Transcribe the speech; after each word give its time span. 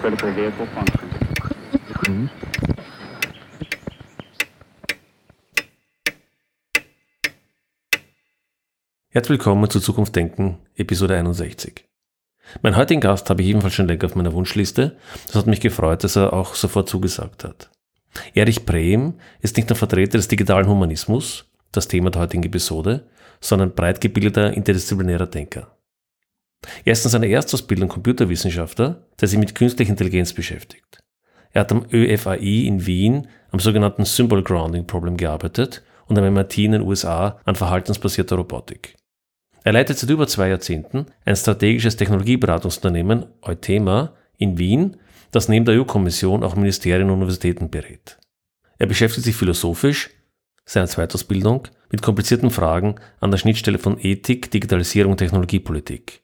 critical 0.00 0.34
vehicle 0.34 0.66
function. 0.66 2.30
Herzlich 9.10 9.38
willkommen 9.38 9.68
zu 9.68 9.80
Zukunft 9.80 10.16
Denken, 10.16 10.58
Episode 10.76 11.16
61. 11.18 11.84
Mein 12.62 12.76
heutigen 12.76 13.00
Gast 13.02 13.28
habe 13.28 13.42
ich 13.42 13.48
ebenfalls 13.48 13.74
schon 13.74 13.88
länger 13.88 14.06
auf 14.06 14.14
meiner 14.14 14.32
Wunschliste. 14.32 14.96
Das 15.26 15.34
hat 15.34 15.46
mich 15.46 15.60
gefreut, 15.60 16.02
dass 16.02 16.16
er 16.16 16.32
auch 16.32 16.54
sofort 16.54 16.88
zugesagt 16.88 17.44
hat. 17.44 17.70
Erich 18.34 18.64
Brehm 18.64 19.14
ist 19.40 19.56
nicht 19.56 19.68
nur 19.68 19.76
Vertreter 19.76 20.16
des 20.16 20.28
digitalen 20.28 20.66
Humanismus, 20.66 21.50
das 21.72 21.88
Thema 21.88 22.10
der 22.10 22.22
heutigen 22.22 22.44
Episode, 22.44 23.06
sondern 23.40 23.74
breit 23.74 24.00
gebildeter 24.00 24.54
interdisziplinärer 24.54 25.26
Denker. 25.26 25.76
Er 26.84 26.92
ist 26.92 27.04
in 27.04 27.10
seiner 27.10 27.26
Erstausbildung 27.26 27.88
Computerwissenschaftler, 27.88 29.06
der 29.20 29.28
sich 29.28 29.38
mit 29.38 29.54
künstlicher 29.54 29.90
Intelligenz 29.90 30.32
beschäftigt. 30.32 30.98
Er 31.52 31.62
hat 31.62 31.72
am 31.72 31.86
ÖFAI 31.92 32.66
in 32.66 32.86
Wien 32.86 33.28
am 33.50 33.60
sogenannten 33.60 34.04
Symbol 34.04 34.42
Grounding 34.42 34.86
Problem 34.86 35.16
gearbeitet 35.16 35.82
und 36.06 36.18
am 36.18 36.32
MIT 36.32 36.58
in 36.58 36.72
den 36.72 36.82
USA 36.82 37.40
an 37.44 37.56
verhaltensbasierter 37.56 38.36
Robotik. 38.36 38.96
Er 39.62 39.72
leitet 39.72 39.98
seit 39.98 40.10
über 40.10 40.26
zwei 40.26 40.48
Jahrzehnten 40.48 41.06
ein 41.24 41.36
strategisches 41.36 41.96
Technologieberatungsunternehmen 41.96 43.26
Eutema 43.42 44.14
in 44.38 44.58
Wien, 44.58 44.96
das 45.32 45.48
neben 45.48 45.64
der 45.64 45.78
EU-Kommission 45.78 46.42
auch 46.42 46.56
Ministerien 46.56 47.08
und 47.08 47.16
Universitäten 47.16 47.70
berät. 47.70 48.18
Er 48.78 48.86
beschäftigt 48.86 49.24
sich 49.24 49.36
philosophisch, 49.36 50.10
seiner 50.64 50.86
Zweitausbildung, 50.86 51.68
mit 51.90 52.00
komplizierten 52.00 52.50
Fragen 52.50 52.94
an 53.18 53.30
der 53.30 53.38
Schnittstelle 53.38 53.78
von 53.78 53.98
Ethik, 53.98 54.50
Digitalisierung 54.50 55.12
und 55.12 55.18
Technologiepolitik. 55.18 56.22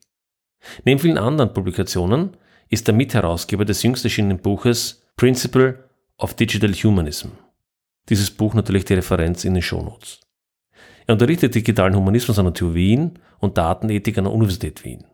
Neben 0.84 1.00
vielen 1.00 1.18
anderen 1.18 1.52
Publikationen 1.52 2.36
ist 2.68 2.88
er 2.88 2.94
Mitherausgeber 2.94 3.64
des 3.64 3.82
jüngst 3.82 4.04
erschienenen 4.04 4.38
Buches 4.38 5.02
Principle 5.16 5.84
of 6.18 6.34
Digital 6.34 6.72
Humanism. 6.72 7.28
Dieses 8.08 8.30
Buch 8.30 8.54
natürlich 8.54 8.84
die 8.84 8.94
Referenz 8.94 9.44
in 9.44 9.54
den 9.54 9.62
Shownotes. 9.62 10.20
Er 11.06 11.14
unterrichtet 11.14 11.54
digitalen 11.54 11.94
Humanismus 11.94 12.38
an 12.38 12.46
der 12.46 12.54
TU 12.54 12.74
Wien 12.74 13.18
und 13.38 13.58
Datenethik 13.58 14.18
an 14.18 14.24
der 14.24 14.32
Universität 14.32 14.84
Wien. 14.84 15.04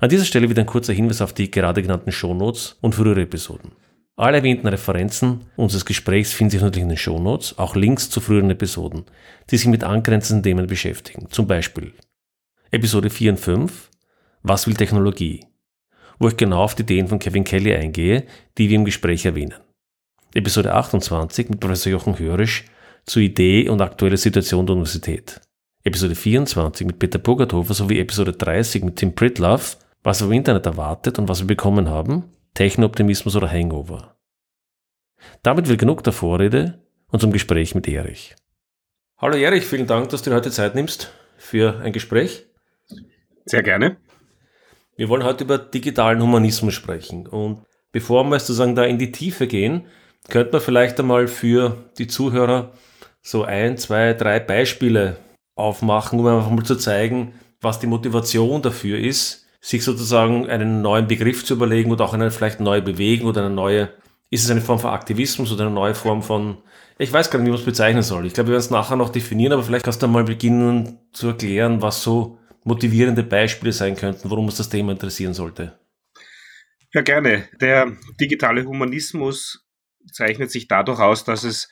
An 0.00 0.08
dieser 0.08 0.24
Stelle 0.24 0.50
wieder 0.50 0.62
ein 0.62 0.66
kurzer 0.66 0.92
Hinweis 0.92 1.20
auf 1.20 1.32
die 1.32 1.50
gerade 1.50 1.82
genannten 1.82 2.10
Shownotes 2.10 2.76
und 2.80 2.94
frühere 2.94 3.22
Episoden. 3.22 3.72
Alle 4.16 4.38
erwähnten 4.38 4.66
Referenzen 4.66 5.42
unseres 5.56 5.84
Gesprächs 5.84 6.32
finden 6.32 6.52
sich 6.52 6.62
natürlich 6.62 6.82
in 6.82 6.88
den 6.88 6.96
Shownotes, 6.96 7.58
auch 7.58 7.76
Links 7.76 8.08
zu 8.08 8.20
früheren 8.20 8.50
Episoden, 8.50 9.04
die 9.50 9.58
sich 9.58 9.66
mit 9.66 9.84
angrenzenden 9.84 10.42
Themen 10.42 10.66
beschäftigen. 10.66 11.28
Zum 11.30 11.46
Beispiel 11.46 11.92
Episode 12.70 13.10
4 13.10 13.32
und 13.32 13.38
5 13.38 13.90
Was 14.48 14.68
will 14.68 14.74
Technologie? 14.74 15.44
Wo 16.20 16.28
ich 16.28 16.36
genau 16.36 16.62
auf 16.62 16.76
die 16.76 16.82
Ideen 16.82 17.08
von 17.08 17.18
Kevin 17.18 17.42
Kelly 17.42 17.74
eingehe, 17.74 18.28
die 18.56 18.68
wir 18.68 18.76
im 18.76 18.84
Gespräch 18.84 19.26
erwähnen. 19.26 19.54
Episode 20.34 20.72
28 20.72 21.48
mit 21.48 21.58
Professor 21.58 21.90
Jochen 21.90 22.16
Hörisch 22.16 22.64
zur 23.06 23.22
Idee 23.22 23.68
und 23.68 23.80
aktuelle 23.80 24.16
Situation 24.16 24.64
der 24.64 24.74
Universität. 24.74 25.40
Episode 25.82 26.14
24 26.14 26.86
mit 26.86 27.00
Peter 27.00 27.18
Bogerthofer 27.18 27.74
sowie 27.74 27.98
Episode 27.98 28.34
30 28.34 28.84
mit 28.84 28.94
Tim 28.94 29.16
Pritlove, 29.16 29.78
was 30.04 30.20
wir 30.20 30.26
im 30.26 30.34
Internet 30.34 30.66
erwartet 30.66 31.18
und 31.18 31.28
was 31.28 31.40
wir 31.40 31.48
bekommen 31.48 31.88
haben, 31.88 32.30
Techno-Optimismus 32.54 33.34
oder 33.34 33.50
Hangover. 33.50 34.16
Damit 35.42 35.66
wird 35.66 35.80
genug 35.80 36.04
der 36.04 36.12
Vorrede 36.12 36.86
und 37.08 37.18
zum 37.18 37.32
Gespräch 37.32 37.74
mit 37.74 37.88
Erich. 37.88 38.36
Hallo 39.18 39.36
Erich, 39.36 39.64
vielen 39.64 39.88
Dank, 39.88 40.10
dass 40.10 40.22
du 40.22 40.30
dir 40.30 40.36
heute 40.36 40.52
Zeit 40.52 40.76
nimmst 40.76 41.12
für 41.36 41.80
ein 41.80 41.92
Gespräch. 41.92 42.46
Sehr 43.44 43.64
gerne. 43.64 43.96
Wir 44.96 45.10
wollen 45.10 45.24
heute 45.24 45.44
über 45.44 45.58
digitalen 45.58 46.22
Humanismus 46.22 46.72
sprechen 46.72 47.26
und 47.26 47.60
bevor 47.92 48.24
wir 48.24 48.38
sozusagen 48.38 48.74
da 48.74 48.84
in 48.84 48.98
die 48.98 49.12
Tiefe 49.12 49.46
gehen, 49.46 49.84
könnte 50.30 50.52
man 50.52 50.62
vielleicht 50.62 50.98
einmal 50.98 51.28
für 51.28 51.76
die 51.98 52.06
Zuhörer 52.06 52.72
so 53.20 53.44
ein, 53.44 53.76
zwei, 53.76 54.14
drei 54.14 54.40
Beispiele 54.40 55.18
aufmachen, 55.54 56.18
um 56.18 56.26
einfach 56.26 56.50
mal 56.50 56.64
zu 56.64 56.76
zeigen, 56.76 57.34
was 57.60 57.78
die 57.78 57.86
Motivation 57.86 58.62
dafür 58.62 58.98
ist, 58.98 59.46
sich 59.60 59.84
sozusagen 59.84 60.48
einen 60.48 60.80
neuen 60.80 61.08
Begriff 61.08 61.44
zu 61.44 61.54
überlegen 61.54 61.92
oder 61.92 62.06
auch 62.06 62.14
eine 62.14 62.30
vielleicht 62.30 62.60
neue 62.60 62.80
Bewegung 62.80 63.28
oder 63.28 63.44
eine 63.44 63.54
neue, 63.54 63.90
ist 64.30 64.44
es 64.44 64.50
eine 64.50 64.62
Form 64.62 64.78
von 64.78 64.90
Aktivismus 64.90 65.52
oder 65.52 65.66
eine 65.66 65.74
neue 65.74 65.94
Form 65.94 66.22
von, 66.22 66.56
ich 66.98 67.12
weiß 67.12 67.30
gar 67.30 67.38
nicht, 67.38 67.46
wie 67.46 67.50
man 67.50 67.60
es 67.60 67.66
bezeichnen 67.66 68.02
soll. 68.02 68.24
Ich 68.24 68.32
glaube, 68.32 68.48
wir 68.48 68.52
werden 68.52 68.60
es 68.60 68.70
nachher 68.70 68.96
noch 68.96 69.10
definieren, 69.10 69.52
aber 69.52 69.62
vielleicht 69.62 69.84
kannst 69.84 70.02
du 70.02 70.08
mal 70.08 70.24
beginnen 70.24 71.00
zu 71.12 71.28
erklären, 71.28 71.82
was 71.82 72.02
so 72.02 72.38
motivierende 72.66 73.22
Beispiele 73.22 73.72
sein 73.72 73.96
könnten, 73.96 74.28
warum 74.28 74.46
uns 74.46 74.56
das 74.56 74.68
Thema 74.68 74.92
interessieren 74.92 75.34
sollte. 75.34 75.78
Ja, 76.92 77.02
gerne. 77.02 77.48
Der 77.60 77.96
digitale 78.20 78.64
Humanismus 78.64 79.64
zeichnet 80.12 80.50
sich 80.50 80.66
dadurch 80.68 80.98
aus, 80.98 81.24
dass 81.24 81.44
es 81.44 81.68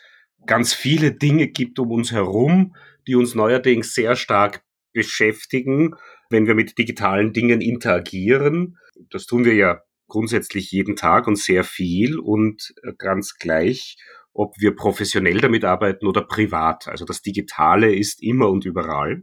ganz 0.47 0.73
viele 0.73 1.13
Dinge 1.13 1.49
gibt 1.49 1.79
um 1.79 1.91
uns 1.91 2.13
herum, 2.13 2.77
die 3.07 3.17
uns 3.17 3.35
neuerdings 3.35 3.95
sehr 3.95 4.17
stark 4.17 4.63
beschäftigen, 4.93 5.95
wenn 6.31 6.47
wir 6.47 6.55
mit 6.55 6.79
digitalen 6.79 7.33
Dingen 7.33 7.61
interagieren. 7.61 8.79
Das 9.11 9.27
tun 9.27 9.45
wir 9.45 9.55
ja 9.55 9.81
grundsätzlich 10.07 10.71
jeden 10.71 10.95
Tag 10.97 11.27
und 11.27 11.39
sehr 11.39 11.65
viel 11.65 12.19
und 12.19 12.73
äh, 12.83 12.93
ganz 12.97 13.35
gleich, 13.37 13.97
ob 14.33 14.55
wir 14.59 14.77
professionell 14.77 15.41
damit 15.41 15.65
arbeiten 15.65 16.07
oder 16.07 16.23
privat. 16.23 16.87
Also 16.87 17.05
das 17.05 17.23
Digitale 17.23 17.95
ist 17.95 18.23
immer 18.23 18.49
und 18.49 18.65
überall. 18.65 19.23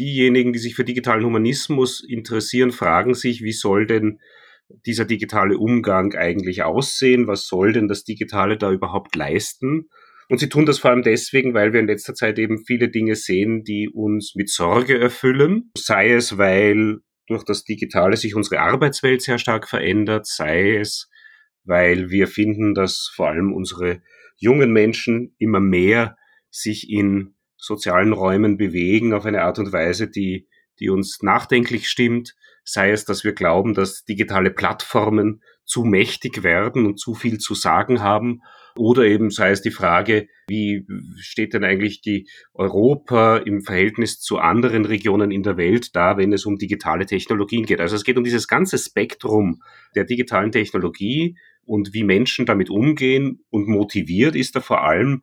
Diejenigen, 0.00 0.54
die 0.54 0.58
sich 0.58 0.74
für 0.74 0.84
digitalen 0.84 1.26
Humanismus 1.26 2.02
interessieren, 2.02 2.72
fragen 2.72 3.12
sich, 3.12 3.42
wie 3.42 3.52
soll 3.52 3.86
denn 3.86 4.18
dieser 4.86 5.04
digitale 5.04 5.58
Umgang 5.58 6.14
eigentlich 6.14 6.62
aussehen? 6.62 7.26
Was 7.26 7.46
soll 7.46 7.74
denn 7.74 7.86
das 7.86 8.04
Digitale 8.04 8.56
da 8.56 8.72
überhaupt 8.72 9.14
leisten? 9.14 9.90
Und 10.30 10.38
sie 10.38 10.48
tun 10.48 10.64
das 10.64 10.78
vor 10.78 10.90
allem 10.90 11.02
deswegen, 11.02 11.52
weil 11.52 11.74
wir 11.74 11.80
in 11.80 11.86
letzter 11.86 12.14
Zeit 12.14 12.38
eben 12.38 12.64
viele 12.64 12.88
Dinge 12.88 13.14
sehen, 13.14 13.62
die 13.62 13.90
uns 13.92 14.34
mit 14.36 14.48
Sorge 14.48 14.98
erfüllen. 14.98 15.70
Sei 15.76 16.14
es, 16.14 16.38
weil 16.38 17.00
durch 17.26 17.44
das 17.44 17.64
Digitale 17.64 18.16
sich 18.16 18.34
unsere 18.34 18.60
Arbeitswelt 18.60 19.20
sehr 19.20 19.38
stark 19.38 19.68
verändert, 19.68 20.26
sei 20.26 20.76
es, 20.78 21.10
weil 21.64 22.08
wir 22.08 22.26
finden, 22.26 22.72
dass 22.72 23.12
vor 23.14 23.28
allem 23.28 23.52
unsere 23.52 24.00
jungen 24.38 24.72
Menschen 24.72 25.34
immer 25.38 25.60
mehr 25.60 26.16
sich 26.48 26.88
in 26.88 27.34
sozialen 27.60 28.12
Räumen 28.12 28.56
bewegen 28.56 29.12
auf 29.12 29.24
eine 29.24 29.42
Art 29.42 29.58
und 29.58 29.72
Weise, 29.72 30.08
die, 30.08 30.48
die 30.78 30.90
uns 30.90 31.18
nachdenklich 31.22 31.88
stimmt 31.88 32.34
sei 32.64 32.90
es, 32.90 33.04
dass 33.04 33.24
wir 33.24 33.32
glauben, 33.32 33.74
dass 33.74 34.04
digitale 34.04 34.50
Plattformen 34.50 35.42
zu 35.64 35.84
mächtig 35.84 36.42
werden 36.42 36.86
und 36.86 36.98
zu 36.98 37.14
viel 37.14 37.38
zu 37.38 37.54
sagen 37.54 38.00
haben, 38.00 38.42
oder 38.76 39.02
eben 39.02 39.30
sei 39.30 39.50
es 39.50 39.62
die 39.62 39.72
Frage, 39.72 40.28
wie 40.46 40.86
steht 41.18 41.54
denn 41.54 41.64
eigentlich 41.64 42.02
die 42.02 42.28
Europa 42.54 43.38
im 43.38 43.62
Verhältnis 43.62 44.20
zu 44.20 44.38
anderen 44.38 44.84
Regionen 44.84 45.32
in 45.32 45.42
der 45.42 45.56
Welt 45.56 45.94
da, 45.96 46.16
wenn 46.16 46.32
es 46.32 46.46
um 46.46 46.56
digitale 46.56 47.04
Technologien 47.04 47.66
geht. 47.66 47.80
Also 47.80 47.96
es 47.96 48.04
geht 48.04 48.16
um 48.16 48.24
dieses 48.24 48.46
ganze 48.46 48.78
Spektrum 48.78 49.62
der 49.96 50.04
digitalen 50.04 50.52
Technologie 50.52 51.36
und 51.64 51.92
wie 51.92 52.04
Menschen 52.04 52.46
damit 52.46 52.70
umgehen 52.70 53.40
und 53.50 53.66
motiviert 53.66 54.36
ist 54.36 54.54
er 54.54 54.62
vor 54.62 54.84
allem 54.84 55.22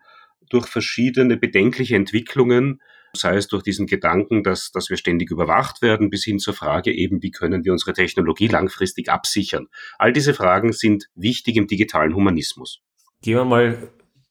durch 0.50 0.68
verschiedene 0.68 1.38
bedenkliche 1.38 1.96
Entwicklungen, 1.96 2.81
sei 3.13 3.35
es 3.35 3.47
durch 3.47 3.63
diesen 3.63 3.88
Gedanken, 3.88 4.44
dass, 4.44 4.72
dass 4.72 4.90
wir 4.90 4.97
ständig 4.97 5.31
überwacht 5.31 5.81
werden, 5.81 6.09
bis 6.09 6.24
hin 6.24 6.40
zur 6.40 6.53
Frage 6.53 6.94
eben, 6.94 7.22
wie 7.22 7.31
können 7.31 7.63
wir 7.63 7.72
unsere 7.72 7.94
Technologie 7.94 8.47
langfristig 8.47 9.09
absichern. 9.09 9.68
All 9.97 10.13
diese 10.13 10.34
Fragen 10.34 10.74
sind 10.74 11.08
wichtig 11.16 11.56
im 11.56 11.68
digitalen 11.68 12.16
Humanismus. 12.16 12.81
Gehen 13.22 13.38
wir 13.38 13.46
mal 13.46 13.90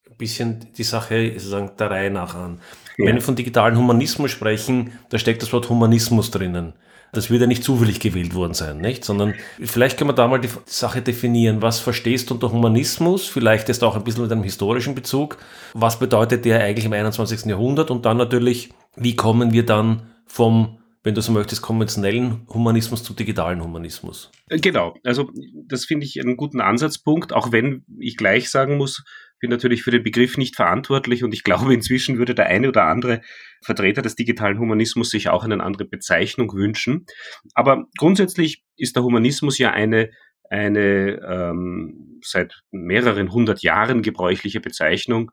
ein 0.09 0.17
bisschen 0.17 0.73
die 0.77 0.85
Sache 0.85 1.33
sozusagen 1.35 1.77
der 1.77 1.91
Reihe 1.91 2.11
nach 2.11 2.35
an. 2.35 2.61
Ja. 2.97 3.07
Wenn 3.07 3.17
wir 3.17 3.23
von 3.23 3.37
digitalen 3.37 3.77
Humanismus 3.77 4.31
sprechen, 4.31 4.93
da 5.11 5.19
steckt 5.19 5.43
das 5.43 5.53
Wort 5.53 5.69
Humanismus 5.69 6.31
drinnen. 6.31 6.75
Das 7.17 7.31
wird 7.31 7.41
ja 7.41 7.47
nicht 7.47 7.65
zufällig 7.65 8.01
gewählt 8.01 8.35
worden 8.35 8.55
sein, 8.55 8.79
nicht? 8.79 9.05
Sondern 9.05 9.35
vielleicht 9.61 9.99
können 9.99 10.11
wir 10.11 10.15
da 10.15 10.29
mal 10.29 10.41
die 10.41 10.51
Sache 10.67 11.03
definieren. 11.03 11.63
Was 11.63 11.81
verstehst 11.81 12.31
du 12.31 12.35
unter 12.35 12.53
Humanismus? 12.53 13.27
Vielleicht 13.27 13.69
ist 13.69 13.83
auch 13.83 13.97
ein 13.97 14.05
bisschen 14.05 14.23
mit 14.23 14.33
einem 14.33 14.43
historischen 14.43 14.95
Bezug. 14.95 15.39
Was 15.75 15.99
bedeutet 15.99 16.45
der 16.45 16.61
eigentlich 16.61 16.85
im 16.85 16.93
21. 16.93 17.47
Jahrhundert? 17.47 17.91
Und 17.91 18.05
dann 18.05 18.17
natürlich, 18.17 18.71
wie 18.97 19.17
kommen 19.17 19.53
wir 19.53 19.65
dann 19.65 20.03
vom 20.27 20.79
wenn 21.07 21.15
du 21.15 21.23
so 21.23 21.31
möchtest, 21.31 21.63
konventionellen 21.63 22.49
Humanismus 22.53 23.05
zum 23.05 23.15
digitalen 23.15 23.63
Humanismus. 23.63 24.33
Genau, 24.49 24.97
also 25.05 25.31
das 25.69 25.85
finde 25.85 26.05
ich 26.05 26.21
einen 26.21 26.37
guten 26.37 26.61
Ansatzpunkt, 26.61 27.33
auch 27.33 27.53
wenn 27.53 27.85
ich 28.01 28.17
gleich 28.17 28.51
sagen 28.51 28.77
muss, 28.77 29.05
bin 29.41 29.51
natürlich 29.51 29.83
für 29.83 29.91
den 29.91 30.03
Begriff 30.03 30.37
nicht 30.37 30.57
verantwortlich 30.57 31.25
und 31.25 31.33
ich 31.35 31.45
glaube, 31.45 31.73
inzwischen 31.75 32.19
würde 32.19 32.35
der 32.35 32.47
eine 32.47 32.69
oder 32.69 32.85
andere 32.85 33.21
Vertreter 33.65 34.03
des 34.03 34.15
digitalen 34.15 34.59
Humanismus 34.59 35.11
sich 35.11 35.29
auch 35.29 35.45
eine 35.45 35.63
andere 35.63 35.87
Bezeichnung 35.87 36.53
wünschen. 36.53 37.07
Aber 37.55 37.85
grundsätzlich 37.99 38.65
ist 38.77 38.97
der 38.97 39.03
Humanismus 39.03 39.59
ja 39.59 39.71
eine, 39.73 40.11
eine 40.49 41.21
ähm, 41.29 42.21
seit 42.23 42.61
mehreren 42.71 43.33
hundert 43.33 43.63
Jahren 43.63 44.03
gebräuchliche 44.03 44.61
Bezeichnung 44.61 45.31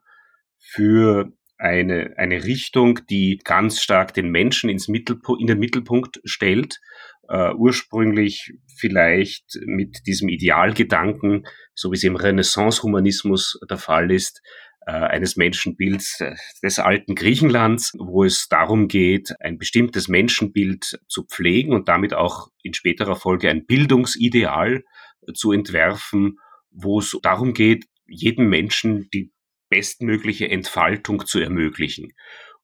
für 0.58 1.32
eine, 1.58 2.14
eine 2.16 2.44
Richtung, 2.44 3.00
die 3.08 3.40
ganz 3.44 3.80
stark 3.80 4.14
den 4.14 4.30
Menschen 4.30 4.70
ins 4.70 4.88
Mittelpunkt, 4.88 5.40
in 5.40 5.46
den 5.46 5.58
Mittelpunkt 5.58 6.20
stellt. 6.24 6.80
Uh, 7.26 7.54
ursprünglich 7.56 8.52
vielleicht 8.76 9.58
mit 9.64 10.06
diesem 10.06 10.28
Idealgedanken, 10.28 11.46
so 11.74 11.90
wie 11.90 11.96
es 11.96 12.04
im 12.04 12.16
Renaissance-Humanismus 12.16 13.58
der 13.70 13.78
Fall 13.78 14.10
ist, 14.10 14.42
uh, 14.86 14.90
eines 14.90 15.34
Menschenbilds 15.36 16.20
äh, 16.20 16.34
des 16.62 16.78
alten 16.78 17.14
Griechenlands, 17.14 17.92
wo 17.98 18.24
es 18.24 18.48
darum 18.48 18.88
geht, 18.88 19.32
ein 19.40 19.56
bestimmtes 19.56 20.06
Menschenbild 20.06 21.00
zu 21.08 21.24
pflegen 21.24 21.72
und 21.72 21.88
damit 21.88 22.12
auch 22.12 22.48
in 22.62 22.74
späterer 22.74 23.16
Folge 23.16 23.48
ein 23.48 23.64
Bildungsideal 23.64 24.84
zu 25.32 25.52
entwerfen, 25.52 26.36
wo 26.70 26.98
es 26.98 27.16
darum 27.22 27.54
geht, 27.54 27.86
jedem 28.06 28.50
Menschen 28.50 29.08
die 29.14 29.32
bestmögliche 29.74 30.48
Entfaltung 30.48 31.26
zu 31.26 31.40
ermöglichen. 31.40 32.12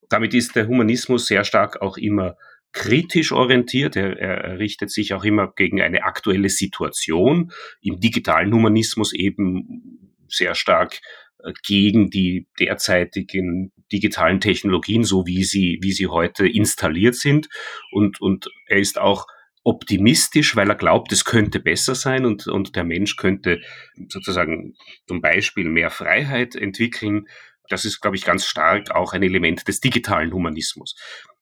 Damit 0.08 0.32
ist 0.32 0.54
der 0.54 0.68
Humanismus 0.68 1.26
sehr 1.26 1.42
stark 1.42 1.82
auch 1.82 1.96
immer 1.96 2.36
kritisch 2.70 3.32
orientiert. 3.32 3.96
Er, 3.96 4.16
er 4.16 4.58
richtet 4.60 4.92
sich 4.92 5.12
auch 5.12 5.24
immer 5.24 5.52
gegen 5.56 5.80
eine 5.80 6.04
aktuelle 6.04 6.48
Situation. 6.48 7.50
Im 7.82 7.98
digitalen 7.98 8.54
Humanismus 8.54 9.12
eben 9.12 10.14
sehr 10.28 10.54
stark 10.54 11.00
äh, 11.42 11.52
gegen 11.66 12.10
die 12.10 12.46
derzeitigen 12.60 13.72
digitalen 13.90 14.38
Technologien, 14.38 15.02
so 15.02 15.26
wie 15.26 15.42
sie, 15.42 15.78
wie 15.82 15.90
sie 15.90 16.06
heute 16.06 16.46
installiert 16.46 17.16
sind. 17.16 17.48
Und, 17.90 18.20
und 18.20 18.48
er 18.68 18.78
ist 18.78 19.00
auch 19.00 19.26
optimistisch, 19.62 20.56
weil 20.56 20.68
er 20.68 20.76
glaubt, 20.76 21.12
es 21.12 21.24
könnte 21.24 21.60
besser 21.60 21.94
sein 21.94 22.24
und, 22.24 22.46
und 22.46 22.76
der 22.76 22.84
Mensch 22.84 23.16
könnte 23.16 23.60
sozusagen 24.08 24.74
zum 25.06 25.20
Beispiel 25.20 25.68
mehr 25.68 25.90
Freiheit 25.90 26.54
entwickeln. 26.54 27.26
Das 27.68 27.84
ist, 27.84 28.00
glaube 28.00 28.16
ich, 28.16 28.24
ganz 28.24 28.46
stark 28.46 28.90
auch 28.90 29.12
ein 29.12 29.22
Element 29.22 29.68
des 29.68 29.80
digitalen 29.80 30.32
Humanismus. 30.32 30.96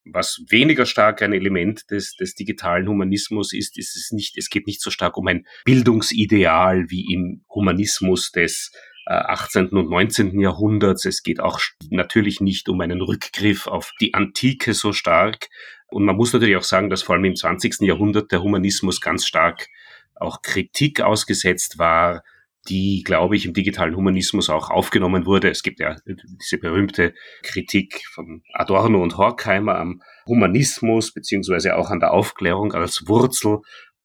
Was 0.04 0.42
weniger 0.48 0.86
stark 0.86 1.22
ein 1.22 1.32
Element 1.32 1.90
des, 1.90 2.16
des 2.16 2.34
digitalen 2.34 2.88
Humanismus 2.88 3.52
ist, 3.52 3.78
ist 3.78 3.96
es 3.96 4.10
nicht, 4.10 4.36
es 4.36 4.48
geht 4.48 4.66
nicht 4.66 4.80
so 4.80 4.90
stark 4.90 5.16
um 5.16 5.26
ein 5.26 5.46
Bildungsideal 5.64 6.86
wie 6.88 7.12
im 7.12 7.44
Humanismus 7.48 8.30
des 8.32 8.72
18. 9.08 9.66
Äh, 9.66 9.74
und 9.74 9.90
19. 9.90 10.38
Jahrhunderts. 10.38 11.04
Es 11.04 11.22
geht 11.22 11.40
auch 11.40 11.60
natürlich 11.90 12.40
nicht 12.40 12.68
um 12.68 12.80
einen 12.80 13.00
Rückgriff 13.00 13.66
auf 13.66 13.92
die 14.00 14.14
Antike 14.14 14.74
so 14.74 14.92
stark, 14.92 15.48
und 15.90 16.04
man 16.04 16.16
muss 16.16 16.32
natürlich 16.32 16.56
auch 16.56 16.64
sagen, 16.64 16.90
dass 16.90 17.02
vor 17.02 17.14
allem 17.14 17.24
im 17.24 17.36
20. 17.36 17.80
Jahrhundert 17.80 18.30
der 18.30 18.42
Humanismus 18.42 19.00
ganz 19.00 19.26
stark 19.26 19.68
auch 20.14 20.42
Kritik 20.42 21.00
ausgesetzt 21.00 21.78
war, 21.78 22.22
die, 22.68 23.02
glaube 23.02 23.36
ich, 23.36 23.46
im 23.46 23.54
digitalen 23.54 23.96
Humanismus 23.96 24.50
auch 24.50 24.68
aufgenommen 24.68 25.24
wurde. 25.24 25.48
Es 25.48 25.62
gibt 25.62 25.80
ja 25.80 25.96
diese 26.06 26.58
berühmte 26.58 27.14
Kritik 27.42 28.02
von 28.12 28.42
Adorno 28.52 29.02
und 29.02 29.16
Horkheimer 29.16 29.76
am 29.76 30.02
Humanismus, 30.26 31.14
beziehungsweise 31.14 31.76
auch 31.76 31.90
an 31.90 32.00
der 32.00 32.12
Aufklärung 32.12 32.74
als 32.74 33.04
Wurzel 33.06 33.60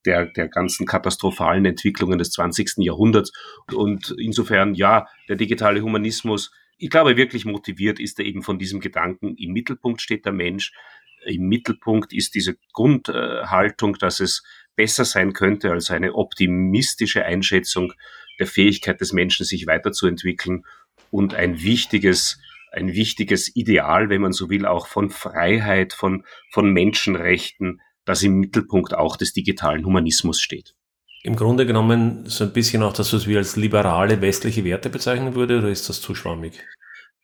der, 0.05 0.25
der 0.25 0.47
ganzen 0.47 0.85
katastrophalen 0.85 1.65
Entwicklungen 1.65 2.17
des 2.17 2.31
20. 2.31 2.77
Jahrhunderts. 2.77 3.31
Und 3.71 4.13
insofern, 4.17 4.73
ja, 4.75 5.07
der 5.29 5.35
digitale 5.35 5.81
Humanismus, 5.81 6.51
ich 6.77 6.89
glaube, 6.89 7.17
wirklich 7.17 7.45
motiviert 7.45 7.99
ist 7.99 8.19
er 8.19 8.25
eben 8.25 8.41
von 8.41 8.59
diesem 8.59 8.79
Gedanken, 8.79 9.35
im 9.37 9.53
Mittelpunkt 9.53 10.01
steht 10.01 10.25
der 10.25 10.33
Mensch, 10.33 10.73
im 11.25 11.47
Mittelpunkt 11.47 12.13
ist 12.13 12.35
diese 12.35 12.57
Grundhaltung, 12.73 13.97
dass 13.97 14.19
es 14.19 14.43
besser 14.75 15.05
sein 15.05 15.33
könnte 15.33 15.71
als 15.71 15.91
eine 15.91 16.15
optimistische 16.15 17.23
Einschätzung 17.25 17.93
der 18.39 18.47
Fähigkeit 18.47 18.99
des 18.99 19.13
Menschen, 19.13 19.45
sich 19.45 19.67
weiterzuentwickeln 19.67 20.65
und 21.11 21.35
ein 21.35 21.61
wichtiges, 21.61 22.39
ein 22.71 22.93
wichtiges 22.93 23.55
Ideal, 23.55 24.09
wenn 24.09 24.21
man 24.21 24.33
so 24.33 24.49
will, 24.49 24.65
auch 24.65 24.87
von 24.87 25.09
Freiheit, 25.09 25.93
von, 25.93 26.25
von 26.51 26.73
Menschenrechten, 26.73 27.81
das 28.05 28.23
im 28.23 28.39
Mittelpunkt 28.39 28.93
auch 28.93 29.17
des 29.17 29.33
digitalen 29.33 29.85
Humanismus 29.85 30.41
steht. 30.41 30.75
Im 31.23 31.37
Grunde 31.37 31.65
genommen 31.65 32.25
so 32.25 32.43
ein 32.43 32.51
bisschen 32.51 32.83
auch 32.83 32.93
das, 32.93 33.13
was 33.13 33.27
wir 33.27 33.37
als 33.37 33.55
liberale 33.55 34.21
westliche 34.21 34.65
Werte 34.65 34.89
bezeichnen 34.89 35.35
würde, 35.35 35.59
oder 35.59 35.69
ist 35.69 35.87
das 35.87 36.01
zu 36.01 36.15
schwammig? 36.15 36.61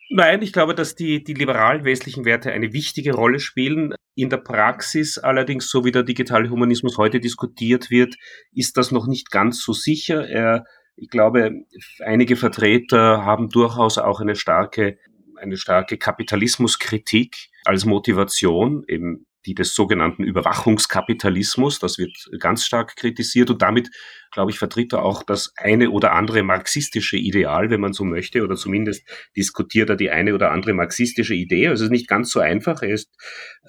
Nein, 0.09 0.41
ich 0.41 0.53
glaube, 0.53 0.73
dass 0.73 0.95
die, 0.95 1.23
die 1.23 1.35
liberalen 1.35 1.83
westlichen 1.83 2.25
Werte 2.25 2.51
eine 2.51 2.73
wichtige 2.73 3.13
Rolle 3.13 3.39
spielen. 3.39 3.93
In 4.15 4.29
der 4.29 4.37
Praxis 4.37 5.17
allerdings, 5.19 5.69
so 5.69 5.85
wie 5.85 5.91
der 5.91 6.03
digitale 6.03 6.49
Humanismus 6.49 6.97
heute 6.97 7.19
diskutiert 7.19 7.91
wird, 7.91 8.15
ist 8.51 8.77
das 8.77 8.91
noch 8.91 9.05
nicht 9.05 9.29
ganz 9.29 9.61
so 9.61 9.71
sicher. 9.73 10.27
Er, 10.27 10.65
ich 10.95 11.09
glaube, 11.09 11.51
einige 11.99 12.37
Vertreter 12.37 13.23
haben 13.23 13.49
durchaus 13.49 13.99
auch 13.99 14.19
eine 14.19 14.35
starke, 14.35 14.97
eine 15.35 15.57
starke 15.57 15.97
Kapitalismuskritik 15.97 17.49
als 17.65 17.85
Motivation, 17.85 18.83
eben 18.87 19.27
die 19.45 19.53
des 19.53 19.73
sogenannten 19.73 20.23
Überwachungskapitalismus. 20.23 21.79
Das 21.79 21.97
wird 21.97 22.15
ganz 22.39 22.65
stark 22.65 22.95
kritisiert 22.95 23.49
und 23.49 23.61
damit, 23.61 23.89
glaube 24.31 24.51
ich, 24.51 24.59
vertritt 24.59 24.93
er 24.93 25.03
auch 25.03 25.23
das 25.23 25.53
eine 25.55 25.91
oder 25.91 26.13
andere 26.13 26.43
marxistische 26.43 27.17
Ideal, 27.17 27.69
wenn 27.69 27.81
man 27.81 27.93
so 27.93 28.03
möchte, 28.03 28.43
oder 28.43 28.55
zumindest 28.55 29.07
diskutiert 29.35 29.89
er 29.89 29.95
die 29.95 30.09
eine 30.09 30.33
oder 30.33 30.51
andere 30.51 30.73
marxistische 30.73 31.35
Idee. 31.35 31.67
Also 31.67 31.83
es 31.83 31.87
ist 31.87 31.91
nicht 31.91 32.07
ganz 32.07 32.31
so 32.31 32.39
einfach. 32.39 32.81
Er 32.81 32.93
ist, 32.93 33.09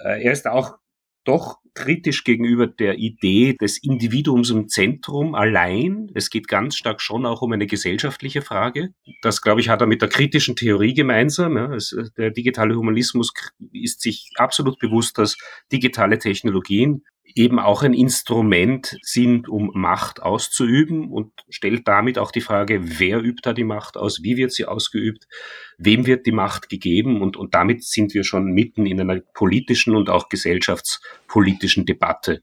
äh, 0.05 0.23
er 0.23 0.33
ist 0.33 0.47
auch 0.47 0.77
doch 1.25 1.59
kritisch 1.75 2.25
gegenüber 2.25 2.67
der 2.67 2.99
Idee 2.99 3.55
des 3.61 3.83
Individuums 3.83 4.51
im 4.51 4.69
Zentrum 4.69 5.35
allein. 5.35 6.11
Es 6.15 6.31
geht 6.31 6.49
ganz 6.49 6.77
stark 6.77 7.01
schon 7.01 7.27
auch 7.27 7.43
um 7.43 7.53
eine 7.53 7.67
gesellschaftliche 7.67 8.43
Frage. 8.43 8.91
Das, 9.23 9.41
glaube 9.41 9.61
ich, 9.61 9.69
hat 9.69 9.81
er 9.81 9.87
mit 9.87 10.03
der 10.03 10.09
kritischen 10.09 10.57
Theorie 10.57 10.95
gemeinsam. 10.95 11.57
Ja. 11.57 11.73
Es, 11.75 11.97
der 12.17 12.31
digitale 12.31 12.75
Humanismus 12.75 13.33
ist 13.73 14.01
sich 14.01 14.31
absolut 14.37 14.79
bewusst, 14.79 15.19
dass 15.19 15.37
digitale 15.71 16.19
Technologien 16.19 17.05
eben 17.37 17.59
auch 17.59 17.83
ein 17.83 17.95
Instrument 17.95 18.97
sind, 19.03 19.49
um 19.49 19.71
Macht 19.75 20.23
auszuüben 20.23 21.11
und 21.11 21.33
stellt 21.49 21.87
damit 21.87 22.19
auch 22.19 22.31
die 22.31 22.41
Frage, 22.41 22.99
wer 22.99 23.21
übt 23.23 23.41
da 23.43 23.53
die 23.53 23.65
Macht 23.65 23.97
aus, 23.97 24.23
wie 24.23 24.37
wird 24.37 24.53
sie 24.53 24.67
ausgeübt, 24.67 25.27
wem 25.79 26.07
wird 26.07 26.27
die 26.27 26.33
Macht 26.33 26.69
gegeben 26.69 27.23
und, 27.23 27.37
und 27.37 27.55
damit 27.55 27.85
sind 27.85 28.15
wir 28.15 28.25
schon 28.25 28.47
mitten 28.47 28.87
in 28.87 29.01
einer 29.01 29.21
politischen 29.35 29.97
und 29.97 30.11
auch 30.11 30.29
gesellschaftspolitischen 30.29 31.87
Debatte. 31.87 32.43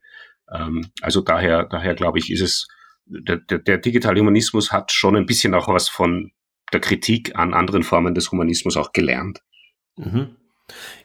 Ähm, 0.52 0.88
also 1.02 1.22
daher, 1.22 1.66
daher 1.66 1.96
glaube 1.96 2.20
ich, 2.20 2.32
ist 2.32 2.42
es, 2.42 2.68
der, 3.06 3.38
der, 3.38 3.60
der 3.60 3.78
digitale 3.78 4.20
Humanismus 4.20 4.72
hat 4.72 4.92
schon 4.92 5.16
ein 5.16 5.26
bisschen 5.26 5.54
auch 5.54 5.68
was 5.68 5.90
von 5.90 6.32
der 6.74 6.82
Kritik 6.82 7.36
an 7.36 7.54
anderen 7.54 7.84
Formen 7.84 8.14
des 8.14 8.32
Humanismus 8.32 8.78
auch 8.78 8.92
gelernt. 8.92 9.40
Mhm. 9.96 10.36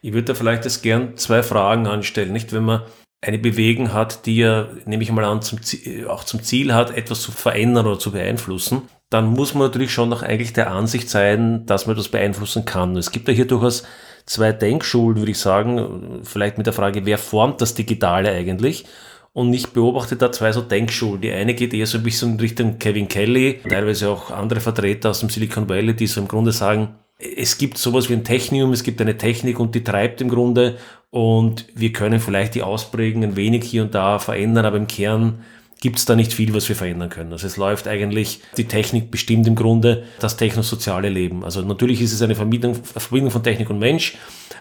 Ich 0.01 0.13
würde 0.13 0.25
da 0.25 0.35
vielleicht 0.35 0.65
jetzt 0.65 0.83
gern 0.83 1.17
zwei 1.17 1.43
Fragen 1.43 1.87
anstellen, 1.87 2.33
nicht? 2.33 2.53
Wenn 2.53 2.65
man 2.65 2.83
eine 3.23 3.39
Bewegung 3.39 3.93
hat, 3.93 4.27
die 4.27 4.39
ja, 4.39 4.67
nehme 4.85 5.03
ich 5.03 5.13
mal 5.13 5.25
an, 5.25 5.43
zum 5.43 5.63
Ziel, 5.63 6.09
auch 6.09 6.25
zum 6.25 6.43
Ziel 6.43 6.75
hat, 6.75 6.95
etwas 6.95 7.23
zu 7.23 7.31
verändern 7.31 7.87
oder 7.87 7.99
zu 7.99 8.11
beeinflussen, 8.11 8.83
dann 9.11 9.27
muss 9.27 9.55
man 9.55 9.69
natürlich 9.69 9.93
schon 9.93 10.09
noch 10.09 10.23
eigentlich 10.23 10.53
der 10.53 10.73
Ansicht 10.73 11.09
sein, 11.09 11.65
dass 11.67 11.87
man 11.87 11.97
das 11.97 12.09
beeinflussen 12.09 12.65
kann. 12.65 12.97
Es 12.97 13.13
gibt 13.13 13.29
ja 13.29 13.35
hier 13.35 13.47
durchaus 13.47 13.85
zwei 14.27 14.53
Denkschulen, 14.53 15.19
würde 15.19 15.31
ich 15.31 15.39
sagen, 15.39 16.21
vielleicht 16.25 16.59
mit 16.59 16.67
der 16.67 16.73
Frage, 16.73 17.07
wer 17.07 17.19
formt 17.19 17.61
das 17.61 17.75
Digitale 17.75 18.31
eigentlich? 18.33 18.87
Und 19.33 19.55
ich 19.55 19.69
beobachte 19.69 20.17
da 20.17 20.33
zwei 20.33 20.53
so 20.53 20.61
Denkschulen. 20.61 21.21
Die 21.21 21.31
eine 21.31 21.55
geht 21.55 21.73
eher 21.73 21.87
so 21.87 21.99
ein 21.99 22.05
bisschen 22.05 22.33
in 22.33 22.41
Richtung 22.41 22.79
Kevin 22.79 23.09
Kelly, 23.09 23.61
teilweise 23.69 24.11
auch 24.11 24.31
andere 24.31 24.61
Vertreter 24.61 25.11
aus 25.11 25.21
dem 25.21 25.31
Silicon 25.31 25.69
Valley, 25.69 25.95
die 25.95 26.07
so 26.07 26.21
im 26.21 26.29
Grunde 26.29 26.53
sagen, 26.53 26.97
es 27.19 27.57
gibt 27.57 27.79
sowas 27.79 28.09
wie 28.09 28.15
ein 28.15 28.25
Technium, 28.25 28.73
es 28.73 28.83
gibt 28.83 29.01
eine 29.01 29.17
Technik 29.17 29.61
und 29.61 29.75
die 29.75 29.85
treibt 29.85 30.21
im 30.21 30.29
Grunde 30.29 30.77
und 31.13 31.67
wir 31.75 31.93
können 31.93 32.21
vielleicht 32.21 32.55
die 32.55 32.63
Ausprägungen 32.63 33.33
ein 33.33 33.37
wenig 33.37 33.65
hier 33.65 33.83
und 33.83 33.95
da 33.95 34.19
verändern, 34.19 34.65
aber 34.65 34.79
im 34.79 34.87
Kern 34.87 35.45
gibt 35.83 35.99
es 35.99 36.07
da 36.07 36.17
nicht 36.17 36.33
viel, 36.33 36.55
was 36.55 36.67
wir 36.71 36.75
verändern 36.75 37.11
können. 37.11 37.33
Also 37.33 37.47
es 37.47 37.59
läuft 37.59 37.87
eigentlich, 37.87 38.41
die 38.57 38.65
Technik 38.65 39.11
bestimmt 39.11 39.47
im 39.47 39.55
Grunde 39.55 40.05
das 40.21 40.39
technosoziale 40.39 41.11
Leben. 41.11 41.45
Also 41.45 41.61
natürlich 41.61 42.01
ist 42.01 42.15
es 42.15 42.23
eine 42.23 42.35
Verbindung, 42.35 42.77
Verbindung 42.77 43.31
von 43.31 43.43
Technik 43.43 43.69
und 43.69 43.79
Mensch, 43.79 44.17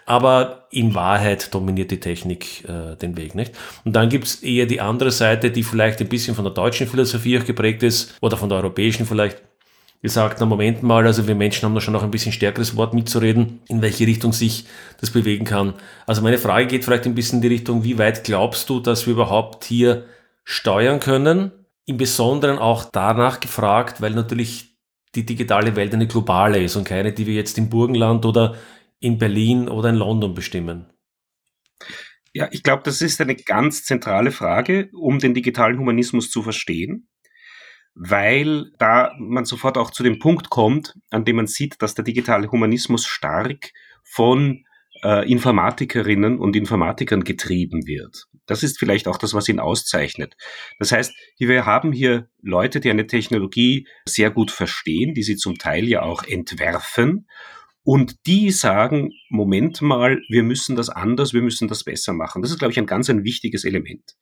aber 0.06 0.68
in 0.72 0.94
Wahrheit 0.94 1.54
dominiert 1.54 1.90
die 1.90 2.02
Technik 2.02 2.68
äh, 2.68 2.98
den 2.98 3.16
Weg. 3.16 3.34
Nicht? 3.34 3.54
Und 3.86 3.96
dann 3.96 4.10
gibt 4.10 4.26
es 4.26 4.44
eher 4.44 4.66
die 4.66 4.82
andere 4.82 5.12
Seite, 5.12 5.52
die 5.52 5.64
vielleicht 5.64 6.02
ein 6.02 6.10
bisschen 6.10 6.36
von 6.36 6.44
der 6.44 6.54
deutschen 6.54 6.88
Philosophie 6.88 7.40
auch 7.40 7.46
geprägt 7.46 7.82
ist 7.82 8.14
oder 8.20 8.36
von 8.36 8.50
der 8.50 8.58
europäischen 8.58 9.06
vielleicht, 9.06 9.42
gesagt, 10.02 10.40
na 10.40 10.46
Moment 10.46 10.82
mal, 10.82 11.06
also 11.06 11.28
wir 11.28 11.36
Menschen 11.36 11.66
haben 11.66 11.76
da 11.76 11.82
schon 11.82 11.94
noch 11.94 12.04
ein 12.04 12.12
bisschen 12.12 12.32
stärkeres 12.32 12.76
Wort 12.76 12.94
mitzureden, 12.94 13.60
in 13.68 13.82
welche 13.82 14.08
Richtung 14.08 14.34
sich 14.34 14.66
das 15.00 15.12
bewegen 15.12 15.46
kann. 15.46 15.76
Also 16.08 16.22
meine 16.22 16.40
Frage 16.40 16.68
geht 16.68 16.84
vielleicht 16.84 17.06
ein 17.06 17.16
bisschen 17.16 17.38
in 17.38 17.42
die 17.44 17.48
Richtung, 17.50 17.84
wie 17.84 18.00
weit 18.00 18.24
glaubst 18.24 18.70
du, 18.70 18.80
dass 18.80 19.06
wir 19.06 19.14
überhaupt 19.14 19.64
hier 19.64 20.06
steuern 20.44 21.00
können? 21.00 21.52
Im 21.86 21.98
Besonderen 21.98 22.58
auch 22.58 22.86
danach 22.86 23.40
gefragt, 23.40 24.02
weil 24.02 24.12
natürlich 24.12 24.76
die 25.14 25.26
digitale 25.26 25.76
Welt 25.76 25.94
eine 25.94 26.08
globale 26.08 26.64
ist 26.64 26.76
und 26.76 26.86
keine, 26.86 27.12
die 27.12 27.28
wir 27.28 27.36
jetzt 27.36 27.58
im 27.58 27.70
Burgenland 27.70 28.26
oder 28.26 28.56
in 29.00 29.18
Berlin 29.18 29.68
oder 29.68 29.90
in 29.90 29.96
London 29.96 30.34
bestimmen. 30.34 30.86
Ja, 32.34 32.48
ich 32.52 32.64
glaube, 32.64 32.84
das 32.86 33.02
ist 33.02 33.20
eine 33.20 33.36
ganz 33.36 33.84
zentrale 33.84 34.32
Frage, 34.32 34.90
um 34.94 35.20
den 35.20 35.34
digitalen 35.34 35.78
Humanismus 35.78 36.32
zu 36.32 36.42
verstehen 36.42 37.10
weil 37.94 38.72
da 38.80 39.14
man 39.20 39.46
sofort 39.46 39.78
auch 39.78 39.92
zu 39.92 40.04
dem 40.04 40.20
Punkt 40.20 40.50
kommt, 40.50 40.96
an 41.10 41.26
dem 41.26 41.38
man 41.38 41.48
sieht, 41.48 41.82
dass 41.82 41.94
der 41.94 42.06
digitale 42.06 42.52
Humanismus 42.52 43.06
stark 43.06 43.72
von 44.04 44.64
äh, 45.04 45.30
Informatikerinnen 45.30 46.40
und 46.40 46.56
Informatikern 46.56 47.24
getrieben 47.24 47.86
wird. 47.86 48.26
Das 48.46 48.64
ist 48.64 48.80
vielleicht 48.80 49.08
auch 49.08 49.18
das, 49.18 49.34
was 49.34 49.48
ihn 49.50 49.60
auszeichnet. 49.60 50.36
Das 50.80 50.92
heißt, 50.92 51.14
wir 51.38 51.66
haben 51.66 51.92
hier 51.92 52.28
Leute, 52.42 52.80
die 52.80 52.90
eine 52.90 53.08
Technologie 53.08 53.88
sehr 54.06 54.32
gut 54.32 54.52
verstehen, 54.52 55.14
die 55.14 55.24
sie 55.24 55.36
zum 55.36 55.58
Teil 55.58 55.88
ja 55.88 56.02
auch 56.02 56.24
entwerfen 56.24 57.28
und 57.84 58.26
die 58.28 58.52
sagen, 58.52 59.12
Moment 59.30 59.82
mal, 59.82 60.22
wir 60.30 60.44
müssen 60.44 60.76
das 60.76 60.90
anders, 60.90 61.34
wir 61.34 61.42
müssen 61.42 61.68
das 61.68 61.84
besser 61.84 62.14
machen. 62.14 62.42
Das 62.42 62.52
ist, 62.52 62.60
glaube 62.60 62.72
ich, 62.72 62.80
ein 62.80 62.86
ganz 62.86 63.10
ein 63.10 63.24
wichtiges 63.24 63.64
Element. 63.64 64.16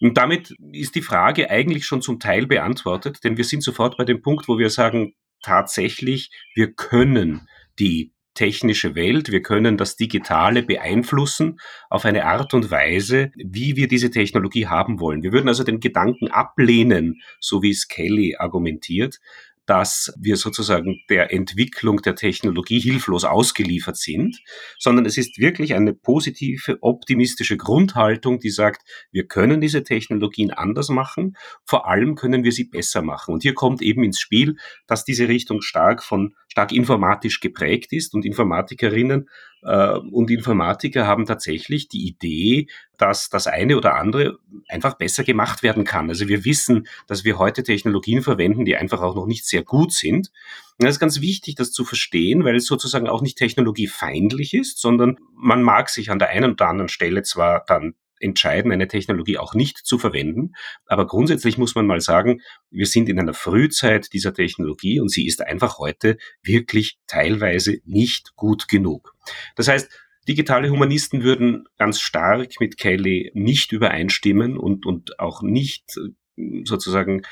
Und 0.00 0.18
damit 0.18 0.54
ist 0.72 0.94
die 0.94 1.02
Frage 1.02 1.50
eigentlich 1.50 1.86
schon 1.86 2.02
zum 2.02 2.20
Teil 2.20 2.46
beantwortet, 2.46 3.18
denn 3.24 3.36
wir 3.36 3.44
sind 3.44 3.62
sofort 3.62 3.96
bei 3.96 4.04
dem 4.04 4.22
Punkt, 4.22 4.48
wo 4.48 4.58
wir 4.58 4.70
sagen, 4.70 5.14
tatsächlich, 5.42 6.30
wir 6.54 6.72
können 6.72 7.48
die 7.78 8.12
technische 8.34 8.94
Welt, 8.96 9.30
wir 9.30 9.42
können 9.42 9.76
das 9.76 9.96
Digitale 9.96 10.62
beeinflussen 10.62 11.60
auf 11.88 12.04
eine 12.04 12.24
Art 12.24 12.52
und 12.52 12.70
Weise, 12.70 13.30
wie 13.36 13.76
wir 13.76 13.88
diese 13.88 14.10
Technologie 14.10 14.66
haben 14.66 14.98
wollen. 15.00 15.22
Wir 15.22 15.32
würden 15.32 15.48
also 15.48 15.62
den 15.62 15.80
Gedanken 15.80 16.28
ablehnen, 16.28 17.22
so 17.40 17.62
wie 17.62 17.70
es 17.70 17.86
Kelly 17.86 18.36
argumentiert, 18.36 19.20
dass 19.66 20.12
wir 20.18 20.36
sozusagen 20.36 21.00
der 21.08 21.32
Entwicklung 21.32 22.02
der 22.02 22.14
Technologie 22.14 22.80
hilflos 22.80 23.24
ausgeliefert 23.24 23.96
sind, 23.96 24.40
sondern 24.78 25.06
es 25.06 25.16
ist 25.16 25.38
wirklich 25.38 25.74
eine 25.74 25.94
positive, 25.94 26.78
optimistische 26.80 27.56
Grundhaltung, 27.56 28.40
die 28.40 28.50
sagt, 28.50 28.82
wir 29.10 29.26
können 29.26 29.60
diese 29.60 29.82
Technologien 29.82 30.50
anders 30.50 30.88
machen, 30.88 31.36
vor 31.64 31.88
allem 31.88 32.14
können 32.14 32.44
wir 32.44 32.52
sie 32.52 32.64
besser 32.64 33.02
machen. 33.02 33.32
Und 33.32 33.42
hier 33.42 33.54
kommt 33.54 33.80
eben 33.82 34.04
ins 34.04 34.20
Spiel, 34.20 34.56
dass 34.86 35.04
diese 35.04 35.28
Richtung 35.28 35.62
stark 35.62 36.02
von 36.02 36.34
stark 36.48 36.70
informatisch 36.70 37.40
geprägt 37.40 37.92
ist 37.92 38.14
und 38.14 38.24
Informatikerinnen 38.24 39.28
und 39.64 40.30
Informatiker 40.30 41.06
haben 41.06 41.24
tatsächlich 41.24 41.88
die 41.88 42.06
Idee, 42.06 42.66
dass 42.98 43.30
das 43.30 43.46
eine 43.46 43.76
oder 43.76 43.96
andere 43.96 44.38
einfach 44.68 44.94
besser 44.94 45.24
gemacht 45.24 45.62
werden 45.62 45.84
kann. 45.84 46.10
Also 46.10 46.28
wir 46.28 46.44
wissen, 46.44 46.86
dass 47.06 47.24
wir 47.24 47.38
heute 47.38 47.62
Technologien 47.62 48.22
verwenden, 48.22 48.66
die 48.66 48.76
einfach 48.76 49.00
auch 49.00 49.14
noch 49.14 49.26
nicht 49.26 49.46
sehr 49.46 49.62
gut 49.62 49.92
sind. 49.92 50.30
Und 50.78 50.84
das 50.84 50.96
ist 50.96 51.00
ganz 51.00 51.20
wichtig, 51.20 51.54
das 51.54 51.72
zu 51.72 51.84
verstehen, 51.84 52.44
weil 52.44 52.56
es 52.56 52.66
sozusagen 52.66 53.08
auch 53.08 53.22
nicht 53.22 53.38
technologiefeindlich 53.38 54.52
ist, 54.52 54.78
sondern 54.78 55.18
man 55.34 55.62
mag 55.62 55.88
sich 55.88 56.10
an 56.10 56.18
der 56.18 56.28
einen 56.28 56.52
oder 56.52 56.68
anderen 56.68 56.88
Stelle 56.88 57.22
zwar 57.22 57.64
dann 57.66 57.94
entscheiden, 58.24 58.72
eine 58.72 58.88
Technologie 58.88 59.38
auch 59.38 59.54
nicht 59.54 59.78
zu 59.78 59.98
verwenden. 59.98 60.52
Aber 60.86 61.06
grundsätzlich 61.06 61.58
muss 61.58 61.74
man 61.74 61.86
mal 61.86 62.00
sagen, 62.00 62.40
wir 62.70 62.86
sind 62.86 63.08
in 63.08 63.20
einer 63.20 63.34
Frühzeit 63.34 64.12
dieser 64.12 64.34
Technologie 64.34 64.98
und 64.98 65.10
sie 65.10 65.26
ist 65.26 65.42
einfach 65.42 65.78
heute 65.78 66.16
wirklich 66.42 66.98
teilweise 67.06 67.78
nicht 67.84 68.34
gut 68.34 68.68
genug. 68.68 69.14
Das 69.54 69.68
heißt, 69.68 69.90
Digitale 70.26 70.70
Humanisten 70.70 71.22
würden 71.22 71.66
ganz 71.76 72.00
stark 72.00 72.58
mit 72.58 72.78
Kelly 72.78 73.30
nicht 73.34 73.72
übereinstimmen 73.72 74.56
und, 74.56 74.86
und 74.86 75.20
auch 75.20 75.42
nicht 75.42 75.84
äh, 75.98 76.62
sozusagen 76.64 77.22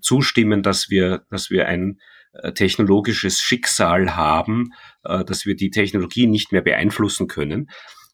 zustimmen, 0.00 0.62
dass 0.62 0.90
wir, 0.90 1.24
dass 1.30 1.50
wir 1.50 1.68
ein 1.68 2.00
äh, 2.32 2.52
technologisches 2.52 3.40
Schicksal 3.40 4.16
haben, 4.16 4.72
äh, 5.04 5.24
dass 5.24 5.46
wir 5.46 5.54
die 5.54 5.70
Technologie 5.70 6.26
nicht 6.26 6.52
mehr 6.52 6.62
beeinflussen 6.62 7.28
können. 7.28 7.70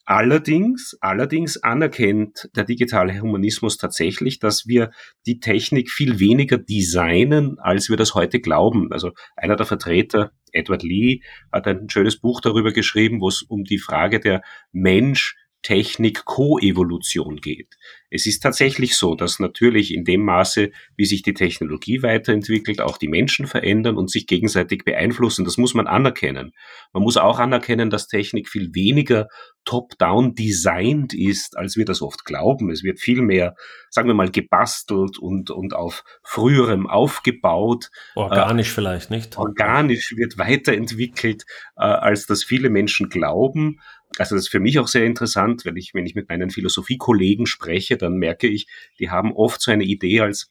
Allerdings, 0.09 0.97
allerdings 1.01 1.57
anerkennt 1.57 2.49
der 2.55 2.63
digitale 2.63 3.21
Humanismus 3.21 3.77
tatsächlich, 3.77 4.39
dass 4.39 4.65
wir 4.69 4.93
die 5.27 5.41
Technik 5.41 5.91
viel 5.91 6.21
weniger 6.21 6.59
designen, 6.59 7.59
als 7.59 7.91
wir 7.91 7.97
das 7.97 8.15
heute 8.15 8.39
glauben. 8.39 8.93
Also 8.93 9.11
einer 9.35 9.57
der 9.57 9.67
Vertreter, 9.67 10.31
Edward 10.53 10.85
Lee, 10.85 11.23
hat 11.51 11.67
ein 11.67 11.91
schönes 11.91 12.21
Buch 12.21 12.41
darüber 12.41 12.73
geschrieben, 12.73 13.21
wo 13.21 13.27
es 13.27 13.43
um 13.43 13.65
die 13.65 13.79
Frage 13.79 14.21
der 14.21 14.43
Mensch 14.71 15.35
Technik-Koevolution 15.63 17.39
geht. 17.39 17.75
Es 18.17 18.27
ist 18.27 18.41
tatsächlich 18.41 18.97
so, 18.97 19.15
dass 19.15 19.39
natürlich 19.39 19.95
in 19.95 20.05
dem 20.05 20.23
Maße, 20.25 20.71
wie 20.97 21.05
sich 21.05 21.23
die 21.23 21.35
Technologie 21.35 22.03
weiterentwickelt, 22.03 22.81
auch 22.81 22.99
die 22.99 23.09
Menschen 23.09 23.47
verändern 23.47 23.97
und 23.97 24.11
sich 24.11 24.27
gegenseitig 24.27 24.85
beeinflussen. 24.85 25.45
Das 25.45 25.59
muss 25.59 25.75
man 25.75 25.87
anerkennen. 25.87 26.53
Man 26.93 27.03
muss 27.03 27.17
auch 27.17 27.39
anerkennen, 27.39 27.91
dass 27.91 28.09
Technik 28.09 28.49
viel 28.49 28.75
weniger 28.75 29.29
top-down 29.65 30.35
designt 30.35 31.13
ist, 31.13 31.57
als 31.57 31.77
wir 31.77 31.85
das 31.85 32.01
oft 32.01 32.25
glauben. 32.25 32.71
Es 32.71 32.83
wird 32.83 33.01
viel 33.01 33.21
mehr, 33.21 33.55
sagen 33.91 34.09
wir 34.09 34.15
mal, 34.15 34.31
gebastelt 34.31 35.19
und, 35.19 35.51
und 35.51 35.75
auf 35.75 36.05
früherem 36.23 36.87
aufgebaut. 36.87 37.91
Organisch 38.15 38.71
äh, 38.71 38.75
vielleicht, 38.75 39.11
nicht? 39.11 39.37
Organisch 39.37 40.17
wird 40.17 40.39
weiterentwickelt, 40.39 41.45
äh, 41.77 41.83
als 41.83 42.27
das 42.27 42.45
viele 42.45 42.71
Menschen 42.71 43.09
glauben. 43.09 43.81
Also 44.19 44.35
das 44.35 44.45
ist 44.45 44.51
für 44.51 44.61
mich 44.61 44.79
auch 44.79 44.89
sehr 44.89 45.05
interessant, 45.05 45.65
wenn 45.65 45.77
ich, 45.77 45.93
wenn 45.93 46.07
ich 46.07 46.15
mit 46.15 46.29
meinen 46.29 46.51
Philosophiekollegen 46.51 47.47
spreche, 47.47 47.97
dann 48.07 48.19
merke 48.19 48.47
ich, 48.47 48.67
die 48.99 49.11
haben 49.11 49.33
oft 49.33 49.61
so 49.61 49.71
eine 49.71 49.85
Idee, 49.85 50.21
als, 50.21 50.51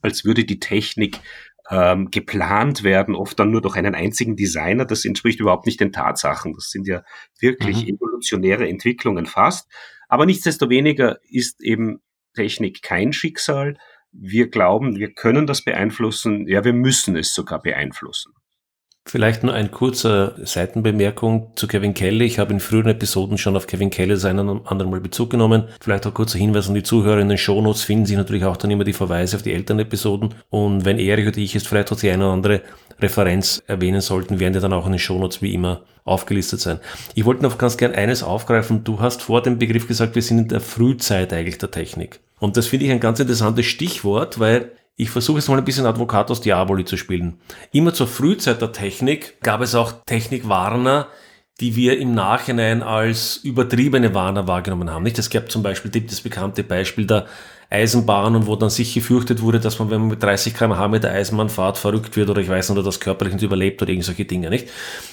als 0.00 0.24
würde 0.24 0.44
die 0.44 0.58
Technik 0.60 1.18
ähm, 1.70 2.10
geplant 2.10 2.82
werden, 2.82 3.14
oft 3.14 3.38
dann 3.38 3.50
nur 3.50 3.62
durch 3.62 3.76
einen 3.76 3.94
einzigen 3.94 4.36
Designer. 4.36 4.84
Das 4.84 5.04
entspricht 5.04 5.40
überhaupt 5.40 5.66
nicht 5.66 5.80
den 5.80 5.92
Tatsachen. 5.92 6.54
Das 6.54 6.70
sind 6.70 6.86
ja 6.86 7.02
wirklich 7.40 7.84
mhm. 7.84 7.94
evolutionäre 7.94 8.68
Entwicklungen 8.68 9.26
fast. 9.26 9.70
Aber 10.08 10.26
nichtsdestoweniger 10.26 11.18
ist 11.28 11.62
eben 11.62 12.02
Technik 12.34 12.82
kein 12.82 13.12
Schicksal. 13.12 13.78
Wir 14.10 14.50
glauben, 14.50 14.96
wir 14.96 15.14
können 15.14 15.46
das 15.46 15.64
beeinflussen. 15.64 16.46
Ja, 16.48 16.64
wir 16.64 16.74
müssen 16.74 17.16
es 17.16 17.34
sogar 17.34 17.62
beeinflussen. 17.62 18.32
Vielleicht 19.04 19.42
nur 19.42 19.52
ein 19.52 19.72
kurzer 19.72 20.36
Seitenbemerkung 20.44 21.50
zu 21.56 21.66
Kevin 21.66 21.92
Kelly. 21.92 22.24
Ich 22.24 22.38
habe 22.38 22.52
in 22.52 22.60
früheren 22.60 22.92
Episoden 22.92 23.36
schon 23.36 23.56
auf 23.56 23.66
Kevin 23.66 23.90
Kelly 23.90 24.14
das 24.14 24.24
einen 24.24 24.48
oder 24.48 24.70
anderen 24.70 24.92
Mal 24.92 25.00
Bezug 25.00 25.30
genommen. 25.30 25.64
Vielleicht 25.80 26.06
auch 26.06 26.14
kurzer 26.14 26.38
Hinweis 26.38 26.68
an 26.68 26.74
die 26.74 26.84
Zuhörer. 26.84 27.18
In 27.18 27.28
den 27.28 27.36
Shownotes 27.36 27.82
finden 27.82 28.06
Sie 28.06 28.14
natürlich 28.14 28.44
auch 28.44 28.56
dann 28.56 28.70
immer 28.70 28.84
die 28.84 28.92
Verweise 28.92 29.36
auf 29.36 29.42
die 29.42 29.52
älteren 29.52 29.80
Episoden. 29.80 30.34
Und 30.50 30.84
wenn 30.84 31.00
Erich 31.00 31.26
oder 31.26 31.38
ich 31.38 31.52
jetzt 31.52 31.66
vielleicht 31.66 31.90
auch 31.90 31.98
die 31.98 32.10
eine 32.10 32.24
oder 32.24 32.32
andere 32.32 32.62
Referenz 33.00 33.62
erwähnen 33.66 34.00
sollten, 34.00 34.38
werden 34.38 34.52
die 34.54 34.60
dann 34.60 34.72
auch 34.72 34.86
in 34.86 34.92
den 34.92 34.98
Shownotes 35.00 35.42
wie 35.42 35.52
immer 35.52 35.82
aufgelistet 36.04 36.60
sein. 36.60 36.78
Ich 37.14 37.24
wollte 37.24 37.42
noch 37.42 37.58
ganz 37.58 37.76
gern 37.76 37.94
eines 37.94 38.22
aufgreifen. 38.22 38.84
Du 38.84 39.00
hast 39.00 39.22
vor 39.22 39.42
dem 39.42 39.58
Begriff 39.58 39.88
gesagt, 39.88 40.14
wir 40.14 40.22
sind 40.22 40.38
in 40.38 40.48
der 40.48 40.60
Frühzeit 40.60 41.32
eigentlich 41.32 41.58
der 41.58 41.72
Technik. 41.72 42.20
Und 42.38 42.56
das 42.56 42.68
finde 42.68 42.86
ich 42.86 42.92
ein 42.92 43.00
ganz 43.00 43.20
interessantes 43.20 43.66
Stichwort, 43.66 44.38
weil 44.38 44.72
ich 44.96 45.10
versuche 45.10 45.38
jetzt 45.38 45.48
mal 45.48 45.58
ein 45.58 45.64
bisschen 45.64 45.86
Advocatus 45.86 46.40
Diaboli 46.40 46.84
zu 46.84 46.96
spielen. 46.96 47.38
Immer 47.72 47.94
zur 47.94 48.06
Frühzeit 48.06 48.60
der 48.60 48.72
Technik 48.72 49.40
gab 49.40 49.60
es 49.60 49.74
auch 49.74 49.92
Technikwarner, 50.06 51.08
die 51.60 51.76
wir 51.76 51.98
im 51.98 52.14
Nachhinein 52.14 52.82
als 52.82 53.36
übertriebene 53.36 54.14
Warner 54.14 54.46
wahrgenommen 54.46 54.90
haben. 54.90 55.02
Nicht? 55.02 55.18
Es 55.18 55.30
gab 55.30 55.50
zum 55.50 55.62
Beispiel 55.62 55.90
das 55.90 56.20
bekannte 56.20 56.64
Beispiel 56.64 57.06
der 57.06 57.26
Eisenbahn 57.70 58.36
und 58.36 58.46
wo 58.46 58.56
dann 58.56 58.68
sich 58.68 58.92
gefürchtet 58.92 59.40
wurde, 59.40 59.58
dass 59.58 59.78
man, 59.78 59.90
wenn 59.90 60.00
man 60.00 60.10
mit 60.10 60.22
30 60.22 60.54
km/h 60.54 60.88
mit 60.88 61.04
der 61.04 61.12
Eisenbahn 61.12 61.48
fahrt, 61.48 61.78
verrückt 61.78 62.16
wird 62.16 62.28
oder 62.28 62.40
ich 62.40 62.48
weiß 62.48 62.68
nicht, 62.68 62.78
oder 62.78 62.84
das 62.84 63.00
körperlich 63.00 63.32
nicht 63.34 63.42
überlebt 63.42 63.80
oder 63.80 63.90
irgendwelche 63.90 64.26
Dinge, 64.26 64.50
nicht? 64.50 64.68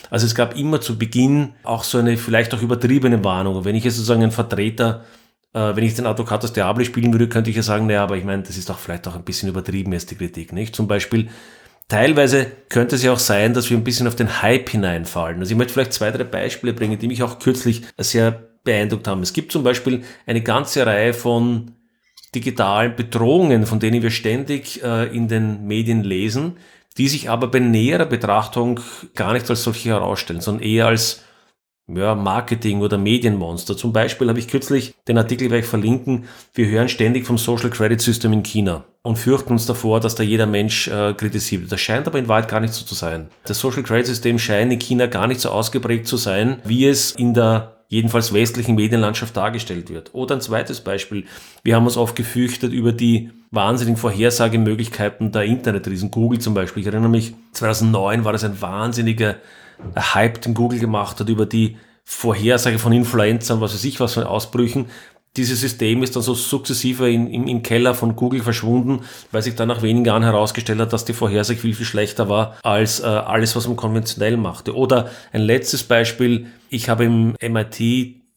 Also 0.10 0.26
es 0.26 0.36
gab 0.36 0.58
immer 0.58 0.82
zu 0.82 0.98
Beginn 0.98 1.54
auch 1.64 1.84
so 1.86 2.00
eine 2.00 2.18
vielleicht 2.18 2.54
auch 2.54 2.62
übertriebene 2.62 3.24
Warnung. 3.24 3.64
Wenn 3.64 3.76
ich 3.76 3.86
jetzt 3.86 3.96
sozusagen 3.96 4.24
ein 4.24 4.32
Vertreter 4.32 5.06
äh, 5.54 5.76
wenn 5.76 5.84
ich 5.84 5.96
den 5.96 6.06
Advocatus 6.06 6.54
Diablo 6.54 6.84
spielen 6.84 7.12
würde, 7.14 7.30
könnte 7.30 7.50
ich 7.50 7.56
ja 7.56 7.64
sagen, 7.64 7.88
naja, 7.88 8.04
aber 8.04 8.18
ich 8.18 8.24
meine, 8.24 8.44
das 8.44 8.58
ist 8.58 8.70
doch 8.70 8.80
vielleicht 8.80 9.08
auch 9.08 9.16
ein 9.16 9.24
bisschen 9.24 9.50
übertrieben 9.50 9.94
ist 9.94 10.12
die 10.12 10.16
Kritik, 10.16 10.54
nicht? 10.54 10.76
Zum 10.76 10.88
Beispiel, 10.88 11.30
teilweise 11.88 12.48
könnte 12.70 12.96
es 12.96 13.04
ja 13.04 13.12
auch 13.12 13.20
sein, 13.20 13.54
dass 13.54 13.70
wir 13.70 13.78
ein 13.78 13.84
bisschen 13.84 14.08
auf 14.08 14.16
den 14.16 14.42
Hype 14.42 14.70
hineinfallen. 14.70 15.40
Also 15.40 15.52
ich 15.52 15.58
möchte 15.58 15.74
vielleicht 15.74 15.94
zwei, 15.94 16.12
drei 16.12 16.24
Beispiele 16.24 16.74
bringen, 16.74 17.00
die 17.00 17.08
mich 17.08 17.24
auch 17.24 17.40
kürzlich 17.40 17.84
sehr 17.98 18.50
beeindruckt 18.64 19.08
haben. 19.08 19.22
Es 19.22 19.34
gibt 19.34 19.52
zum 19.52 19.64
Beispiel 19.64 20.04
eine 20.26 20.42
ganze 20.42 20.86
Reihe 20.86 21.14
von 21.14 21.72
digitalen 22.36 22.96
Bedrohungen, 22.96 23.66
von 23.66 23.80
denen 23.80 24.04
wir 24.04 24.12
ständig 24.12 24.84
äh, 24.84 25.06
in 25.06 25.28
den 25.28 25.66
Medien 25.66 26.04
lesen, 26.04 26.58
die 26.98 27.08
sich 27.08 27.30
aber 27.30 27.48
bei 27.48 27.60
näherer 27.60 28.06
Betrachtung 28.06 28.80
gar 29.16 29.34
nicht 29.34 29.50
als 29.50 29.64
solche 29.64 29.90
herausstellen, 29.90 30.42
sondern 30.42 30.64
eher 30.64 30.88
als 30.88 31.24
ja, 31.94 32.16
Marketing- 32.16 32.82
oder 32.82 32.98
Medienmonster. 32.98 33.76
Zum 33.76 33.94
Beispiel 33.94 34.30
habe 34.30 34.40
ich 34.40 34.48
kürzlich 34.48 34.94
den 35.08 35.18
Artikel 35.18 35.50
werde 35.50 35.64
ich 35.64 35.70
verlinken. 35.70 36.26
Wir 36.54 36.68
hören 36.68 36.90
ständig 36.90 37.26
vom 37.26 37.38
Social 37.38 37.70
Credit 37.70 38.00
System 38.00 38.34
in 38.34 38.44
China 38.44 38.84
und 39.02 39.18
fürchten 39.18 39.54
uns 39.54 39.66
davor, 39.66 40.00
dass 40.00 40.16
da 40.16 40.24
jeder 40.24 40.46
Mensch 40.46 40.88
äh, 40.88 41.14
kritisiert 41.14 41.64
wird. 41.64 41.72
Das 41.72 41.82
scheint 41.82 42.08
aber 42.08 42.20
in 42.20 42.28
Wahrheit 42.28 42.50
gar 42.50 42.60
nicht 42.60 42.74
so 42.74 42.86
zu 42.86 42.96
sein. 42.96 43.30
Das 43.46 43.60
Social 43.60 43.84
Credit 43.84 44.08
System 44.08 44.38
scheint 44.38 44.72
in 44.72 44.80
China 44.80 45.08
gar 45.08 45.28
nicht 45.28 45.40
so 45.40 45.50
ausgeprägt 45.50 46.08
zu 46.08 46.18
sein, 46.18 46.58
wie 46.64 46.86
es 46.86 47.12
in 47.12 47.34
der 47.34 47.76
jedenfalls 47.88 48.34
westlichen 48.34 48.76
Medienlandschaft 48.76 49.36
dargestellt 49.36 49.90
wird. 49.90 50.14
Oder 50.14 50.36
ein 50.36 50.42
zweites 50.42 50.82
Beispiel. 50.82 51.26
Wir 51.64 51.76
haben 51.76 51.86
uns 51.86 51.98
oft 51.98 52.16
gefürchtet 52.16 52.72
über 52.72 52.92
die 52.92 53.32
wahnsinnigen 53.50 53.98
Vorhersagemöglichkeiten 53.98 55.32
der 55.32 55.44
Internetriesen. 55.44 56.12
Google 56.12 56.40
zum 56.40 56.54
Beispiel. 56.54 56.82
Ich 56.82 56.88
erinnere 56.88 57.10
mich, 57.10 57.34
2009 57.54 58.24
war 58.24 58.32
das 58.32 58.44
ein 58.44 58.62
wahnsinniger 58.62 59.38
Hype, 59.98 60.42
den 60.42 60.54
Google 60.54 60.80
gemacht 60.80 61.20
hat 61.20 61.30
über 61.30 61.46
die 61.46 61.78
Vorhersage 62.04 62.80
von 62.80 62.92
Influenza 62.92 63.54
und 63.54 63.62
was 63.62 63.74
weiß 63.74 63.84
ich 63.84 64.00
was 64.00 64.16
von 64.16 64.24
Ausbrüchen. 64.24 64.88
dieses 65.38 65.62
System 65.62 66.02
ist 66.02 66.16
dann 66.16 66.24
so 66.24 66.34
sukzessive 66.34 67.10
in, 67.10 67.28
in, 67.28 67.48
im 67.48 67.62
Keller 67.62 67.94
von 67.94 68.16
Google 68.16 68.42
verschwunden, 68.42 69.02
weil 69.32 69.44
sich 69.44 69.56
dann 69.56 69.68
nach 69.68 69.84
wenigen 69.84 70.06
Jahren 70.06 70.24
herausgestellt 70.24 70.80
hat, 70.80 70.92
dass 70.92 71.06
die 71.06 71.14
Vorhersage 71.14 71.60
viel, 71.60 71.76
viel 71.76 71.86
schlechter 71.86 72.28
war 72.28 72.58
als 72.64 73.00
äh, 73.00 73.06
alles, 73.06 73.56
was 73.56 73.68
man 73.68 73.78
konventionell 73.78 74.38
machte. 74.38 74.76
Oder 74.76 75.12
ein 75.32 75.42
letztes 75.42 75.84
Beispiel, 75.84 76.48
ich 76.70 76.90
habe 76.90 77.06
im 77.06 77.36
MIT 77.42 77.80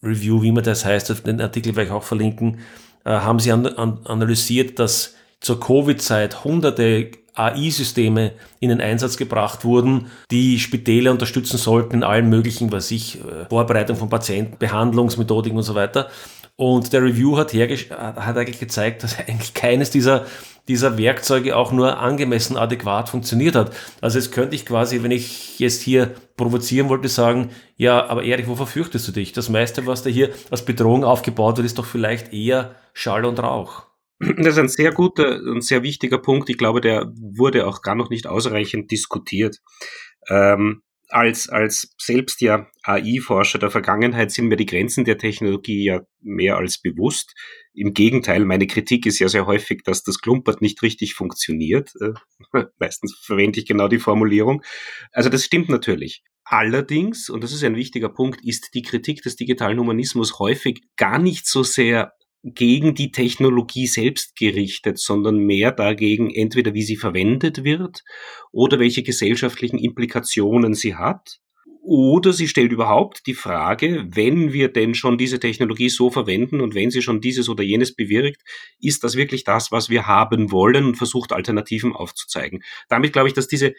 Review, 0.02 0.42
wie 0.42 0.52
man 0.52 0.64
das 0.64 0.84
heißt, 0.84 1.26
den 1.26 1.40
Artikel 1.40 1.74
werde 1.76 1.88
ich 1.88 1.94
auch 1.94 2.02
verlinken, 2.02 2.58
äh, 3.04 3.10
haben 3.10 3.38
sie 3.38 3.52
an, 3.52 3.66
an, 3.66 4.00
analysiert, 4.04 4.78
dass 4.78 5.14
zur 5.40 5.60
Covid-Zeit 5.60 6.44
hunderte 6.44 7.10
AI-Systeme 7.34 8.32
in 8.60 8.68
den 8.68 8.80
Einsatz 8.80 9.16
gebracht 9.16 9.64
wurden, 9.64 10.06
die 10.30 10.58
Spitäle 10.58 11.10
unterstützen 11.10 11.56
sollten 11.56 11.96
in 11.96 12.04
allen 12.04 12.28
möglichen, 12.28 12.72
was 12.72 12.90
ich, 12.90 13.20
äh, 13.20 13.46
Vorbereitung 13.48 13.96
von 13.96 14.08
Patienten, 14.08 14.58
Behandlungsmethodiken 14.58 15.56
und 15.56 15.64
so 15.64 15.74
weiter. 15.74 16.08
Und 16.56 16.92
der 16.92 17.02
Review 17.02 17.38
hat, 17.38 17.54
hat 17.54 18.36
eigentlich 18.36 18.60
gezeigt, 18.60 19.02
dass 19.02 19.18
eigentlich 19.26 19.54
keines 19.54 19.90
dieser, 19.90 20.26
dieser 20.68 20.98
Werkzeuge 20.98 21.56
auch 21.56 21.72
nur 21.72 21.98
angemessen 21.98 22.56
adäquat 22.56 23.08
funktioniert 23.08 23.56
hat. 23.56 23.72
Also 24.00 24.18
jetzt 24.18 24.32
könnte 24.32 24.54
ich 24.54 24.66
quasi, 24.66 25.02
wenn 25.02 25.10
ich 25.10 25.58
jetzt 25.58 25.82
hier 25.82 26.14
provozieren 26.36 26.88
wollte, 26.88 27.08
sagen, 27.08 27.50
ja, 27.76 28.06
aber 28.06 28.24
Erich, 28.24 28.46
wovor 28.46 28.66
fürchtest 28.66 29.08
du 29.08 29.12
dich? 29.12 29.32
Das 29.32 29.48
meiste, 29.48 29.86
was 29.86 30.02
da 30.02 30.10
hier 30.10 30.30
als 30.50 30.64
Bedrohung 30.64 31.04
aufgebaut 31.04 31.56
wird, 31.56 31.66
ist 31.66 31.78
doch 31.78 31.86
vielleicht 31.86 32.32
eher 32.32 32.74
Schall 32.92 33.24
und 33.24 33.40
Rauch. 33.40 33.91
Das 34.22 34.54
ist 34.54 34.58
ein 34.58 34.68
sehr 34.68 34.92
guter 34.92 35.40
und 35.42 35.64
sehr 35.64 35.82
wichtiger 35.82 36.18
Punkt. 36.18 36.48
Ich 36.48 36.56
glaube, 36.56 36.80
der 36.80 37.12
wurde 37.16 37.66
auch 37.66 37.82
gar 37.82 37.96
noch 37.96 38.08
nicht 38.08 38.26
ausreichend 38.26 38.90
diskutiert. 38.90 39.58
Ähm, 40.28 40.82
als, 41.08 41.48
als 41.48 41.94
selbst 41.98 42.40
ja 42.40 42.68
AI-Forscher 42.84 43.58
der 43.58 43.70
Vergangenheit 43.70 44.30
sind 44.30 44.46
mir 44.46 44.56
die 44.56 44.66
Grenzen 44.66 45.04
der 45.04 45.18
Technologie 45.18 45.84
ja 45.84 46.00
mehr 46.20 46.56
als 46.56 46.80
bewusst. 46.80 47.34
Im 47.74 47.92
Gegenteil, 47.94 48.44
meine 48.44 48.66
Kritik 48.66 49.06
ist 49.06 49.18
ja 49.18 49.28
sehr 49.28 49.46
häufig, 49.46 49.82
dass 49.84 50.04
das 50.04 50.18
Klumpert 50.20 50.62
nicht 50.62 50.82
richtig 50.82 51.14
funktioniert. 51.14 51.90
Äh, 52.00 52.64
meistens 52.78 53.18
verwende 53.24 53.58
ich 53.58 53.66
genau 53.66 53.88
die 53.88 53.98
Formulierung. 53.98 54.62
Also 55.10 55.28
das 55.28 55.44
stimmt 55.44 55.68
natürlich. 55.68 56.22
Allerdings, 56.44 57.28
und 57.28 57.42
das 57.44 57.52
ist 57.52 57.64
ein 57.64 57.76
wichtiger 57.76 58.08
Punkt, 58.08 58.44
ist 58.44 58.70
die 58.74 58.82
Kritik 58.82 59.22
des 59.22 59.36
digitalen 59.36 59.78
Humanismus 59.78 60.38
häufig 60.38 60.82
gar 60.96 61.18
nicht 61.18 61.46
so 61.46 61.62
sehr 61.62 62.12
gegen 62.42 62.94
die 62.94 63.12
Technologie 63.12 63.86
selbst 63.86 64.36
gerichtet, 64.36 64.98
sondern 64.98 65.38
mehr 65.38 65.72
dagegen, 65.72 66.30
entweder 66.30 66.74
wie 66.74 66.82
sie 66.82 66.96
verwendet 66.96 67.64
wird 67.64 68.02
oder 68.50 68.78
welche 68.78 69.02
gesellschaftlichen 69.02 69.78
Implikationen 69.78 70.74
sie 70.74 70.96
hat. 70.96 71.38
Oder 71.84 72.32
sie 72.32 72.46
stellt 72.46 72.70
überhaupt 72.70 73.26
die 73.26 73.34
Frage, 73.34 74.06
wenn 74.08 74.52
wir 74.52 74.68
denn 74.68 74.94
schon 74.94 75.18
diese 75.18 75.40
Technologie 75.40 75.88
so 75.88 76.10
verwenden 76.10 76.60
und 76.60 76.76
wenn 76.76 76.92
sie 76.92 77.02
schon 77.02 77.20
dieses 77.20 77.48
oder 77.48 77.64
jenes 77.64 77.96
bewirkt, 77.96 78.40
ist 78.80 79.02
das 79.02 79.16
wirklich 79.16 79.42
das, 79.42 79.72
was 79.72 79.90
wir 79.90 80.06
haben 80.06 80.52
wollen 80.52 80.84
und 80.84 80.94
versucht 80.94 81.32
Alternativen 81.32 81.92
aufzuzeigen. 81.92 82.62
Damit 82.88 83.12
glaube 83.12 83.26
ich, 83.26 83.34
dass 83.34 83.48
diese 83.48 83.74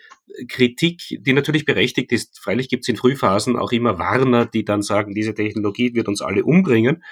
Kritik, 0.50 1.02
die 1.22 1.32
natürlich 1.32 1.64
berechtigt 1.64 2.12
ist, 2.12 2.42
freilich 2.42 2.68
gibt 2.68 2.84
es 2.84 2.90
in 2.90 2.98
Frühphasen 2.98 3.56
auch 3.56 3.72
immer 3.72 3.98
Warner, 4.00 4.48
die 4.48 4.66
dann 4.66 4.82
sagen, 4.82 5.14
diese 5.14 5.34
Technologie 5.34 5.94
wird 5.94 6.10
uns 6.10 6.22
alle 6.22 6.44
umbringen. 6.44 7.04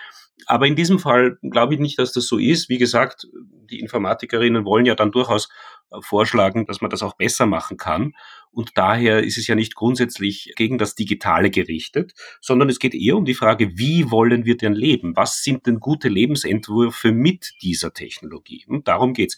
Aber 0.47 0.67
in 0.67 0.75
diesem 0.75 0.99
Fall 0.99 1.37
glaube 1.41 1.73
ich 1.73 1.79
nicht, 1.79 1.99
dass 1.99 2.11
das 2.11 2.27
so 2.27 2.37
ist. 2.37 2.69
Wie 2.69 2.77
gesagt, 2.77 3.27
die 3.69 3.79
Informatikerinnen 3.79 4.65
wollen 4.65 4.85
ja 4.85 4.95
dann 4.95 5.11
durchaus 5.11 5.49
äh, 5.91 6.01
vorschlagen, 6.01 6.65
dass 6.65 6.81
man 6.81 6.89
das 6.89 7.03
auch 7.03 7.15
besser 7.15 7.45
machen 7.45 7.77
kann. 7.77 8.13
Und 8.51 8.71
daher 8.75 9.23
ist 9.23 9.37
es 9.37 9.47
ja 9.47 9.55
nicht 9.55 9.75
grundsätzlich 9.75 10.53
gegen 10.55 10.77
das 10.77 10.95
Digitale 10.95 11.49
gerichtet, 11.49 12.13
sondern 12.41 12.69
es 12.69 12.79
geht 12.79 12.93
eher 12.93 13.15
um 13.15 13.25
die 13.25 13.33
Frage, 13.33 13.77
wie 13.77 14.11
wollen 14.11 14.45
wir 14.45 14.57
denn 14.57 14.73
leben? 14.73 15.15
Was 15.15 15.41
sind 15.41 15.67
denn 15.67 15.79
gute 15.79 16.09
Lebensentwürfe 16.09 17.11
mit 17.13 17.53
dieser 17.61 17.93
Technologie? 17.93 18.65
Und 18.67 18.87
darum 18.87 19.13
geht's 19.13 19.37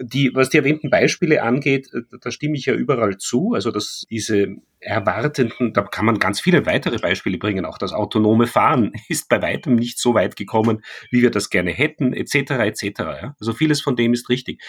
die, 0.00 0.30
was 0.34 0.50
die 0.50 0.58
erwähnten 0.58 0.90
Beispiele 0.90 1.42
angeht, 1.42 1.88
äh, 1.92 2.02
da 2.20 2.30
stimme 2.30 2.56
ich 2.56 2.66
ja 2.66 2.74
überall 2.74 3.18
zu. 3.18 3.54
Also, 3.54 3.70
dass 3.70 4.04
diese 4.10 4.56
erwartenden, 4.80 5.72
da 5.72 5.82
kann 5.82 6.06
man 6.06 6.18
ganz 6.18 6.40
viele 6.40 6.66
weitere 6.66 6.98
Beispiele 6.98 7.38
bringen. 7.38 7.64
Auch 7.64 7.78
das 7.78 7.92
autonome 7.92 8.46
Fahren 8.46 8.92
ist 9.08 9.28
bei 9.28 9.42
weitem 9.42 9.74
nicht 9.74 9.98
so 9.98 10.14
weit 10.14 10.36
gekommen, 10.36 10.82
wie 11.10 11.22
wir 11.22 11.30
das 11.30 11.50
gerne 11.50 11.72
hätten, 11.72 12.12
etc., 12.12 12.34
etc. 12.34 13.00
Also 13.40 13.52
vieles 13.52 13.80
von 13.80 13.96
dem 13.96 14.12
ist 14.12 14.28
richtig. 14.28 14.62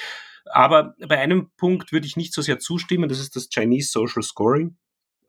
Aber 0.51 0.95
bei 1.08 1.19
einem 1.19 1.51
Punkt 1.58 1.91
würde 1.91 2.08
ich 2.08 2.17
nicht 2.17 2.34
so 2.34 2.41
sehr 2.41 2.60
zustimmen, 2.60 3.08
das 3.08 3.19
ist 3.19 3.36
das 3.36 3.49
Chinese 3.49 3.91
Social 3.91 4.23
Scoring 4.23 4.75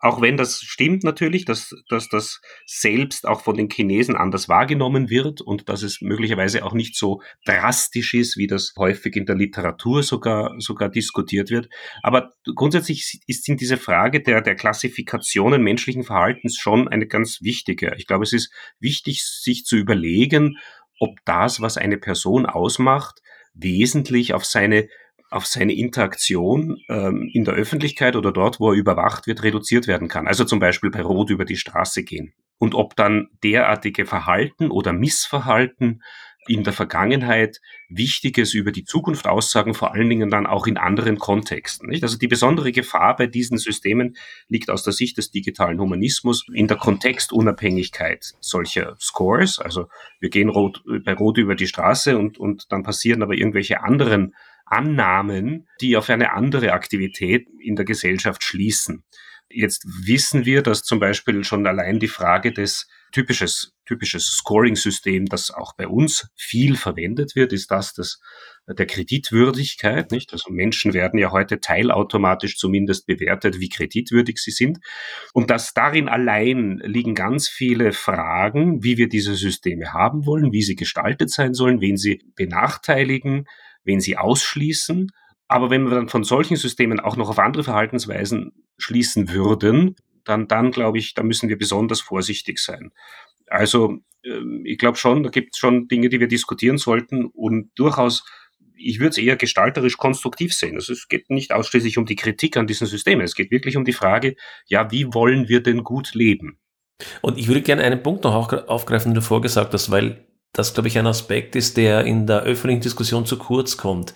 auch 0.01 0.23
wenn 0.23 0.39
das 0.39 0.61
stimmt 0.63 1.05
natürlich, 1.05 1.45
dass, 1.45 1.75
dass 1.91 2.09
das 2.09 2.41
selbst 2.67 3.29
auch 3.29 3.43
von 3.43 3.57
den 3.57 3.69
Chinesen 3.69 4.17
anders 4.17 4.49
wahrgenommen 4.49 5.11
wird 5.11 5.43
und 5.43 5.69
dass 5.69 5.83
es 5.83 6.01
möglicherweise 6.01 6.65
auch 6.65 6.73
nicht 6.73 6.97
so 6.97 7.21
drastisch 7.45 8.15
ist, 8.15 8.39
wie 8.39 8.47
das 8.47 8.73
häufig 8.79 9.15
in 9.17 9.27
der 9.27 9.37
Literatur 9.37 10.03
sogar, 10.03 10.55
sogar 10.59 10.89
diskutiert 10.89 11.51
wird. 11.51 11.69
Aber 12.03 12.33
grundsätzlich 12.57 13.21
ist 13.27 13.49
in 13.49 13.59
diese 13.59 13.77
Frage 13.77 14.23
der, 14.23 14.41
der 14.41 14.55
Klassifikationen 14.55 15.63
menschlichen 15.63 16.03
Verhaltens 16.03 16.57
schon 16.57 16.89
eine 16.89 17.07
ganz 17.07 17.43
wichtige. 17.43 17.95
Ich 17.99 18.07
glaube, 18.07 18.25
es 18.25 18.33
ist 18.33 18.51
wichtig, 18.79 19.23
sich 19.23 19.65
zu 19.65 19.77
überlegen, 19.77 20.57
ob 20.99 21.19
das, 21.27 21.61
was 21.61 21.77
eine 21.77 21.99
Person 21.99 22.47
ausmacht, 22.47 23.21
wesentlich 23.53 24.33
auf 24.33 24.47
seine 24.47 24.89
auf 25.31 25.47
seine 25.47 25.75
Interaktion 25.75 26.79
ähm, 26.89 27.31
in 27.33 27.45
der 27.45 27.55
Öffentlichkeit 27.55 28.17
oder 28.17 28.33
dort, 28.33 28.61
wo 28.61 28.71
er 28.73 28.77
überwacht 28.77 29.27
wird, 29.27 29.43
reduziert 29.43 29.87
werden 29.87 30.09
kann. 30.09 30.27
Also 30.27 30.45
zum 30.45 30.59
Beispiel 30.59 30.91
bei 30.91 31.03
Rot 31.03 31.31
über 31.31 31.45
die 31.45 31.57
Straße 31.57 32.03
gehen. 32.03 32.33
Und 32.59 32.75
ob 32.75 32.97
dann 32.97 33.29
derartige 33.43 34.05
Verhalten 34.05 34.71
oder 34.71 34.93
Missverhalten 34.93 36.03
in 36.47 36.65
der 36.65 36.73
Vergangenheit 36.73 37.61
Wichtiges 37.89 38.55
über 38.55 38.73
die 38.73 38.85
Zukunft 38.85 39.27
aussagen, 39.27 39.75
vor 39.75 39.95
allen 39.95 40.09
Dingen 40.09 40.31
dann 40.31 40.47
auch 40.47 40.67
in 40.67 40.79
anderen 40.79 41.19
Kontexten. 41.19 41.89
Nicht? 41.89 42.03
Also 42.03 42.19
die 42.19 42.29
besondere 42.29 42.73
Gefahr 42.73 43.17
bei 43.17 43.27
diesen 43.27 43.59
Systemen 43.59 44.17
liegt 44.49 44.71
aus 44.71 44.83
der 44.83 44.93
Sicht 44.93 45.19
des 45.19 45.31
digitalen 45.31 45.81
Humanismus 45.81 46.45
in 46.53 46.67
der 46.67 46.77
Kontextunabhängigkeit 46.77 48.35
solcher 48.41 48.97
Scores. 48.99 49.59
Also 49.59 49.87
wir 50.19 50.31
gehen 50.31 50.49
rot, 50.49 50.83
bei 51.05 51.15
Rot 51.15 51.39
über 51.39 51.55
die 51.55 51.67
Straße 51.67 52.19
und, 52.19 52.39
und 52.39 52.73
dann 52.73 52.83
passieren 52.83 53.23
aber 53.23 53.35
irgendwelche 53.35 53.83
anderen 53.83 54.35
Annahmen, 54.71 55.69
die 55.81 55.97
auf 55.97 56.09
eine 56.09 56.33
andere 56.33 56.73
Aktivität 56.73 57.47
in 57.61 57.77
der 57.77 57.85
Gesellschaft 57.85 58.43
schließen. 58.45 59.05
Jetzt 59.53 59.85
wissen 60.07 60.45
wir, 60.45 60.63
dass 60.63 60.85
zum 60.85 61.01
Beispiel 61.01 61.43
schon 61.43 61.67
allein 61.67 61.99
die 61.99 62.09
Frage 62.09 62.53
des 62.53 62.87
typisches, 63.13 63.73
typisches 63.85 64.27
Scoring-System, 64.27 65.27
das 65.27 65.51
auch 65.51 65.75
bei 65.77 65.89
uns 65.89 66.29
viel 66.37 66.77
verwendet 66.77 67.35
wird, 67.35 67.53
ist 67.53 67.71
das 67.73 67.93
des, 67.93 68.21
der 68.69 68.87
Kreditwürdigkeit, 68.87 70.13
nicht? 70.13 70.33
Also 70.33 70.53
Menschen 70.53 70.95
werden 70.95 71.19
ja 71.19 71.33
heute 71.33 71.59
teilautomatisch 71.61 72.57
zumindest 72.57 73.07
bewertet, 73.07 73.59
wie 73.59 73.69
kreditwürdig 73.69 74.39
sie 74.39 74.53
sind. 74.53 74.79
Und 75.33 75.51
dass 75.51 75.75
darin 75.75 76.09
allein 76.09 76.81
liegen 76.85 77.17
ganz 77.17 77.49
viele 77.49 77.93
Fragen, 77.93 78.85
wie 78.85 78.97
wir 78.97 79.09
diese 79.09 79.35
Systeme 79.35 79.93
haben 79.93 80.27
wollen, 80.27 80.53
wie 80.53 80.63
sie 80.63 80.77
gestaltet 80.77 81.31
sein 81.31 81.55
sollen, 81.55 81.81
wen 81.81 81.97
sie 81.97 82.23
benachteiligen, 82.37 83.47
wen 83.85 84.01
sie 84.01 84.17
ausschließen. 84.17 85.11
Aber 85.49 85.71
wenn 85.71 85.85
wir 85.85 85.91
dann 85.91 86.09
von 86.09 86.25
solchen 86.25 86.57
Systemen 86.57 87.01
auch 87.01 87.17
noch 87.17 87.29
auf 87.29 87.39
andere 87.39 87.65
Verhaltensweisen 87.65 88.53
schließen 88.79 89.31
würden, 89.33 89.97
dann, 90.25 90.49
dann 90.49 90.71
glaube 90.71 90.99
ich, 90.99 91.15
da 91.15 91.23
müssen 91.23 91.49
wir 91.49 91.59
besonders 91.59 92.01
vorsichtig 92.01 92.59
sein. 92.59 92.93
Also 93.47 93.99
ähm, 94.25 94.63
ich 94.65 94.79
glaube 94.79 94.97
schon, 94.97 95.23
da 95.23 95.31
gibt 95.31 95.55
es 95.55 95.59
schon 95.59 95.89
Dinge, 95.89 96.09
die 96.09 96.21
wir 96.21 96.29
diskutieren 96.29 96.79
sollten 96.79 97.27
und 97.27 97.71
durchaus, 97.75 98.25
ich 98.77 98.99
würde 98.99 99.11
es 99.11 99.19
eher 99.19 99.37
gestalterisch 99.37 99.97
konstruktiv 99.97 100.55
sehen. 100.55 100.77
Also 100.77 100.93
es 100.93 101.09
geht 101.09 101.31
nicht 101.31 101.53
ausschließlich 101.53 101.99
um 101.99 102.07
die 102.07 102.17
Kritik 102.17 102.57
an 102.57 102.67
diesen 102.67 102.87
Systemen, 102.87 103.25
es 103.25 103.35
geht 103.35 103.51
wirklich 103.51 103.77
um 103.77 103.85
die 103.85 103.93
Frage, 103.93 104.37
ja, 104.67 104.91
wie 104.91 105.13
wollen 105.13 105.49
wir 105.49 105.63
denn 105.63 105.85
gut 105.85 106.15
leben? 106.15 106.59
Und 107.23 107.39
ich 107.39 107.49
würde 107.49 107.63
gerne 107.63 107.83
einen 107.83 108.03
Punkt 108.03 108.25
noch 108.25 108.35
aufgreifen, 108.35 109.11
den 109.11 109.17
du 109.17 109.23
vorgesagt 109.23 109.73
hast, 109.73 109.91
weil 109.91 110.27
das, 110.53 110.75
glaube 110.75 110.89
ich, 110.89 110.99
ein 110.99 111.07
Aspekt 111.07 111.57
ist, 111.57 111.77
der 111.77 112.05
in 112.05 112.27
der 112.27 112.43
öffentlichen 112.43 112.83
Diskussion 112.83 113.27
zu 113.27 113.39
kurz 113.39 113.77
kommt. 113.77 114.15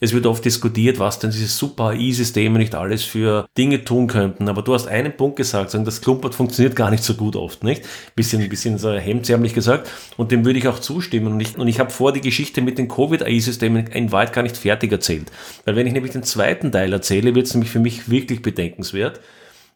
Es 0.00 0.12
wird 0.12 0.26
oft 0.26 0.44
diskutiert, 0.44 0.98
was 0.98 1.20
denn 1.20 1.30
diese 1.30 1.46
super 1.46 1.90
AI-Systeme 1.90 2.58
nicht 2.58 2.74
alles 2.74 3.04
für 3.04 3.46
Dinge 3.56 3.84
tun 3.84 4.06
könnten. 4.06 4.48
Aber 4.48 4.62
du 4.62 4.74
hast 4.74 4.88
einen 4.88 5.16
Punkt 5.16 5.36
gesagt, 5.36 5.70
sagen, 5.70 5.84
das 5.84 6.00
Klumpert 6.00 6.34
funktioniert 6.34 6.74
gar 6.74 6.90
nicht 6.90 7.04
so 7.04 7.14
gut 7.14 7.36
oft, 7.36 7.62
nicht? 7.62 7.84
Bisschen, 8.16 8.46
bisschen 8.48 8.76
so 8.76 8.92
hemdsärmlich 8.92 9.54
gesagt. 9.54 9.88
Und 10.16 10.32
dem 10.32 10.44
würde 10.44 10.58
ich 10.58 10.68
auch 10.68 10.80
zustimmen. 10.80 11.32
Und 11.32 11.40
ich, 11.40 11.56
und 11.56 11.68
ich 11.68 11.78
habe 11.78 11.90
vor, 11.90 12.12
die 12.12 12.20
Geschichte 12.20 12.60
mit 12.60 12.76
den 12.76 12.88
Covid-AI-Systemen 12.88 13.86
in 13.86 14.10
Wahrheit 14.10 14.32
gar 14.32 14.42
nicht 14.42 14.56
fertig 14.56 14.90
erzählt. 14.90 15.30
Weil 15.64 15.76
wenn 15.76 15.86
ich 15.86 15.92
nämlich 15.92 16.12
den 16.12 16.24
zweiten 16.24 16.72
Teil 16.72 16.92
erzähle, 16.92 17.34
wird 17.34 17.46
es 17.46 17.54
nämlich 17.54 17.70
für 17.70 17.78
mich 17.78 18.10
wirklich 18.10 18.42
bedenkenswert. 18.42 19.20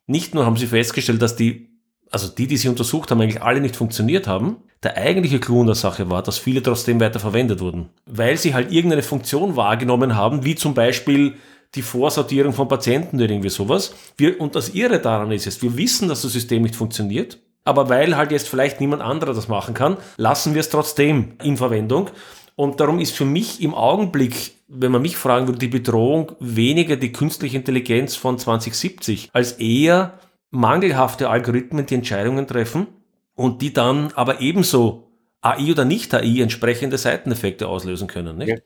Nicht 0.08 0.34
nur 0.34 0.44
haben 0.44 0.56
sie 0.56 0.66
festgestellt, 0.66 1.22
dass 1.22 1.36
die 1.36 1.67
also 2.10 2.28
die, 2.28 2.46
die 2.46 2.56
sie 2.56 2.68
untersucht 2.68 3.10
haben, 3.10 3.20
eigentlich 3.20 3.42
alle 3.42 3.60
nicht 3.60 3.76
funktioniert 3.76 4.26
haben. 4.26 4.56
Der 4.82 4.96
eigentliche 4.96 5.40
Clou 5.40 5.60
in 5.60 5.66
der 5.66 5.74
Sache 5.74 6.08
war, 6.08 6.22
dass 6.22 6.38
viele 6.38 6.62
trotzdem 6.62 7.00
weiter 7.00 7.18
verwendet 7.18 7.60
wurden. 7.60 7.88
Weil 8.06 8.36
sie 8.36 8.54
halt 8.54 8.72
irgendeine 8.72 9.02
Funktion 9.02 9.56
wahrgenommen 9.56 10.14
haben, 10.16 10.44
wie 10.44 10.54
zum 10.54 10.74
Beispiel 10.74 11.34
die 11.74 11.82
Vorsortierung 11.82 12.52
von 12.52 12.68
Patienten 12.68 13.16
oder 13.16 13.28
irgendwie 13.30 13.50
sowas. 13.50 13.94
Wir, 14.16 14.40
und 14.40 14.54
das 14.54 14.70
Irre 14.70 15.00
daran 15.00 15.32
ist 15.32 15.44
jetzt, 15.44 15.62
wir 15.62 15.76
wissen, 15.76 16.08
dass 16.08 16.22
das 16.22 16.32
System 16.32 16.62
nicht 16.62 16.76
funktioniert, 16.76 17.38
aber 17.64 17.88
weil 17.88 18.16
halt 18.16 18.30
jetzt 18.30 18.48
vielleicht 18.48 18.80
niemand 18.80 19.02
anderer 19.02 19.34
das 19.34 19.48
machen 19.48 19.74
kann, 19.74 19.98
lassen 20.16 20.54
wir 20.54 20.60
es 20.60 20.70
trotzdem 20.70 21.32
in 21.42 21.56
Verwendung. 21.56 22.10
Und 22.56 22.80
darum 22.80 22.98
ist 22.98 23.14
für 23.14 23.26
mich 23.26 23.60
im 23.62 23.74
Augenblick, 23.74 24.52
wenn 24.68 24.90
man 24.90 25.02
mich 25.02 25.16
fragen 25.16 25.46
würde, 25.46 25.58
die 25.58 25.68
Bedrohung 25.68 26.32
weniger 26.40 26.96
die 26.96 27.12
künstliche 27.12 27.56
Intelligenz 27.56 28.16
von 28.16 28.38
2070, 28.38 29.30
als 29.32 29.52
eher 29.52 30.18
mangelhafte 30.50 31.28
Algorithmen, 31.28 31.87
die 31.87 31.94
Entscheidungen 31.94 32.46
treffen 32.46 32.87
und 33.34 33.62
die 33.62 33.72
dann 33.72 34.12
aber 34.14 34.40
ebenso 34.40 35.08
AI 35.40 35.70
oder 35.70 35.84
nicht 35.84 36.14
AI 36.14 36.40
entsprechende 36.40 36.98
Seiteneffekte 36.98 37.68
auslösen 37.68 38.08
können. 38.08 38.38
Nicht? 38.38 38.48
Ja. 38.48 38.56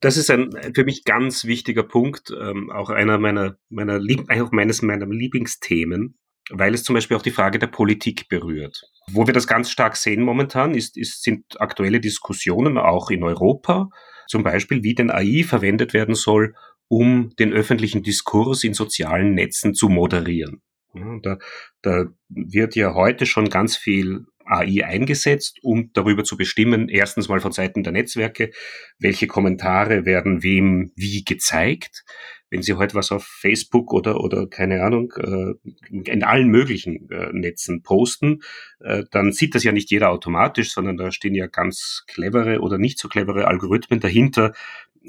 Das 0.00 0.16
ist 0.16 0.30
ein 0.30 0.50
für 0.74 0.84
mich 0.84 1.04
ganz 1.04 1.44
wichtiger 1.44 1.82
Punkt, 1.82 2.30
ähm, 2.30 2.70
auch 2.70 2.90
einer 2.90 3.18
meiner, 3.18 3.56
meiner 3.70 3.98
Lieb 3.98 4.30
auch 4.30 4.52
meines 4.52 4.82
meiner 4.82 5.06
Lieblingsthemen, 5.06 6.18
weil 6.50 6.74
es 6.74 6.84
zum 6.84 6.94
Beispiel 6.94 7.16
auch 7.16 7.22
die 7.22 7.30
Frage 7.30 7.58
der 7.58 7.66
Politik 7.68 8.28
berührt. 8.28 8.82
Wo 9.10 9.26
wir 9.26 9.32
das 9.32 9.46
ganz 9.46 9.70
stark 9.70 9.96
sehen 9.96 10.22
momentan, 10.22 10.74
ist, 10.74 10.96
ist, 10.96 11.22
sind 11.22 11.60
aktuelle 11.60 12.00
Diskussionen 12.00 12.78
auch 12.78 13.10
in 13.10 13.24
Europa, 13.24 13.88
zum 14.28 14.42
Beispiel 14.42 14.82
wie 14.82 14.94
denn 14.94 15.10
AI 15.10 15.44
verwendet 15.44 15.94
werden 15.94 16.14
soll, 16.14 16.54
um 16.88 17.34
den 17.38 17.52
öffentlichen 17.52 18.02
Diskurs 18.02 18.62
in 18.62 18.74
sozialen 18.74 19.34
Netzen 19.34 19.74
zu 19.74 19.88
moderieren. 19.88 20.62
Da, 21.22 21.38
da 21.82 22.06
wird 22.28 22.74
ja 22.74 22.94
heute 22.94 23.26
schon 23.26 23.48
ganz 23.48 23.76
viel 23.76 24.26
AI 24.46 24.84
eingesetzt, 24.84 25.58
um 25.62 25.90
darüber 25.92 26.24
zu 26.24 26.36
bestimmen, 26.36 26.88
erstens 26.88 27.28
mal 27.28 27.40
von 27.40 27.52
Seiten 27.52 27.82
der 27.82 27.92
Netzwerke, 27.92 28.52
welche 28.98 29.26
Kommentare 29.26 30.06
werden 30.06 30.42
wem 30.42 30.92
wie 30.94 31.24
gezeigt. 31.24 32.04
Wenn 32.48 32.62
Sie 32.62 32.74
heute 32.74 32.94
was 32.94 33.10
auf 33.10 33.24
Facebook 33.24 33.92
oder, 33.92 34.20
oder 34.20 34.46
keine 34.46 34.84
Ahnung, 34.84 35.12
äh, 35.16 35.54
in 35.90 36.22
allen 36.22 36.48
möglichen 36.48 37.10
äh, 37.10 37.32
Netzen 37.32 37.82
posten, 37.82 38.42
äh, 38.78 39.02
dann 39.10 39.32
sieht 39.32 39.56
das 39.56 39.64
ja 39.64 39.72
nicht 39.72 39.90
jeder 39.90 40.10
automatisch, 40.10 40.72
sondern 40.72 40.96
da 40.96 41.10
stehen 41.10 41.34
ja 41.34 41.48
ganz 41.48 42.04
clevere 42.06 42.60
oder 42.60 42.78
nicht 42.78 43.00
so 43.00 43.08
clevere 43.08 43.48
Algorithmen 43.48 43.98
dahinter, 43.98 44.52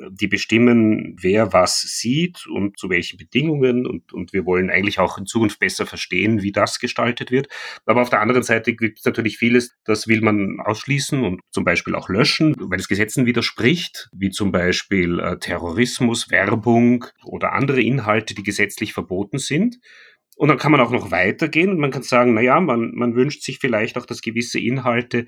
die 0.10 0.28
bestimmen, 0.28 1.16
wer 1.20 1.54
was 1.54 1.82
sieht 1.82 2.46
und 2.48 2.78
zu 2.78 2.90
welchen 2.90 3.18
Bedingungen. 3.18 3.86
Und, 3.86 4.14
und 4.14 4.34
wir 4.34 4.46
wollen 4.46 4.70
eigentlich 4.70 5.00
auch 5.00 5.18
in 5.18 5.26
Zukunft 5.26 5.60
besser 5.60 5.86
verstehen, 5.86 6.42
wie 6.42 6.52
das 6.52 6.80
gestaltet 6.80 7.32
wird. 7.32 7.48
Aber 7.86 8.02
auf 8.02 8.10
der 8.10 8.22
anderen 8.22 8.44
Seite 8.44 8.76
gibt 8.76 9.00
es 9.00 9.06
natürlich 9.06 9.38
vieles, 9.38 9.76
das 9.86 10.08
will 10.08 10.22
man 10.22 10.60
ausschließen 10.60 11.24
und 11.24 11.42
zum 11.52 11.64
Beispiel 11.64 11.96
auch 11.96 12.10
löschen, 12.10 12.56
weil 12.58 12.80
es 12.80 12.88
Gesetzen 12.88 13.26
widerspricht, 13.26 14.10
wie 14.12 14.30
zum 14.30 14.52
Beispiel 14.52 15.20
äh, 15.20 15.38
Terrorismus, 15.38 16.30
Werbung 16.32 17.06
oder 17.24 17.54
andere 17.54 17.82
Inhalte, 17.82 18.36
die 18.36 18.44
gesetzlich 18.44 18.94
verboten 18.94 19.38
sind. 19.38 19.78
Und 20.38 20.50
dann 20.50 20.60
kann 20.60 20.72
man 20.72 20.82
auch 20.82 20.92
noch 20.92 21.10
weitergehen 21.10 21.72
und 21.72 21.80
man 21.80 21.90
kann 21.90 22.04
sagen, 22.04 22.36
na 22.36 22.42
ja, 22.42 22.60
man, 22.60 22.94
man 22.94 23.16
wünscht 23.16 23.42
sich 23.42 23.58
vielleicht 23.58 23.98
auch, 23.98 24.06
dass 24.06 24.22
gewisse 24.22 24.60
Inhalte 24.60 25.20
äh, 25.20 25.26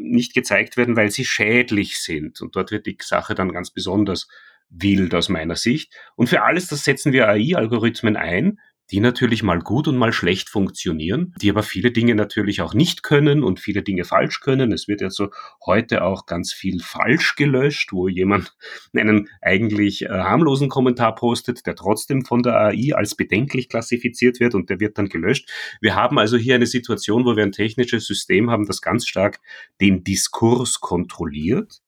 nicht 0.00 0.34
gezeigt 0.34 0.76
werden, 0.76 0.96
weil 0.96 1.12
sie 1.12 1.24
schädlich 1.24 2.00
sind. 2.00 2.40
Und 2.40 2.56
dort 2.56 2.72
wird 2.72 2.86
die 2.86 2.98
Sache 3.00 3.36
dann 3.36 3.52
ganz 3.52 3.70
besonders 3.70 4.26
wild 4.70 5.14
aus 5.14 5.28
meiner 5.28 5.54
Sicht. 5.54 5.94
Und 6.16 6.28
für 6.28 6.42
alles 6.42 6.66
das 6.66 6.82
setzen 6.82 7.12
wir 7.12 7.28
AI-Algorithmen 7.28 8.16
ein, 8.16 8.58
die 8.90 9.00
natürlich 9.00 9.42
mal 9.42 9.60
gut 9.60 9.88
und 9.88 9.96
mal 9.96 10.12
schlecht 10.12 10.48
funktionieren, 10.50 11.34
die 11.40 11.50
aber 11.50 11.62
viele 11.62 11.90
Dinge 11.90 12.14
natürlich 12.14 12.60
auch 12.60 12.74
nicht 12.74 13.02
können 13.02 13.42
und 13.42 13.60
viele 13.60 13.82
Dinge 13.82 14.04
falsch 14.04 14.40
können. 14.40 14.72
Es 14.72 14.88
wird 14.88 15.00
ja 15.00 15.10
so 15.10 15.30
heute 15.64 16.04
auch 16.04 16.26
ganz 16.26 16.52
viel 16.52 16.80
falsch 16.80 17.36
gelöscht, 17.36 17.92
wo 17.92 18.08
jemand 18.08 18.54
einen 18.94 19.28
eigentlich 19.40 20.02
äh, 20.02 20.08
harmlosen 20.08 20.68
Kommentar 20.68 21.14
postet, 21.14 21.66
der 21.66 21.76
trotzdem 21.76 22.24
von 22.24 22.42
der 22.42 22.56
AI 22.56 22.94
als 22.94 23.14
bedenklich 23.14 23.68
klassifiziert 23.68 24.40
wird 24.40 24.54
und 24.54 24.70
der 24.70 24.80
wird 24.80 24.98
dann 24.98 25.08
gelöscht. 25.08 25.50
Wir 25.80 25.94
haben 25.94 26.18
also 26.18 26.36
hier 26.36 26.54
eine 26.54 26.66
Situation, 26.66 27.24
wo 27.24 27.36
wir 27.36 27.42
ein 27.42 27.52
technisches 27.52 28.06
System 28.06 28.50
haben, 28.50 28.66
das 28.66 28.80
ganz 28.80 29.06
stark 29.06 29.40
den 29.80 30.04
Diskurs 30.04 30.80
kontrolliert 30.80 31.80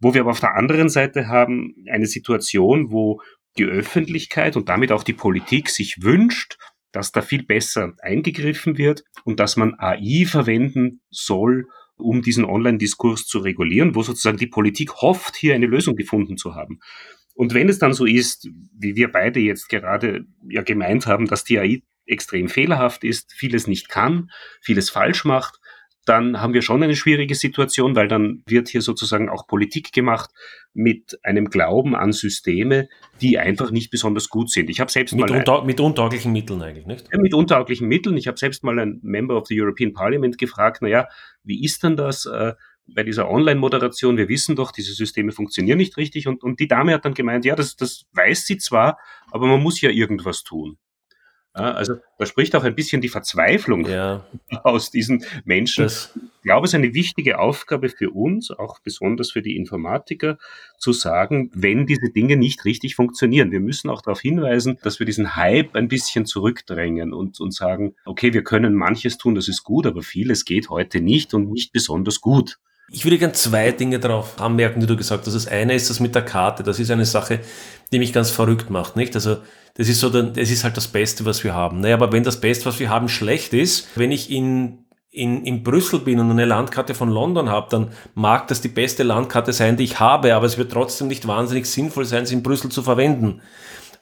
wo 0.00 0.14
wir 0.14 0.22
aber 0.22 0.30
auf 0.30 0.40
der 0.40 0.56
anderen 0.56 0.88
Seite 0.88 1.28
haben 1.28 1.74
eine 1.90 2.06
Situation, 2.06 2.90
wo 2.90 3.20
die 3.58 3.64
Öffentlichkeit 3.64 4.56
und 4.56 4.68
damit 4.68 4.92
auch 4.92 5.02
die 5.02 5.12
Politik 5.12 5.70
sich 5.70 6.02
wünscht, 6.02 6.58
dass 6.92 7.12
da 7.12 7.22
viel 7.22 7.44
besser 7.44 7.94
eingegriffen 8.00 8.78
wird 8.78 9.04
und 9.24 9.40
dass 9.40 9.56
man 9.56 9.74
AI 9.78 10.24
verwenden 10.26 11.00
soll, 11.10 11.66
um 11.96 12.22
diesen 12.22 12.44
Online-Diskurs 12.44 13.26
zu 13.26 13.38
regulieren, 13.38 13.94
wo 13.94 14.02
sozusagen 14.02 14.38
die 14.38 14.46
Politik 14.46 14.94
hofft, 14.94 15.36
hier 15.36 15.54
eine 15.54 15.66
Lösung 15.66 15.96
gefunden 15.96 16.36
zu 16.36 16.54
haben. 16.54 16.80
Und 17.34 17.52
wenn 17.52 17.68
es 17.68 17.78
dann 17.78 17.92
so 17.92 18.06
ist, 18.06 18.48
wie 18.78 18.96
wir 18.96 19.12
beide 19.12 19.40
jetzt 19.40 19.68
gerade 19.68 20.24
ja 20.48 20.62
gemeint 20.62 21.06
haben, 21.06 21.26
dass 21.26 21.44
die 21.44 21.58
AI 21.58 21.82
extrem 22.06 22.48
fehlerhaft 22.48 23.04
ist, 23.04 23.32
vieles 23.32 23.66
nicht 23.66 23.88
kann, 23.88 24.30
vieles 24.62 24.90
falsch 24.90 25.24
macht, 25.24 25.58
dann 26.06 26.40
haben 26.40 26.54
wir 26.54 26.62
schon 26.62 26.82
eine 26.82 26.94
schwierige 26.94 27.34
Situation, 27.34 27.96
weil 27.96 28.06
dann 28.06 28.42
wird 28.46 28.68
hier 28.68 28.80
sozusagen 28.80 29.28
auch 29.28 29.46
Politik 29.46 29.92
gemacht 29.92 30.30
mit 30.72 31.18
einem 31.24 31.50
Glauben 31.50 31.96
an 31.96 32.12
Systeme, 32.12 32.88
die 33.20 33.38
einfach 33.38 33.72
nicht 33.72 33.90
besonders 33.90 34.28
gut 34.28 34.50
sind. 34.50 34.70
Ich 34.70 34.78
habe 34.78 34.90
selbst 34.90 35.14
mit 35.14 35.28
mal 35.28 35.38
unta 35.38 35.64
mit 35.64 35.80
untauglichen 35.80 36.32
Mitteln 36.32 36.62
eigentlich, 36.62 36.86
nicht? 36.86 37.12
mit 37.12 37.34
untauglichen 37.34 37.88
Mitteln. 37.88 38.16
Ich 38.16 38.28
habe 38.28 38.38
selbst 38.38 38.62
mal 38.62 38.78
einen 38.78 39.00
Member 39.02 39.36
of 39.36 39.48
the 39.48 39.60
European 39.60 39.92
Parliament 39.92 40.38
gefragt, 40.38 40.80
naja, 40.80 41.08
wie 41.42 41.64
ist 41.64 41.82
denn 41.82 41.96
das 41.96 42.24
äh, 42.26 42.54
bei 42.86 43.02
dieser 43.02 43.28
Online-Moderation? 43.28 44.16
Wir 44.16 44.28
wissen 44.28 44.54
doch, 44.54 44.70
diese 44.70 44.92
Systeme 44.92 45.32
funktionieren 45.32 45.78
nicht 45.78 45.96
richtig. 45.96 46.28
Und, 46.28 46.44
und 46.44 46.60
die 46.60 46.68
Dame 46.68 46.92
hat 46.94 47.04
dann 47.04 47.14
gemeint, 47.14 47.44
ja, 47.44 47.56
das, 47.56 47.74
das 47.74 48.04
weiß 48.12 48.46
sie 48.46 48.58
zwar, 48.58 48.98
aber 49.32 49.48
man 49.48 49.60
muss 49.60 49.80
ja 49.80 49.90
irgendwas 49.90 50.44
tun. 50.44 50.78
Ja, 51.56 51.72
also 51.72 51.96
da 52.18 52.26
spricht 52.26 52.54
auch 52.54 52.64
ein 52.64 52.74
bisschen 52.74 53.00
die 53.00 53.08
Verzweiflung 53.08 53.86
ja. 53.86 54.26
aus 54.62 54.90
diesen 54.90 55.24
Menschen. 55.44 55.84
Das 55.84 56.12
ich 56.14 56.42
glaube, 56.48 56.66
es 56.66 56.70
ist 56.70 56.76
eine 56.76 56.94
wichtige 56.94 57.40
Aufgabe 57.40 57.88
für 57.88 58.10
uns, 58.10 58.52
auch 58.52 58.78
besonders 58.78 59.32
für 59.32 59.42
die 59.42 59.56
Informatiker, 59.56 60.38
zu 60.78 60.92
sagen, 60.92 61.50
wenn 61.54 61.86
diese 61.86 62.10
Dinge 62.14 62.36
nicht 62.36 62.64
richtig 62.64 62.94
funktionieren. 62.94 63.50
Wir 63.50 63.58
müssen 63.58 63.90
auch 63.90 64.00
darauf 64.00 64.20
hinweisen, 64.20 64.78
dass 64.82 65.00
wir 65.00 65.06
diesen 65.06 65.34
Hype 65.34 65.74
ein 65.74 65.88
bisschen 65.88 66.24
zurückdrängen 66.24 67.12
und, 67.12 67.40
und 67.40 67.52
sagen, 67.52 67.96
okay, 68.04 68.32
wir 68.32 68.44
können 68.44 68.74
manches 68.74 69.18
tun, 69.18 69.34
das 69.34 69.48
ist 69.48 69.64
gut, 69.64 69.86
aber 69.86 70.02
vieles 70.02 70.44
geht 70.44 70.70
heute 70.70 71.00
nicht 71.00 71.34
und 71.34 71.50
nicht 71.50 71.72
besonders 71.72 72.20
gut. 72.20 72.60
Ich 72.92 73.04
würde 73.04 73.18
gerne 73.18 73.34
zwei 73.34 73.72
Dinge 73.72 73.98
darauf 73.98 74.40
anmerken, 74.40 74.78
die 74.78 74.86
du 74.86 74.96
gesagt 74.96 75.26
hast. 75.26 75.34
Das 75.34 75.48
eine 75.48 75.74
ist 75.74 75.90
das 75.90 75.98
mit 75.98 76.14
der 76.14 76.24
Karte. 76.24 76.62
Das 76.62 76.78
ist 76.78 76.92
eine 76.92 77.04
Sache, 77.04 77.40
die 77.90 77.98
mich 77.98 78.12
ganz 78.12 78.30
verrückt 78.30 78.70
macht, 78.70 78.94
nicht? 78.94 79.16
Also, 79.16 79.38
das 79.76 79.88
ist 79.88 80.00
so, 80.00 80.08
das 80.08 80.50
ist 80.50 80.64
halt 80.64 80.76
das 80.76 80.88
Beste, 80.88 81.24
was 81.24 81.44
wir 81.44 81.54
haben. 81.54 81.80
Naja, 81.80 81.94
aber 81.94 82.12
wenn 82.12 82.24
das 82.24 82.40
Beste, 82.40 82.66
was 82.66 82.78
wir 82.78 82.90
haben, 82.90 83.08
schlecht 83.08 83.52
ist, 83.52 83.88
wenn 83.94 84.10
ich 84.10 84.30
in 84.30 84.86
in, 85.16 85.44
in 85.44 85.62
Brüssel 85.62 86.00
bin 86.00 86.20
und 86.20 86.30
eine 86.30 86.44
Landkarte 86.44 86.94
von 86.94 87.08
London 87.08 87.48
habe, 87.48 87.68
dann 87.70 87.88
mag 88.14 88.48
das 88.48 88.60
die 88.60 88.68
beste 88.68 89.02
Landkarte 89.02 89.54
sein, 89.54 89.78
die 89.78 89.84
ich 89.84 89.98
habe, 89.98 90.34
aber 90.34 90.44
es 90.44 90.58
wird 90.58 90.70
trotzdem 90.70 91.08
nicht 91.08 91.26
wahnsinnig 91.26 91.64
sinnvoll 91.66 92.04
sein, 92.04 92.26
sie 92.26 92.34
in 92.34 92.42
Brüssel 92.42 92.70
zu 92.70 92.82
verwenden. 92.82 93.40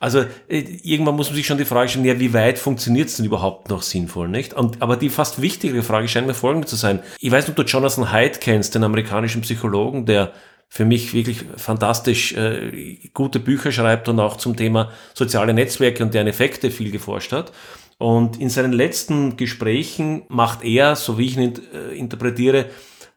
Also 0.01 0.25
äh, 0.49 0.59
irgendwann 0.83 1.15
muss 1.15 1.29
man 1.29 1.37
sich 1.37 1.47
schon 1.47 1.57
die 1.57 1.65
Frage 1.65 1.89
stellen, 1.89 2.05
ja, 2.05 2.19
wie 2.19 2.35
weit 2.35 2.59
funktioniert 2.59 3.09
es 3.09 3.17
denn 3.17 3.27
überhaupt 3.27 3.71
noch 3.71 3.83
sinnvoll, 3.83 4.29
nicht? 4.29 4.55
Und, 4.55 4.83
aber 4.83 4.97
die 4.97 5.09
fast 5.09 5.41
wichtigere 5.41 5.85
Frage 5.85 6.09
scheint 6.09 6.27
mir 6.27 6.35
folgende 6.35 6.67
zu 6.67 6.75
sein. 6.75 6.99
Ich 7.21 7.31
weiß 7.31 7.47
nicht, 7.47 7.59
ob 7.59 7.65
du 7.65 7.71
Jonathan 7.71 8.11
Haidt 8.11 8.41
kennst, 8.41 8.75
den 8.75 8.83
amerikanischen 8.83 9.43
Psychologen, 9.43 10.05
der 10.05 10.33
für 10.75 10.85
mich 10.85 11.15
wirklich 11.15 11.45
fantastisch 11.57 12.33
äh, 12.33 12.99
gute 13.15 13.39
Bücher 13.39 13.71
schreibt 13.71 14.09
und 14.09 14.19
auch 14.19 14.37
zum 14.39 14.57
Thema 14.57 14.91
soziale 15.15 15.55
Netzwerke 15.55 16.03
und 16.03 16.13
deren 16.13 16.27
Effekte 16.27 16.73
viel 16.73 16.91
geforscht 16.91 17.31
hat. 17.31 17.53
Und 17.97 18.41
in 18.41 18.51
seinen 18.51 18.73
letzten 18.73 19.37
Gesprächen 19.37 20.25
macht 20.27 20.65
er, 20.65 20.97
so 20.97 21.17
wie 21.17 21.27
ich 21.27 21.37
ihn 21.37 21.53
äh, 21.73 21.97
interpretiere, 21.97 22.67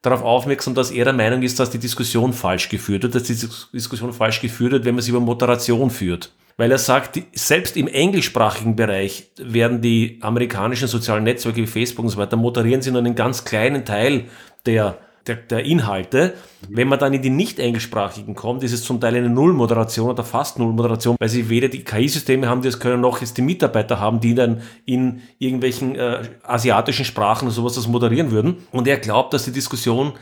darauf 0.04 0.22
aufmerksam, 0.22 0.76
dass 0.76 0.92
er 0.92 1.06
der 1.06 1.16
Meinung 1.16 1.42
ist, 1.42 1.60
dass 1.60 1.72
die 1.72 1.80
Diskussion 1.80 2.32
falsch 2.32 2.70
geführt 2.70 3.02
wird, 3.02 3.16
dass 3.16 3.24
die 3.24 3.36
Diskussion 3.74 4.14
falsch 4.14 4.40
geführt 4.40 4.74
wird, 4.74 4.86
wenn 4.86 4.94
man 4.94 5.02
sie 5.02 5.10
über 5.10 5.20
Moderation 5.20 5.90
führt. 5.90 6.32
Weil 6.58 6.72
er 6.72 6.78
sagt, 6.78 7.20
selbst 7.34 7.76
im 7.76 7.88
englischsprachigen 7.88 8.76
Bereich 8.76 9.32
werden 9.40 9.82
die 9.82 10.20
amerikanischen 10.22 10.88
sozialen 10.88 11.24
Netzwerke 11.24 11.64
wie 11.64 11.68
Facebook 11.68 12.06
und 12.06 12.12
so 12.12 12.18
weiter 12.20 12.38
moderieren 12.38 12.84
sie 12.84 12.92
nur 12.92 13.00
einen 13.00 13.16
ganz 13.16 13.46
kleinen 13.46 13.84
Teil 13.84 14.26
der 14.68 15.00
der, 15.28 15.36
der 15.36 15.66
Inhalte. 15.66 16.34
Wenn 16.70 16.88
man 16.88 17.00
dann 17.00 17.14
in 17.14 17.22
die 17.22 17.30
nicht 17.30 17.60
englischsprachigen 17.60 18.36
kommt, 18.36 18.64
ist 18.64 18.74
es 18.74 18.84
zum 18.84 19.00
Teil 19.00 19.16
eine 19.16 19.30
Nullmoderation 19.30 20.10
oder 20.10 20.24
fast 20.24 20.60
Nullmoderation, 20.60 21.16
weil 21.20 21.30
sie 21.30 21.50
weder 21.50 21.68
die 21.68 21.84
KI-Systeme 21.84 22.48
haben, 22.48 22.62
die 22.62 22.70
es 22.70 22.80
können, 22.80 23.02
noch 23.02 23.22
jetzt 23.22 23.38
die 23.38 23.42
Mitarbeiter 23.42 24.00
haben, 24.00 24.20
die 24.20 24.36
dann 24.36 24.62
in 24.86 25.22
irgendwelchen 25.40 25.96
äh, 25.96 26.24
asiatischen 26.44 27.06
Sprachen 27.06 27.46
oder 27.46 27.56
sowas 27.56 27.76
das 27.76 27.88
moderieren 27.88 28.32
würden. 28.32 28.58
Und 28.72 28.88
er 28.88 28.98
glaubt, 28.98 29.34
dass 29.34 29.46
die 29.46 29.52
Diskussion 29.52 30.14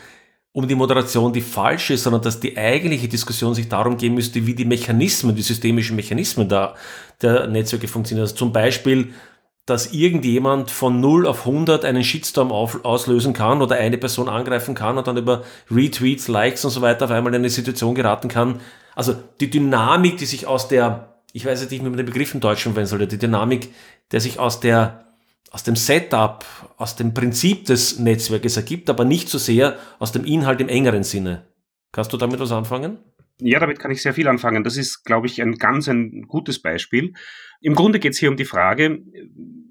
um 0.56 0.68
die 0.70 0.76
Moderation 0.76 1.34
die 1.34 1.42
falsche 1.42 1.96
ist, 1.96 2.04
sondern 2.04 2.22
dass 2.22 2.40
die 2.40 2.58
eigentliche 2.58 3.10
Diskussion 3.10 3.54
sich 3.54 3.68
darum 3.68 3.98
gehen 3.98 4.14
müsste, 4.14 4.48
wie 4.48 4.56
die 4.56 4.64
Mechanismen, 4.64 5.36
die 5.36 5.42
systemischen 5.42 5.98
Mechanismen 5.98 6.48
da, 6.48 6.76
der 7.22 7.48
Netzwerke 7.48 7.90
funktionieren. 7.90 8.24
Also 8.24 8.36
zum 8.36 8.54
Beispiel 8.54 9.14
dass 9.66 9.94
irgendjemand 9.94 10.70
von 10.70 11.00
0 11.00 11.26
auf 11.26 11.48
100 11.48 11.86
einen 11.86 12.04
Shitstorm 12.04 12.52
auf, 12.52 12.86
auslösen 12.86 13.34
kann 13.34 13.62
oder 13.62 13.76
eine 13.76 13.98
Person 13.98 14.30
angreifen 14.30 14.76
kann 14.76 14.98
und 14.98 15.08
dann 15.08 15.18
über 15.18 15.44
Retweets, 15.72 16.28
Likes 16.28 16.64
und 16.66 16.72
so 16.72 16.82
weiter 16.82 17.06
auf 17.06 17.12
einmal 17.12 17.34
in 17.34 17.42
eine 17.42 17.50
Situation 17.50 17.96
geraten 17.96 18.28
kann. 18.28 18.60
Also 18.96 19.16
die 19.40 19.50
Dynamik, 19.50 20.18
die 20.18 20.26
sich 20.26 20.46
aus 20.46 20.68
der, 20.68 21.16
ich 21.34 21.46
weiß 21.46 21.62
jetzt 21.62 21.72
nicht, 21.72 21.84
wie 21.84 21.90
man 21.90 21.98
den 21.98 22.06
Begriff 22.06 22.34
im 22.34 22.42
Deutschen 22.42 22.74
verwenden 22.74 22.90
sollte, 22.90 23.08
die 23.08 23.18
Dynamik, 23.18 23.74
der 24.12 24.22
sich 24.22 24.40
aus 24.40 24.60
der 24.60 25.02
aus 25.52 25.64
dem 25.64 25.78
Setup, 25.78 26.44
aus 26.76 26.98
dem 26.98 27.14
Prinzip 27.14 27.66
des 27.66 27.98
Netzwerkes 27.98 28.58
ergibt, 28.58 28.90
aber 28.90 29.06
nicht 29.06 29.30
so 29.30 29.38
sehr 29.38 29.78
aus 30.00 30.12
dem 30.12 30.26
Inhalt 30.26 30.60
im 30.60 30.68
engeren 30.68 31.04
Sinne. 31.04 31.46
Kannst 31.94 32.12
du 32.12 32.18
damit 32.18 32.42
was 32.42 32.52
anfangen? 32.52 32.98
Ja, 33.42 33.60
damit 33.60 33.80
kann 33.80 33.92
ich 33.92 34.02
sehr 34.02 34.14
viel 34.14 34.30
anfangen. 34.30 34.64
Das 34.64 34.78
ist, 34.78 35.04
glaube 35.04 35.28
ich, 35.28 35.42
ein 35.42 35.56
ganz 35.56 35.90
ein 35.90 36.22
gutes 36.28 36.62
Beispiel. 36.62 37.14
Im 37.60 37.76
Grunde 37.76 38.00
geht 38.00 38.14
es 38.14 38.20
hier 38.20 38.30
um 38.30 38.38
die 38.38 38.46
Frage, 38.46 39.02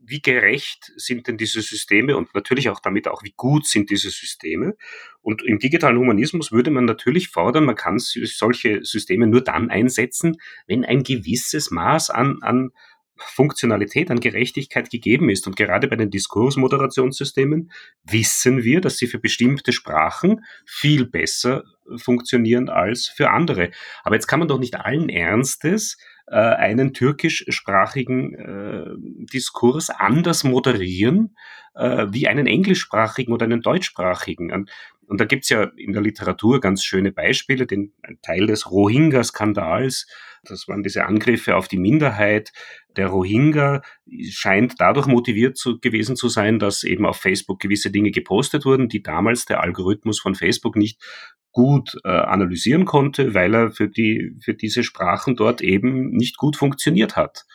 wie 0.06 0.20
gerecht 0.20 0.92
sind 0.96 1.26
denn 1.28 1.38
diese 1.38 1.62
Systeme 1.62 2.14
und 2.16 2.34
natürlich 2.34 2.68
auch 2.68 2.80
damit 2.80 3.08
auch, 3.08 3.22
wie 3.22 3.32
gut 3.36 3.66
sind 3.66 3.88
diese 3.88 4.10
Systeme. 4.10 4.76
Und 5.22 5.42
im 5.42 5.58
digitalen 5.58 5.98
Humanismus 5.98 6.52
würde 6.52 6.70
man 6.70 6.84
natürlich 6.84 7.28
fordern, 7.28 7.64
man 7.64 7.74
kann 7.76 7.98
solche 7.98 8.84
Systeme 8.84 9.26
nur 9.26 9.42
dann 9.42 9.70
einsetzen, 9.70 10.36
wenn 10.66 10.84
ein 10.84 11.02
gewisses 11.02 11.70
Maß 11.70 12.10
an, 12.10 12.38
an 12.42 12.70
Funktionalität, 13.16 14.10
an 14.10 14.20
Gerechtigkeit 14.20 14.90
gegeben 14.90 15.28
ist. 15.28 15.46
Und 15.46 15.56
gerade 15.56 15.88
bei 15.88 15.96
den 15.96 16.10
Diskursmoderationssystemen 16.10 17.70
wissen 18.04 18.64
wir, 18.64 18.80
dass 18.80 18.96
sie 18.96 19.06
für 19.06 19.18
bestimmte 19.18 19.72
Sprachen 19.72 20.44
viel 20.66 21.06
besser 21.06 21.64
funktionieren 21.96 22.68
als 22.68 23.08
für 23.08 23.30
andere. 23.30 23.70
Aber 24.02 24.14
jetzt 24.16 24.26
kann 24.26 24.38
man 24.38 24.48
doch 24.48 24.58
nicht 24.58 24.76
allen 24.76 25.08
Ernstes 25.08 25.98
äh, 26.26 26.36
einen 26.36 26.94
türkischsprachigen 26.94 28.34
äh, 28.34 29.26
Diskurs 29.32 29.90
anders 29.90 30.42
moderieren 30.42 31.36
äh, 31.74 32.06
wie 32.10 32.28
einen 32.28 32.46
englischsprachigen 32.46 33.32
oder 33.32 33.44
einen 33.44 33.60
deutschsprachigen. 33.60 34.66
Und, 35.08 35.20
da 35.20 35.24
gibt's 35.24 35.48
ja 35.48 35.64
in 35.76 35.92
der 35.92 36.02
Literatur 36.02 36.60
ganz 36.60 36.84
schöne 36.84 37.12
Beispiele, 37.12 37.66
den 37.66 37.92
ein 38.02 38.18
Teil 38.22 38.46
des 38.46 38.70
Rohingya-Skandals, 38.70 40.06
das 40.44 40.68
waren 40.68 40.82
diese 40.82 41.06
Angriffe 41.06 41.56
auf 41.56 41.68
die 41.68 41.78
Minderheit 41.78 42.52
der 42.96 43.08
Rohingya, 43.08 43.82
scheint 44.30 44.74
dadurch 44.78 45.06
motiviert 45.06 45.56
zu, 45.56 45.80
gewesen 45.80 46.16
zu 46.16 46.28
sein, 46.28 46.58
dass 46.58 46.84
eben 46.84 47.06
auf 47.06 47.16
Facebook 47.16 47.60
gewisse 47.60 47.90
Dinge 47.90 48.10
gepostet 48.10 48.64
wurden, 48.64 48.88
die 48.88 49.02
damals 49.02 49.46
der 49.46 49.62
Algorithmus 49.62 50.20
von 50.20 50.34
Facebook 50.34 50.76
nicht 50.76 51.02
gut 51.50 51.96
äh, 52.04 52.08
analysieren 52.08 52.84
konnte, 52.84 53.32
weil 53.32 53.54
er 53.54 53.70
für 53.70 53.88
die 53.88 54.36
für 54.42 54.54
diese 54.54 54.82
Sprachen 54.82 55.36
dort 55.36 55.60
eben 55.60 56.10
nicht 56.10 56.36
gut 56.36 56.56
funktioniert 56.56 57.16
hat. 57.16 57.46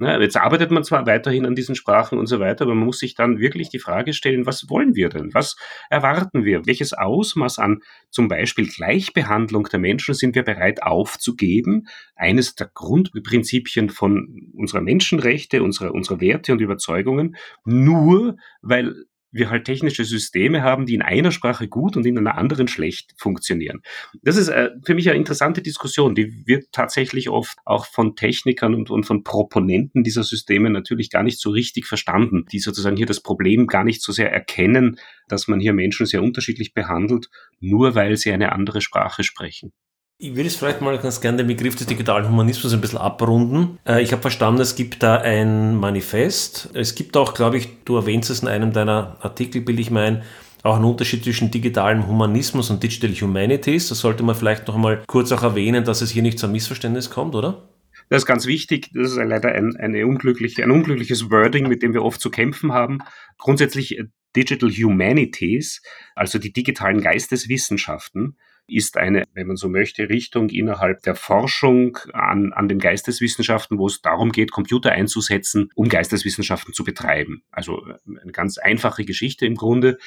Ja, 0.00 0.20
jetzt 0.20 0.36
arbeitet 0.36 0.72
man 0.72 0.82
zwar 0.82 1.06
weiterhin 1.06 1.46
an 1.46 1.54
diesen 1.54 1.76
Sprachen 1.76 2.18
und 2.18 2.26
so 2.26 2.40
weiter, 2.40 2.64
aber 2.64 2.74
man 2.74 2.86
muss 2.86 2.98
sich 2.98 3.14
dann 3.14 3.38
wirklich 3.38 3.68
die 3.68 3.78
Frage 3.78 4.12
stellen, 4.12 4.44
was 4.44 4.68
wollen 4.68 4.96
wir 4.96 5.08
denn? 5.08 5.32
Was 5.34 5.56
erwarten 5.88 6.44
wir? 6.44 6.66
Welches 6.66 6.94
Ausmaß 6.94 7.60
an 7.60 7.80
zum 8.10 8.26
Beispiel 8.26 8.66
Gleichbehandlung 8.66 9.68
der 9.70 9.78
Menschen 9.78 10.14
sind 10.14 10.34
wir 10.34 10.42
bereit 10.42 10.82
aufzugeben? 10.82 11.86
Eines 12.16 12.56
der 12.56 12.70
Grundprinzipien 12.74 13.88
von 13.88 14.50
unserer 14.54 14.80
Menschenrechte, 14.80 15.62
unserer, 15.62 15.94
unserer 15.94 16.20
Werte 16.20 16.52
und 16.52 16.60
Überzeugungen, 16.60 17.36
nur 17.64 18.36
weil 18.62 19.04
wir 19.34 19.50
halt 19.50 19.64
technische 19.64 20.04
Systeme 20.04 20.62
haben, 20.62 20.86
die 20.86 20.94
in 20.94 21.02
einer 21.02 21.32
Sprache 21.32 21.68
gut 21.68 21.96
und 21.96 22.06
in 22.06 22.16
einer 22.16 22.38
anderen 22.38 22.68
schlecht 22.68 23.12
funktionieren. 23.18 23.82
Das 24.22 24.36
ist 24.36 24.48
äh, 24.48 24.70
für 24.86 24.94
mich 24.94 25.08
eine 25.08 25.18
interessante 25.18 25.60
Diskussion, 25.60 26.14
die 26.14 26.46
wird 26.46 26.66
tatsächlich 26.72 27.28
oft 27.28 27.58
auch 27.64 27.86
von 27.86 28.16
Technikern 28.16 28.74
und, 28.74 28.90
und 28.90 29.04
von 29.04 29.24
Proponenten 29.24 30.04
dieser 30.04 30.22
Systeme 30.22 30.70
natürlich 30.70 31.10
gar 31.10 31.24
nicht 31.24 31.40
so 31.40 31.50
richtig 31.50 31.86
verstanden, 31.86 32.46
die 32.52 32.60
sozusagen 32.60 32.96
hier 32.96 33.06
das 33.06 33.20
Problem 33.20 33.66
gar 33.66 33.84
nicht 33.84 34.02
so 34.02 34.12
sehr 34.12 34.32
erkennen, 34.32 34.98
dass 35.28 35.48
man 35.48 35.60
hier 35.60 35.72
Menschen 35.72 36.06
sehr 36.06 36.22
unterschiedlich 36.22 36.72
behandelt, 36.72 37.28
nur 37.60 37.94
weil 37.94 38.16
sie 38.16 38.32
eine 38.32 38.52
andere 38.52 38.80
Sprache 38.80 39.24
sprechen. 39.24 39.72
Ich 40.16 40.36
würde 40.36 40.46
es 40.46 40.54
vielleicht 40.54 40.80
mal 40.80 40.96
ganz 40.98 41.20
gerne 41.20 41.38
den 41.38 41.48
Begriff 41.48 41.74
des 41.74 41.88
digitalen 41.88 42.28
Humanismus 42.28 42.72
ein 42.72 42.80
bisschen 42.80 43.00
abrunden. 43.00 43.78
Äh, 43.84 44.00
ich 44.00 44.12
habe 44.12 44.22
verstanden, 44.22 44.60
es 44.60 44.76
gibt 44.76 45.02
da 45.02 45.16
ein 45.16 45.74
Manifest. 45.74 46.70
Es 46.72 46.94
gibt 46.94 47.16
auch, 47.16 47.34
glaube 47.34 47.56
ich, 47.56 47.68
du 47.84 47.96
erwähnst 47.96 48.30
es 48.30 48.40
in 48.40 48.48
einem 48.48 48.72
deiner 48.72 49.16
Artikel, 49.20 49.60
bilde 49.60 49.82
ich 49.82 49.90
mein, 49.90 50.22
auch 50.62 50.76
einen 50.76 50.84
Unterschied 50.84 51.24
zwischen 51.24 51.50
digitalem 51.50 52.06
Humanismus 52.06 52.70
und 52.70 52.82
Digital 52.82 53.10
Humanities. 53.10 53.88
Das 53.88 53.98
sollte 53.98 54.22
man 54.22 54.36
vielleicht 54.36 54.68
noch 54.68 54.76
einmal 54.76 55.02
kurz 55.08 55.32
auch 55.32 55.42
erwähnen, 55.42 55.84
dass 55.84 56.00
es 56.00 56.10
hier 56.10 56.22
nicht 56.22 56.38
zu 56.38 56.46
einem 56.46 56.52
Missverständnis 56.52 57.10
kommt, 57.10 57.34
oder? 57.34 57.68
Das 58.08 58.22
ist 58.22 58.26
ganz 58.26 58.46
wichtig. 58.46 58.90
Das 58.94 59.10
ist 59.10 59.16
leider 59.16 59.50
ein, 59.50 59.76
eine 59.76 60.06
unglückliche, 60.06 60.62
ein 60.62 60.70
unglückliches 60.70 61.28
Wording, 61.30 61.68
mit 61.68 61.82
dem 61.82 61.92
wir 61.92 62.04
oft 62.04 62.20
zu 62.20 62.30
kämpfen 62.30 62.72
haben. 62.72 63.00
Grundsätzlich 63.36 63.98
äh, 63.98 64.04
Digital 64.36 64.70
Humanities, 64.70 65.82
also 66.14 66.38
die 66.38 66.52
digitalen 66.52 67.00
Geisteswissenschaften, 67.00 68.36
ist 68.66 68.96
eine, 68.96 69.24
wenn 69.34 69.46
man 69.46 69.56
so 69.56 69.68
möchte, 69.68 70.08
Richtung 70.08 70.48
innerhalb 70.48 71.02
der 71.02 71.14
Forschung 71.14 71.98
an, 72.12 72.52
an 72.52 72.68
den 72.68 72.78
Geisteswissenschaften, 72.78 73.78
wo 73.78 73.86
es 73.86 74.00
darum 74.00 74.32
geht, 74.32 74.52
Computer 74.52 74.92
einzusetzen, 74.92 75.70
um 75.74 75.88
Geisteswissenschaften 75.88 76.72
zu 76.72 76.84
betreiben. 76.84 77.42
Also 77.50 77.86
äh, 77.86 78.20
eine 78.20 78.32
ganz 78.32 78.58
einfache 78.58 79.04
Geschichte 79.04 79.46
im 79.46 79.54
Grunde. 79.54 79.98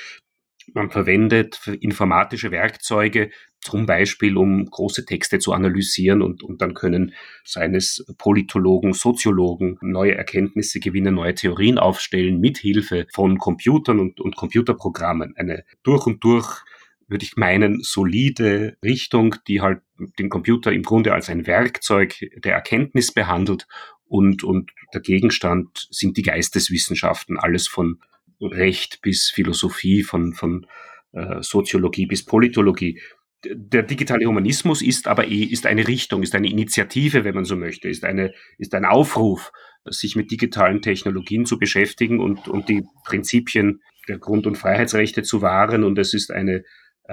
Man 0.74 0.90
verwendet 0.90 1.62
informatische 1.80 2.52
Werkzeuge, 2.52 3.30
zum 3.62 3.86
Beispiel 3.86 4.38
um 4.38 4.66
große 4.66 5.06
Texte 5.06 5.40
zu 5.40 5.54
analysieren 5.54 6.22
und, 6.22 6.44
und 6.44 6.62
dann 6.62 6.74
können 6.74 7.14
seines 7.46 8.06
Politologen, 8.18 8.94
Soziologen 8.94 9.78
neue 9.82 10.16
Erkenntnisse 10.16 10.80
gewinnen, 10.80 11.16
neue 11.16 11.36
Theorien 11.36 11.78
aufstellen, 11.78 12.40
mithilfe 12.40 13.08
von 13.14 13.38
Computern 13.38 14.00
und, 14.00 14.20
und 14.20 14.36
Computerprogrammen. 14.36 15.36
Eine 15.38 15.64
durch 15.84 16.06
und 16.06 16.24
durch 16.24 16.64
würde 17.08 17.24
ich 17.24 17.38
meinen, 17.38 17.82
solide 17.82 18.78
Richtung, 18.84 19.36
die 19.48 19.62
halt 19.62 19.82
den 20.20 20.30
Computer 20.30 20.72
im 20.72 20.84
Grunde 20.84 21.14
als 21.14 21.30
ein 21.30 21.48
Werkzeug 21.48 22.16
der 22.36 22.54
Erkenntnis 22.54 23.14
behandelt 23.14 23.68
und, 24.06 24.44
und 24.44 24.72
der 24.94 25.02
Gegenstand 25.02 25.88
sind 25.90 26.18
die 26.18 26.22
Geisteswissenschaften, 26.22 27.38
alles 27.38 27.68
von 27.68 28.00
Recht 28.42 29.02
bis 29.02 29.30
Philosophie, 29.30 30.04
von, 30.04 30.34
von 30.34 30.68
äh, 31.14 31.42
Soziologie 31.42 32.06
bis 32.06 32.24
Politologie. 32.24 33.02
Der 33.46 33.84
digitale 33.84 34.26
Humanismus 34.26 34.82
ist 34.82 35.08
aber 35.08 35.28
eh, 35.28 35.44
ist 35.44 35.66
eine 35.66 35.88
Richtung, 35.88 36.24
ist 36.24 36.36
eine 36.36 36.50
Initiative, 36.50 37.24
wenn 37.24 37.36
man 37.36 37.46
so 37.46 37.56
möchte, 37.56 37.90
ist 37.90 38.04
eine, 38.04 38.34
ist 38.58 38.74
ein 38.74 38.86
Aufruf, 38.86 39.52
sich 39.86 40.16
mit 40.16 40.32
digitalen 40.32 40.82
Technologien 40.82 41.46
zu 41.46 41.58
beschäftigen 41.58 42.20
und, 42.20 42.48
und 42.48 42.70
die 42.70 42.84
Prinzipien 43.06 43.82
der 44.08 44.20
Grund- 44.20 44.48
und 44.48 44.58
Freiheitsrechte 44.58 45.24
zu 45.24 45.42
wahren. 45.42 45.84
Und 45.84 45.98
es 45.98 46.14
ist 46.14 46.32
eine, 46.32 46.64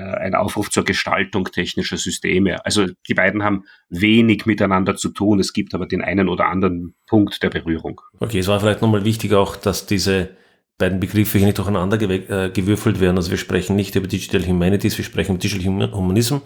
ein 0.00 0.34
Aufruf 0.34 0.70
zur 0.70 0.84
Gestaltung 0.84 1.44
technischer 1.46 1.96
Systeme. 1.96 2.64
Also 2.64 2.86
die 3.08 3.14
beiden 3.14 3.42
haben 3.42 3.64
wenig 3.88 4.46
miteinander 4.46 4.96
zu 4.96 5.10
tun. 5.10 5.40
Es 5.40 5.52
gibt 5.52 5.74
aber 5.74 5.86
den 5.86 6.02
einen 6.02 6.28
oder 6.28 6.46
anderen 6.46 6.94
Punkt 7.06 7.42
der 7.42 7.50
Berührung. 7.50 8.00
Okay, 8.20 8.38
es 8.38 8.48
war 8.48 8.60
vielleicht 8.60 8.82
nochmal 8.82 9.04
wichtig 9.04 9.32
auch, 9.34 9.56
dass 9.56 9.86
diese 9.86 10.30
beiden 10.78 10.98
Begriffe 10.98 11.38
hier 11.38 11.46
nicht 11.46 11.58
durcheinander 11.58 12.00
äh, 12.00 12.50
gewürfelt 12.50 13.00
werden. 13.00 13.16
Also 13.16 13.30
wir 13.30 13.38
sprechen 13.38 13.76
nicht 13.76 13.94
über 13.94 14.08
Digital 14.08 14.44
Humanities, 14.44 14.98
wir 14.98 15.04
sprechen 15.04 15.32
über 15.36 15.40
Digital 15.40 15.92
Humanism 15.92 16.38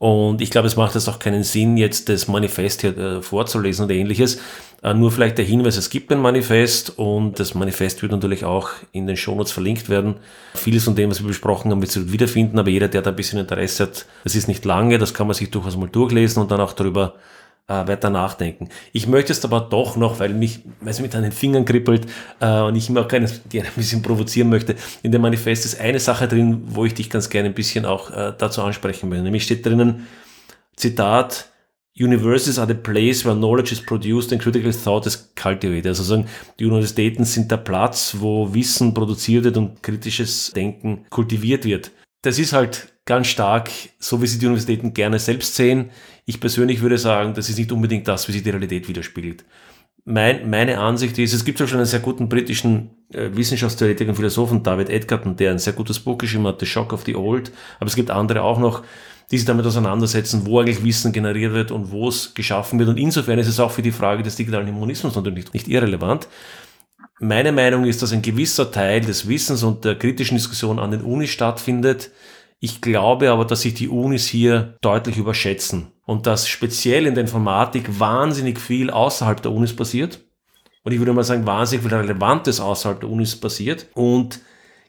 und 0.00 0.40
ich 0.40 0.50
glaube, 0.50 0.66
es 0.66 0.76
macht 0.76 0.94
jetzt 0.94 1.08
auch 1.10 1.18
keinen 1.18 1.42
Sinn, 1.42 1.76
jetzt 1.76 2.08
das 2.08 2.26
Manifest 2.26 2.80
hier 2.80 2.96
äh, 2.96 3.22
vorzulesen 3.22 3.84
oder 3.84 3.94
ähnliches. 3.94 4.40
Äh, 4.82 4.94
nur 4.94 5.10
vielleicht 5.10 5.38
der 5.38 5.44
Hinweis, 5.44 5.76
es 5.76 5.90
gibt 5.90 6.10
ein 6.10 6.20
Manifest 6.20 6.98
und 6.98 7.38
das 7.38 7.54
Manifest 7.54 8.00
wird 8.02 8.12
natürlich 8.12 8.44
auch 8.44 8.70
in 8.92 9.06
den 9.06 9.16
Shownotes 9.16 9.52
verlinkt 9.52 9.88
werden. 9.88 10.16
Vieles 10.54 10.84
von 10.84 10.94
dem, 10.94 11.10
was 11.10 11.20
wir 11.20 11.28
besprochen 11.28 11.70
haben, 11.70 11.82
wird 11.82 11.92
sich 11.92 12.10
wiederfinden, 12.12 12.58
aber 12.58 12.70
jeder, 12.70 12.88
der 12.88 13.02
da 13.02 13.10
ein 13.10 13.16
bisschen 13.16 13.38
Interesse 13.38 13.84
hat, 13.84 14.06
das 14.24 14.34
ist 14.34 14.48
nicht 14.48 14.64
lange, 14.64 14.98
das 14.98 15.12
kann 15.12 15.26
man 15.26 15.34
sich 15.34 15.50
durchaus 15.50 15.76
mal 15.76 15.88
durchlesen 15.88 16.42
und 16.42 16.50
dann 16.50 16.60
auch 16.60 16.72
darüber 16.72 17.14
äh, 17.68 17.86
weiter 17.86 18.08
nachdenken. 18.08 18.68
Ich 18.92 19.06
möchte 19.06 19.32
es 19.32 19.44
aber 19.44 19.60
doch 19.60 19.96
noch, 19.96 20.18
weil 20.18 20.30
mich, 20.34 20.60
weil 20.80 20.90
es 20.90 21.00
mit 21.00 21.14
an 21.14 21.22
den 21.22 21.32
Fingern 21.32 21.64
kribbelt 21.66 22.06
äh, 22.40 22.60
und 22.60 22.74
ich 22.74 22.88
immer 22.88 23.02
auch 23.02 23.08
gerne, 23.08 23.30
gerne 23.48 23.68
ein 23.68 23.74
bisschen 23.76 24.00
provozieren 24.02 24.48
möchte, 24.48 24.76
in 25.02 25.12
dem 25.12 25.20
Manifest 25.20 25.66
ist 25.66 25.80
eine 25.80 26.00
Sache 26.00 26.26
drin, 26.26 26.62
wo 26.66 26.86
ich 26.86 26.94
dich 26.94 27.10
ganz 27.10 27.28
gerne 27.28 27.48
ein 27.48 27.54
bisschen 27.54 27.84
auch 27.84 28.10
äh, 28.10 28.32
dazu 28.36 28.62
ansprechen 28.62 29.08
möchte. 29.08 29.22
Nämlich 29.24 29.44
steht 29.44 29.64
drinnen, 29.64 30.06
Zitat, 30.74 31.50
Universities 31.98 32.58
are 32.58 32.68
the 32.68 32.74
place 32.74 33.24
where 33.24 33.34
knowledge 33.34 33.72
is 33.72 33.80
produced 33.80 34.32
and 34.32 34.40
critical 34.40 34.72
thought 34.72 35.06
is 35.06 35.32
cultivated. 35.34 35.88
Also 35.88 36.02
sagen, 36.02 36.26
die 36.58 36.64
Universitäten 36.64 37.24
sind 37.24 37.50
der 37.50 37.58
Platz, 37.58 38.16
wo 38.18 38.52
Wissen 38.54 38.94
produziert 38.94 39.44
wird 39.44 39.56
und 39.56 39.82
kritisches 39.82 40.52
Denken 40.52 41.04
kultiviert 41.10 41.64
wird. 41.64 41.90
Das 42.22 42.38
ist 42.38 42.52
halt 42.52 42.92
ganz 43.06 43.26
stark, 43.26 43.70
so 43.98 44.22
wie 44.22 44.26
sie 44.26 44.38
die 44.38 44.46
Universitäten 44.46 44.94
gerne 44.94 45.18
selbst 45.18 45.56
sehen. 45.56 45.90
Ich 46.26 46.38
persönlich 46.38 46.80
würde 46.80 46.98
sagen, 46.98 47.34
das 47.34 47.48
ist 47.48 47.58
nicht 47.58 47.72
unbedingt 47.72 48.06
das, 48.06 48.28
wie 48.28 48.32
sich 48.32 48.42
die 48.42 48.50
Realität 48.50 48.88
widerspiegelt. 48.88 49.44
Mein, 50.04 50.48
meine 50.48 50.78
Ansicht 50.78 51.18
ist, 51.18 51.32
es 51.32 51.44
gibt 51.44 51.60
ja 51.60 51.66
schon 51.66 51.78
einen 51.78 51.86
sehr 51.86 52.00
guten 52.00 52.28
britischen 52.28 52.90
äh, 53.12 53.30
Wissenschaftstheoretiker 53.32 54.10
und 54.10 54.16
Philosophen, 54.16 54.62
David 54.62 54.88
Edgerton, 54.88 55.36
der 55.36 55.50
ein 55.50 55.58
sehr 55.58 55.72
gutes 55.72 55.98
Buch 56.00 56.18
geschrieben 56.18 56.46
hat, 56.46 56.60
The 56.60 56.66
Shock 56.66 56.92
of 56.92 57.02
the 57.04 57.16
Old, 57.16 57.52
aber 57.78 57.88
es 57.88 57.96
gibt 57.96 58.10
andere 58.10 58.42
auch 58.42 58.58
noch, 58.58 58.82
die 59.30 59.38
sich 59.38 59.46
damit 59.46 59.64
auseinandersetzen, 59.64 60.44
wo 60.44 60.60
eigentlich 60.60 60.82
Wissen 60.82 61.12
generiert 61.12 61.52
wird 61.52 61.70
und 61.70 61.92
wo 61.92 62.08
es 62.08 62.34
geschaffen 62.34 62.78
wird. 62.78 62.88
Und 62.88 62.96
insofern 62.96 63.38
ist 63.38 63.48
es 63.48 63.60
auch 63.60 63.70
für 63.70 63.82
die 63.82 63.92
Frage 63.92 64.22
des 64.22 64.36
digitalen 64.36 64.68
Immunismus 64.68 65.14
natürlich 65.14 65.36
nicht, 65.36 65.54
nicht 65.54 65.68
irrelevant. 65.68 66.26
Meine 67.20 67.52
Meinung 67.52 67.84
ist, 67.84 68.02
dass 68.02 68.12
ein 68.12 68.22
gewisser 68.22 68.72
Teil 68.72 69.02
des 69.02 69.28
Wissens 69.28 69.62
und 69.62 69.84
der 69.84 69.96
kritischen 69.96 70.36
Diskussion 70.36 70.78
an 70.78 70.90
den 70.90 71.02
Unis 71.02 71.30
stattfindet, 71.30 72.10
ich 72.62 72.82
glaube 72.82 73.30
aber, 73.30 73.46
dass 73.46 73.62
sich 73.62 73.74
die 73.74 73.88
Unis 73.88 74.26
hier 74.26 74.76
deutlich 74.82 75.16
überschätzen 75.16 75.92
und 76.04 76.26
dass 76.26 76.46
speziell 76.46 77.06
in 77.06 77.14
der 77.14 77.24
Informatik 77.24 77.98
wahnsinnig 77.98 78.60
viel 78.60 78.90
außerhalb 78.90 79.40
der 79.40 79.52
Unis 79.52 79.74
passiert. 79.74 80.20
und 80.82 80.92
ich 80.92 80.98
würde 80.98 81.12
mal 81.12 81.24
sagen, 81.24 81.46
wahnsinnig 81.46 81.86
viel 81.86 81.94
Relevantes 81.94 82.58
außerhalb 82.58 83.00
der 83.00 83.10
Unis 83.10 83.36
passiert. 83.36 83.86
Und 83.94 84.40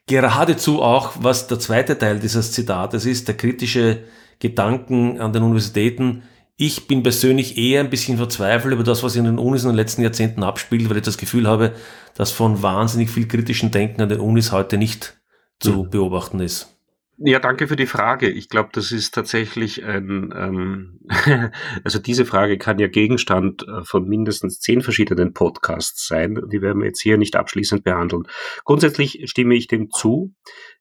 geradezu 0.08 0.82
auch, 0.82 1.13
was 1.19 1.47
der 1.47 1.60
zweite 1.60 1.97
Teil 1.97 2.19
dieses 2.19 2.51
Zitates 2.54 3.06
ist, 3.06 3.27
der 3.27 3.36
kritische 3.36 4.04
Gedanken 4.41 5.21
an 5.21 5.32
den 5.32 5.43
Universitäten. 5.43 6.23
Ich 6.58 6.88
bin 6.88 7.04
persönlich 7.04 7.58
eher 7.58 7.80
ein 7.80 7.89
bisschen 7.89 8.17
verzweifelt 8.17 8.73
über 8.73 8.84
das, 8.84 9.04
was 9.04 9.15
in 9.15 9.23
den 9.23 9.39
Unis 9.39 9.63
in 9.63 9.69
den 9.69 9.77
letzten 9.77 10.01
Jahrzehnten 10.01 10.43
abspielt, 10.43 10.89
weil 10.89 10.97
ich 10.97 11.04
das 11.04 11.17
Gefühl 11.17 11.47
habe, 11.47 11.73
dass 12.15 12.32
von 12.32 12.62
wahnsinnig 12.62 13.10
viel 13.10 13.27
kritischen 13.27 13.71
Denken 13.71 14.01
an 14.01 14.10
den 14.10 14.19
Unis 14.19 14.51
heute 14.51 14.77
nicht 14.77 15.17
zu 15.60 15.84
mhm. 15.84 15.89
beobachten 15.89 16.39
ist. 16.39 16.77
Ja, 17.23 17.38
danke 17.38 17.67
für 17.67 17.75
die 17.75 17.86
Frage. 17.86 18.30
Ich 18.30 18.49
glaube, 18.49 18.69
das 18.73 18.91
ist 18.91 19.13
tatsächlich 19.13 19.86
ein, 19.86 20.34
ähm, 20.36 20.99
also 21.84 21.99
diese 21.99 22.25
Frage 22.25 22.58
kann 22.58 22.80
ja 22.80 22.88
Gegenstand 22.88 23.63
äh, 23.67 23.84
von 23.84 24.08
mindestens 24.08 24.60
zehn 24.60 24.82
verschiedenen 24.82 25.32
Podcasts 25.32 26.08
sein. 26.08 26.41
Die 26.51 26.63
werden 26.63 26.80
wir 26.80 26.88
jetzt 26.88 27.01
hier 27.01 27.17
nicht 27.17 27.36
abschließend 27.36 27.84
behandeln. 27.84 28.23
Grundsätzlich 28.63 29.21
stimme 29.25 29.54
ich 29.54 29.67
dem 29.67 29.91
zu. 29.91 30.34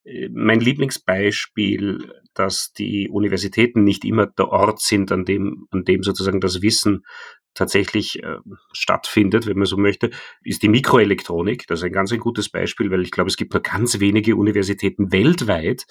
Äh, 0.05 0.31
mein 0.33 0.61
Lieblingsbeispiel, 0.61 2.11
dass 2.41 2.73
die 2.73 3.11
Universitäten 3.11 3.85
nicht 3.85 4.03
immer 4.03 4.27
der 4.27 4.49
Ort 4.49 4.81
sind, 4.81 5.13
an 5.13 5.27
dem, 5.27 5.69
an 5.71 5.85
dem 5.85 6.03
sozusagen 6.03 6.41
das 6.41 6.63
Wissen 6.63 7.05
tatsächlich 7.53 8.23
äh, 8.23 8.39
stattfindet, 8.73 9.47
wenn 9.47 9.59
man 9.59 9.67
so 9.67 9.77
möchte, 9.77 10.11
ist 10.43 10.63
die 10.63 10.71
Mikroelektronik. 10.71 11.67
Das 11.67 11.81
ist 11.81 11.85
ein 11.85 11.93
ganz 11.93 12.13
ein 12.13 12.19
gutes 12.19 12.49
Beispiel, 12.49 12.91
weil 12.91 13.03
ich 13.03 13.11
glaube, 13.11 13.29
es 13.29 13.37
gibt 13.37 13.53
nur 13.53 13.63
ganz 13.63 14.01
wenige 14.01 14.37
Universitäten 14.37 15.13
weltweit, 15.13 15.87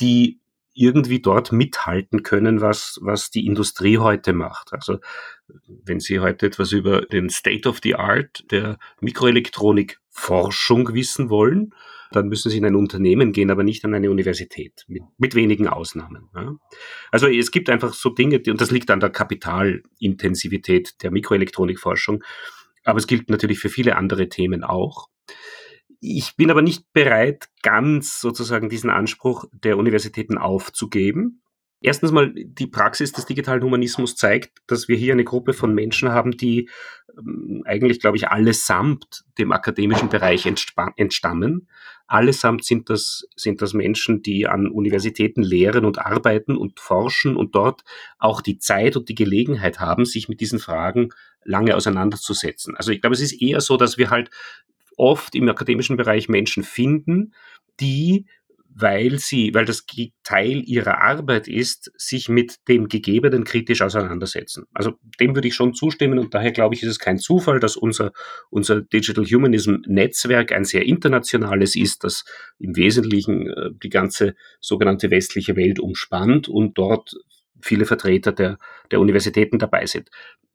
die 0.00 0.40
irgendwie 0.74 1.20
dort 1.20 1.52
mithalten 1.52 2.24
können, 2.24 2.60
was, 2.60 2.98
was 3.00 3.30
die 3.30 3.46
Industrie 3.46 3.98
heute 3.98 4.32
macht. 4.32 4.72
Also 4.72 4.98
wenn 5.84 6.00
Sie 6.00 6.18
heute 6.18 6.46
etwas 6.46 6.72
über 6.72 7.02
den 7.02 7.30
State 7.30 7.68
of 7.68 7.78
the 7.82 7.94
Art 7.94 8.44
der 8.50 8.78
Mikroelektronikforschung 9.00 10.94
wissen 10.94 11.30
wollen, 11.30 11.72
dann 12.16 12.28
müssen 12.28 12.50
Sie 12.50 12.58
in 12.58 12.64
ein 12.64 12.74
Unternehmen 12.74 13.32
gehen, 13.32 13.50
aber 13.50 13.62
nicht 13.62 13.84
an 13.84 13.94
eine 13.94 14.10
Universität, 14.10 14.84
mit, 14.88 15.02
mit 15.18 15.34
wenigen 15.34 15.68
Ausnahmen. 15.68 16.28
Ja. 16.34 16.56
Also 17.10 17.28
es 17.28 17.50
gibt 17.50 17.70
einfach 17.70 17.94
so 17.94 18.10
Dinge, 18.10 18.40
und 18.48 18.60
das 18.60 18.70
liegt 18.70 18.90
an 18.90 19.00
der 19.00 19.10
Kapitalintensivität 19.10 21.02
der 21.02 21.10
Mikroelektronikforschung, 21.10 22.22
aber 22.84 22.98
es 22.98 23.06
gilt 23.06 23.30
natürlich 23.30 23.58
für 23.58 23.68
viele 23.68 23.96
andere 23.96 24.28
Themen 24.28 24.64
auch. 24.64 25.08
Ich 26.00 26.36
bin 26.36 26.50
aber 26.50 26.62
nicht 26.62 26.92
bereit, 26.92 27.48
ganz 27.62 28.20
sozusagen 28.20 28.68
diesen 28.68 28.90
Anspruch 28.90 29.44
der 29.52 29.76
Universitäten 29.76 30.38
aufzugeben. 30.38 31.42
Erstens 31.80 32.10
mal, 32.10 32.32
die 32.34 32.66
Praxis 32.66 33.12
des 33.12 33.26
digitalen 33.26 33.62
Humanismus 33.62 34.16
zeigt, 34.16 34.58
dass 34.66 34.88
wir 34.88 34.96
hier 34.96 35.12
eine 35.12 35.24
Gruppe 35.24 35.52
von 35.52 35.74
Menschen 35.74 36.10
haben, 36.10 36.36
die 36.36 36.70
ähm, 37.18 37.62
eigentlich, 37.66 38.00
glaube 38.00 38.16
ich, 38.16 38.28
allesamt 38.28 39.24
dem 39.38 39.52
akademischen 39.52 40.08
Bereich 40.08 40.46
entstammen. 40.46 41.68
Allesamt 42.06 42.64
sind 42.64 42.88
das, 42.88 43.28
sind 43.36 43.60
das 43.60 43.74
Menschen, 43.74 44.22
die 44.22 44.46
an 44.46 44.68
Universitäten 44.68 45.42
lehren 45.42 45.84
und 45.84 45.98
arbeiten 45.98 46.56
und 46.56 46.80
forschen 46.80 47.36
und 47.36 47.54
dort 47.54 47.82
auch 48.18 48.40
die 48.40 48.58
Zeit 48.58 48.96
und 48.96 49.08
die 49.08 49.14
Gelegenheit 49.14 49.80
haben, 49.80 50.04
sich 50.04 50.28
mit 50.28 50.40
diesen 50.40 50.58
Fragen 50.58 51.10
lange 51.44 51.76
auseinanderzusetzen. 51.76 52.76
Also 52.76 52.90
ich 52.92 53.00
glaube, 53.00 53.14
es 53.14 53.20
ist 53.20 53.40
eher 53.40 53.60
so, 53.60 53.76
dass 53.76 53.98
wir 53.98 54.10
halt 54.10 54.30
oft 54.96 55.34
im 55.34 55.48
akademischen 55.48 55.96
Bereich 55.96 56.28
Menschen 56.28 56.62
finden, 56.62 57.34
die 57.80 58.26
weil 58.78 59.18
sie, 59.18 59.54
weil 59.54 59.64
das 59.64 59.86
Teil 60.22 60.62
ihrer 60.66 61.00
Arbeit 61.00 61.48
ist, 61.48 61.90
sich 61.96 62.28
mit 62.28 62.56
dem 62.68 62.88
Gegebenen 62.88 63.44
kritisch 63.44 63.80
auseinandersetzen. 63.80 64.66
Also 64.74 64.98
dem 65.18 65.34
würde 65.34 65.48
ich 65.48 65.54
schon 65.54 65.72
zustimmen 65.72 66.18
und 66.18 66.34
daher 66.34 66.52
glaube 66.52 66.74
ich, 66.74 66.82
ist 66.82 66.90
es 66.90 66.98
kein 66.98 67.16
Zufall, 67.16 67.58
dass 67.58 67.76
unser, 67.76 68.12
unser 68.50 68.82
Digital 68.82 69.24
Humanism 69.24 69.76
Netzwerk 69.86 70.52
ein 70.52 70.64
sehr 70.64 70.84
internationales 70.84 71.74
ist, 71.74 72.04
das 72.04 72.24
im 72.58 72.76
Wesentlichen 72.76 73.48
äh, 73.48 73.70
die 73.82 73.88
ganze 73.88 74.34
sogenannte 74.60 75.10
westliche 75.10 75.56
Welt 75.56 75.80
umspannt 75.80 76.46
und 76.46 76.76
dort 76.76 77.12
viele 77.62 77.86
Vertreter 77.86 78.32
der, 78.32 78.58
der 78.90 79.00
Universitäten 79.00 79.58
dabei 79.58 79.86
sind. 79.86 80.10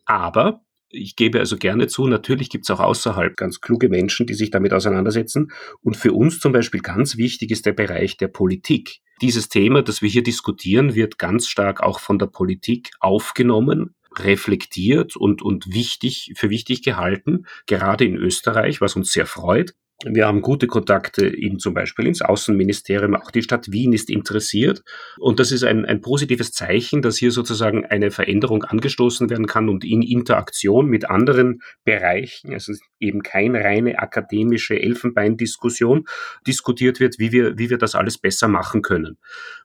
Aber 0.05 0.61
ich 0.91 1.15
gebe 1.15 1.39
also 1.39 1.57
gerne 1.57 1.87
zu, 1.87 2.07
natürlich 2.07 2.49
gibt 2.49 2.65
es 2.65 2.71
auch 2.71 2.79
außerhalb 2.79 3.35
ganz 3.37 3.61
kluge 3.61 3.89
Menschen, 3.89 4.27
die 4.27 4.33
sich 4.33 4.51
damit 4.51 4.73
auseinandersetzen. 4.73 5.51
Und 5.81 5.97
für 5.97 6.13
uns 6.13 6.39
zum 6.39 6.51
Beispiel 6.51 6.81
ganz 6.81 7.17
wichtig 7.17 7.51
ist 7.51 7.65
der 7.65 7.73
Bereich 7.73 8.17
der 8.17 8.27
Politik. 8.27 8.99
Dieses 9.21 9.49
Thema, 9.49 9.83
das 9.83 10.01
wir 10.01 10.09
hier 10.09 10.23
diskutieren, 10.23 10.95
wird 10.95 11.17
ganz 11.17 11.47
stark 11.47 11.81
auch 11.81 11.99
von 11.99 12.19
der 12.19 12.27
Politik 12.27 12.91
aufgenommen, 12.99 13.95
reflektiert 14.17 15.15
und, 15.15 15.41
und 15.41 15.73
wichtig, 15.73 16.33
für 16.35 16.49
wichtig 16.49 16.83
gehalten, 16.83 17.45
gerade 17.65 18.05
in 18.05 18.15
Österreich, 18.15 18.81
was 18.81 18.95
uns 18.95 19.11
sehr 19.11 19.25
freut. 19.25 19.73
Wir 20.03 20.25
haben 20.25 20.41
gute 20.41 20.65
Kontakte 20.65 21.27
in 21.27 21.59
zum 21.59 21.75
Beispiel 21.75 22.07
ins 22.07 22.23
Außenministerium. 22.23 23.15
Auch 23.15 23.29
die 23.29 23.43
Stadt 23.43 23.71
Wien 23.71 23.93
ist 23.93 24.09
interessiert. 24.09 24.81
Und 25.19 25.39
das 25.39 25.51
ist 25.51 25.63
ein, 25.63 25.85
ein 25.85 26.01
positives 26.01 26.51
Zeichen, 26.51 27.03
dass 27.03 27.17
hier 27.17 27.31
sozusagen 27.31 27.85
eine 27.85 28.09
Veränderung 28.09 28.63
angestoßen 28.63 29.29
werden 29.29 29.45
kann 29.45 29.69
und 29.69 29.85
in 29.85 30.01
Interaktion 30.01 30.87
mit 30.87 31.09
anderen 31.09 31.59
Bereichen, 31.83 32.51
also 32.51 32.73
eben 32.99 33.21
keine 33.21 33.63
reine 33.63 33.99
akademische 33.99 34.79
Elfenbeindiskussion, 34.79 36.05
diskutiert 36.47 36.99
wird, 36.99 37.19
wie 37.19 37.31
wir, 37.31 37.59
wie 37.59 37.69
wir 37.69 37.77
das 37.77 37.93
alles 37.93 38.17
besser 38.17 38.47
machen 38.47 38.81
können. 38.81 39.17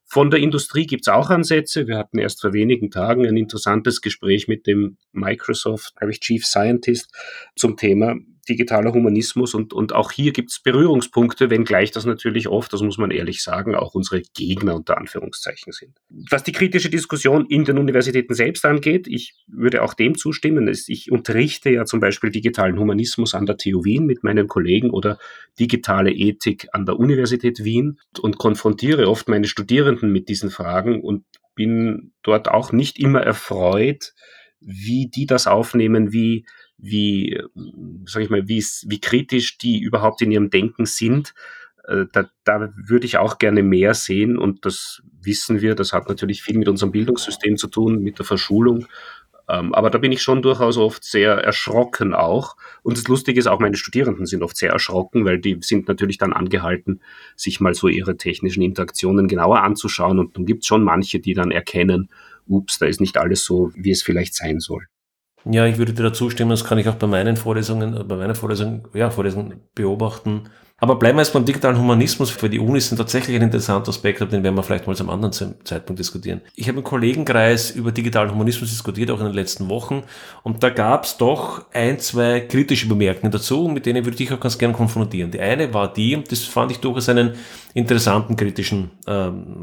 Von 0.05 0.31
der 0.31 0.40
Industrie 0.40 0.87
gibt 0.87 1.07
es 1.07 1.12
auch 1.12 1.31
Ansätze. 1.31 1.87
Wir 1.87 1.96
hatten 1.96 2.18
erst 2.18 2.42
vor 2.42 2.53
wenigen 2.53 2.90
Tagen 2.90 3.27
ein 3.27 3.37
interessantes 3.37 4.03
Gespräch 4.03 4.49
mit 4.49 4.66
dem 4.66 4.99
Microsoft 5.12 5.94
Chief 6.20 6.44
Scientist 6.44 7.11
zum 7.57 7.77
Thema 7.77 8.16
digitaler 8.48 8.92
Humanismus 8.92 9.54
und, 9.54 9.72
und 9.72 9.92
auch 9.92 10.12
hier 10.12 10.32
gibt 10.32 10.50
es 10.50 10.61
Berührungspunkte, 10.61 11.50
wenngleich 11.50 11.90
das 11.90 12.06
natürlich 12.06 12.48
oft, 12.48 12.72
das 12.72 12.82
muss 12.82 12.98
man 12.98 13.11
ehrlich 13.11 13.42
sagen, 13.42 13.74
auch 13.74 13.94
unsere 13.94 14.22
Gegner 14.35 14.76
unter 14.76 14.98
Anführungszeichen 14.98 15.72
sind. 15.72 15.96
Was 16.30 16.44
die 16.44 16.52
kritische 16.52 16.90
Diskussion 16.90 17.46
in 17.46 17.64
den 17.64 17.78
Universitäten 17.78 18.35
selbst 18.35 18.64
angeht, 18.64 19.06
ich 19.09 19.35
würde 19.46 19.82
auch 19.82 19.94
dem 19.94 20.16
zustimmen. 20.16 20.68
Ich 20.68 21.11
unterrichte 21.11 21.70
ja 21.70 21.85
zum 21.85 22.00
Beispiel 22.00 22.30
digitalen 22.30 22.78
Humanismus 22.78 23.35
an 23.35 23.46
der 23.46 23.56
TU 23.56 23.85
Wien 23.85 24.06
mit 24.06 24.24
meinen 24.24 24.48
Kollegen 24.48 24.90
oder 24.90 25.18
digitale 25.59 26.12
Ethik 26.12 26.68
an 26.72 26.87
der 26.87 26.98
Universität 26.98 27.64
Wien 27.64 27.98
und 28.20 28.38
konfrontiere 28.38 29.09
oft 29.09 29.28
meine 29.28 29.46
Studierenden 29.46 30.12
mit 30.12 30.28
diesen 30.28 30.50
Fragen 30.50 31.00
und 31.00 31.24
bin 31.54 32.12
dort 32.22 32.48
auch 32.48 32.72
nicht 32.72 32.98
immer 32.98 33.22
erfreut, 33.22 34.14
wie 34.61 35.09
die 35.09 35.26
das 35.26 35.46
aufnehmen, 35.46 36.12
wie 36.12 36.46
wie, 36.78 37.40
sag 38.06 38.22
ich 38.22 38.30
mal, 38.30 38.48
wie, 38.48 38.64
wie 38.86 39.00
kritisch 39.00 39.58
die 39.58 39.80
überhaupt 39.80 40.22
in 40.22 40.30
ihrem 40.30 40.50
Denken 40.50 40.86
sind. 40.86 41.34
Äh, 41.86 42.06
da, 42.12 42.28
da 42.44 42.72
würde 42.76 43.06
ich 43.06 43.18
auch 43.18 43.38
gerne 43.38 43.62
mehr 43.62 43.94
sehen 43.94 44.38
und 44.38 44.64
das 44.64 45.02
wissen 45.20 45.60
wir. 45.60 45.74
Das 45.74 45.92
hat 45.92 46.08
natürlich 46.08 46.42
viel 46.42 46.58
mit 46.58 46.68
unserem 46.68 46.92
Bildungssystem 46.92 47.56
zu 47.56 47.68
tun, 47.68 48.02
mit 48.02 48.18
der 48.18 48.26
Verschulung. 48.26 48.86
Ähm, 49.48 49.74
aber 49.74 49.90
da 49.90 49.98
bin 49.98 50.10
ich 50.10 50.22
schon 50.22 50.42
durchaus 50.42 50.76
oft 50.76 51.04
sehr 51.04 51.34
erschrocken 51.34 52.14
auch. 52.14 52.56
Und 52.82 52.98
das 52.98 53.06
Lustige 53.06 53.38
ist 53.38 53.46
auch, 53.46 53.60
meine 53.60 53.76
Studierenden 53.76 54.26
sind 54.26 54.42
oft 54.42 54.56
sehr 54.56 54.72
erschrocken, 54.72 55.24
weil 55.24 55.38
die 55.38 55.58
sind 55.60 55.88
natürlich 55.88 56.18
dann 56.18 56.32
angehalten, 56.32 57.00
sich 57.36 57.60
mal 57.60 57.74
so 57.74 57.88
ihre 57.88 58.16
technischen 58.16 58.62
Interaktionen 58.62 59.28
genauer 59.28 59.62
anzuschauen. 59.62 60.18
Und 60.18 60.36
dann 60.36 60.46
gibt 60.46 60.62
es 60.62 60.66
schon 60.66 60.82
manche, 60.82 61.20
die 61.20 61.34
dann 61.34 61.52
erkennen, 61.52 62.10
ups, 62.46 62.78
da 62.78 62.86
ist 62.86 63.00
nicht 63.00 63.16
alles 63.18 63.44
so, 63.44 63.72
wie 63.74 63.90
es 63.90 64.02
vielleicht 64.02 64.34
sein 64.34 64.58
soll. 64.58 64.86
Ja, 65.48 65.64
ich 65.64 65.78
würde 65.78 65.92
dir 65.92 66.02
dazu 66.02 66.28
stimmen, 66.28 66.50
das 66.50 66.64
kann 66.64 66.78
ich 66.78 66.88
auch 66.88 66.96
bei 66.96 67.06
meinen 67.06 67.37
Vorlesungen, 67.37 68.06
bei 68.09 68.16
meiner 68.16 68.35
Vorlesung, 68.35 68.88
ja, 68.94 69.11
Vorlesungen 69.11 69.61
beobachten. 69.76 70.48
Aber 70.78 70.96
bleiben 70.96 71.16
wir 71.16 71.22
jetzt 71.22 71.32
beim 71.32 71.44
digitalen 71.44 71.78
Humanismus. 71.78 72.30
Für 72.30 72.50
die 72.50 72.59
Unis 72.59 72.88
sind 72.88 72.98
tatsächlich 72.98 73.37
ein 73.37 73.42
interessanter 73.42 73.88
Aspekt, 73.88 74.20
den 74.20 74.42
werden 74.42 74.56
wir 74.56 74.62
vielleicht 74.62 74.87
mal 74.87 74.96
zum 74.96 75.09
anderen 75.09 75.32
Zeitpunkt 75.32 75.98
diskutieren. 75.98 76.42
Ich 76.54 76.68
habe 76.68 76.78
im 76.78 76.85
Kollegenkreis 76.85 77.70
über 77.70 77.92
digitalen 77.92 78.30
Humanismus 78.30 78.70
diskutiert, 78.70 79.11
auch 79.11 79.20
in 79.20 79.26
den 79.26 79.35
letzten 79.35 79.70
Wochen. 79.70 80.02
Und 80.42 80.62
da 80.62 80.68
gab 80.68 81.04
es 81.04 81.16
doch 81.16 81.64
ein, 81.72 81.98
zwei 82.00 82.40
kritische 82.40 82.88
Bemerkungen 82.88 83.30
dazu, 83.30 83.68
mit 83.68 83.87
denen 83.87 84.04
würde 84.04 84.22
ich 84.22 84.32
auch 84.32 84.40
ganz 84.40 84.59
gerne 84.59 84.74
konfrontieren. 84.74 85.30
Die 85.30 85.40
eine 85.40 85.72
war 85.72 85.92
die, 85.92 86.16
und 86.16 86.30
das 86.30 86.42
fand 86.42 86.72
ich 86.72 86.78
durchaus 86.78 87.09
einen 87.09 87.37
interessanten 87.72 88.37
kritischen 88.37 88.90
ähm, 89.06 89.62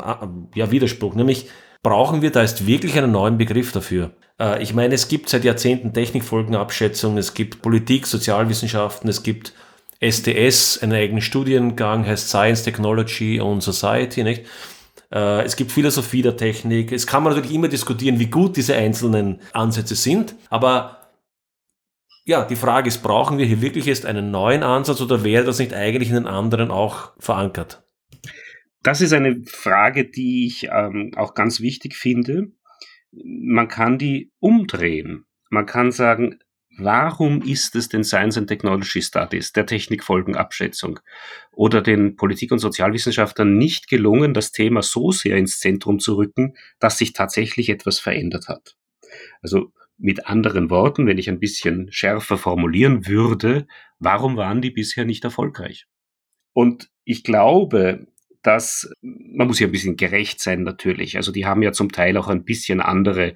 ja, 0.56 0.72
Widerspruch, 0.72 1.14
nämlich 1.14 1.48
brauchen 1.84 2.22
wir 2.22 2.32
da 2.32 2.42
jetzt 2.42 2.66
wirklich 2.66 2.98
einen 2.98 3.12
neuen 3.12 3.38
Begriff 3.38 3.72
dafür. 3.72 4.12
Äh, 4.40 4.64
ich 4.64 4.74
meine, 4.74 4.96
es 4.96 5.08
gibt 5.08 5.30
seit 5.30 5.44
Jahrzehnten 5.44 5.94
Technikfolgenabschätzung, 5.94 7.18
es 7.18 7.34
gibt 7.34 7.62
Politik, 7.62 8.08
Sozialwissenschaften, 8.08 9.10
es 9.10 9.22
gibt 9.22 9.54
STS, 10.02 10.80
einen 10.82 10.94
eigenen 10.94 11.22
Studiengang, 11.22 12.06
heißt 12.06 12.30
Science, 12.30 12.64
Technology 12.64 13.40
und 13.40 13.62
Society, 13.62 14.24
nicht? 14.24 14.46
Äh, 15.12 15.44
es 15.44 15.56
gibt 15.56 15.72
Philosophie 15.72 16.22
der 16.22 16.38
Technik. 16.38 16.92
Es 16.92 17.06
kann 17.06 17.24
man 17.24 17.34
natürlich 17.34 17.56
immer 17.56 17.68
diskutieren, 17.68 18.20
wie 18.20 18.28
gut 18.28 18.58
diese 18.58 18.76
einzelnen 18.76 19.40
Ansätze 19.52 19.96
sind, 19.96 20.36
aber 20.50 21.00
ja, 22.26 22.46
die 22.46 22.56
Frage 22.56 22.88
ist, 22.88 23.04
brauchen 23.04 23.38
wir 23.38 23.46
hier 23.46 23.62
wirklich 23.62 23.86
jetzt 23.86 24.06
einen 24.06 24.32
neuen 24.32 24.64
Ansatz 24.64 25.02
oder 25.02 25.26
wäre 25.26 25.44
das 25.44 25.60
nicht 25.60 25.74
eigentlich 25.74 26.08
in 26.08 26.16
den 26.16 26.28
anderen 26.28 26.72
auch 26.72 27.12
verankert? 27.20 27.84
Das 28.84 29.00
ist 29.00 29.14
eine 29.14 29.44
Frage, 29.46 30.06
die 30.06 30.46
ich 30.46 30.68
ähm, 30.70 31.12
auch 31.16 31.34
ganz 31.34 31.62
wichtig 31.62 31.96
finde. 31.96 32.52
Man 33.12 33.68
kann 33.70 33.98
die 33.98 34.32
umdrehen. 34.40 35.26
Man 35.50 35.66
kann 35.66 35.92
sagen, 35.92 36.40
warum 36.78 37.42
ist 37.42 37.76
es 37.76 37.88
den 37.88 38.04
Science 38.04 38.38
and 38.38 38.48
Technology 38.48 39.02
Studies, 39.02 39.54
der 39.54 39.66
Technikfolgenabschätzung 39.66 41.00
oder 41.52 41.82
den 41.82 42.16
Politik- 42.16 42.52
und 42.52 42.60
Sozialwissenschaftlern 42.60 43.58
nicht 43.58 43.88
gelungen, 43.88 44.34
das 44.34 44.52
Thema 44.52 44.82
so 44.82 45.12
sehr 45.12 45.38
ins 45.38 45.60
Zentrum 45.60 46.00
zu 46.00 46.16
rücken, 46.16 46.56
dass 46.80 46.98
sich 46.98 47.14
tatsächlich 47.14 47.70
etwas 47.70 48.00
verändert 48.00 48.48
hat? 48.50 48.76
Also 49.42 49.72
mit 49.98 50.28
anderen 50.28 50.70
Worten, 50.70 51.06
wenn 51.06 51.20
ich 51.20 51.30
ein 51.30 51.40
bisschen 51.40 51.92
schärfer 51.92 52.38
formulieren 52.38 53.08
würde, 53.08 53.68
warum 54.00 54.36
waren 54.36 54.62
die 54.62 54.72
bisher 54.72 55.06
nicht 55.06 55.24
erfolgreich? 55.24 55.86
Und 56.52 56.90
ich 57.06 57.24
glaube, 57.24 58.08
dass 58.44 58.92
man 59.02 59.48
muss 59.48 59.60
ja 59.60 59.68
ein 59.68 59.72
bisschen 59.72 59.96
gerecht 59.96 60.42
sein 60.42 60.64
natürlich. 60.64 61.18
Also 61.18 61.32
die 61.32 61.46
haben 61.46 61.64
ja 61.64 61.72
zum 61.72 61.92
Teil 61.92 62.18
auch 62.18 62.28
ein 62.28 62.44
bisschen 62.44 62.82
andere 62.82 63.34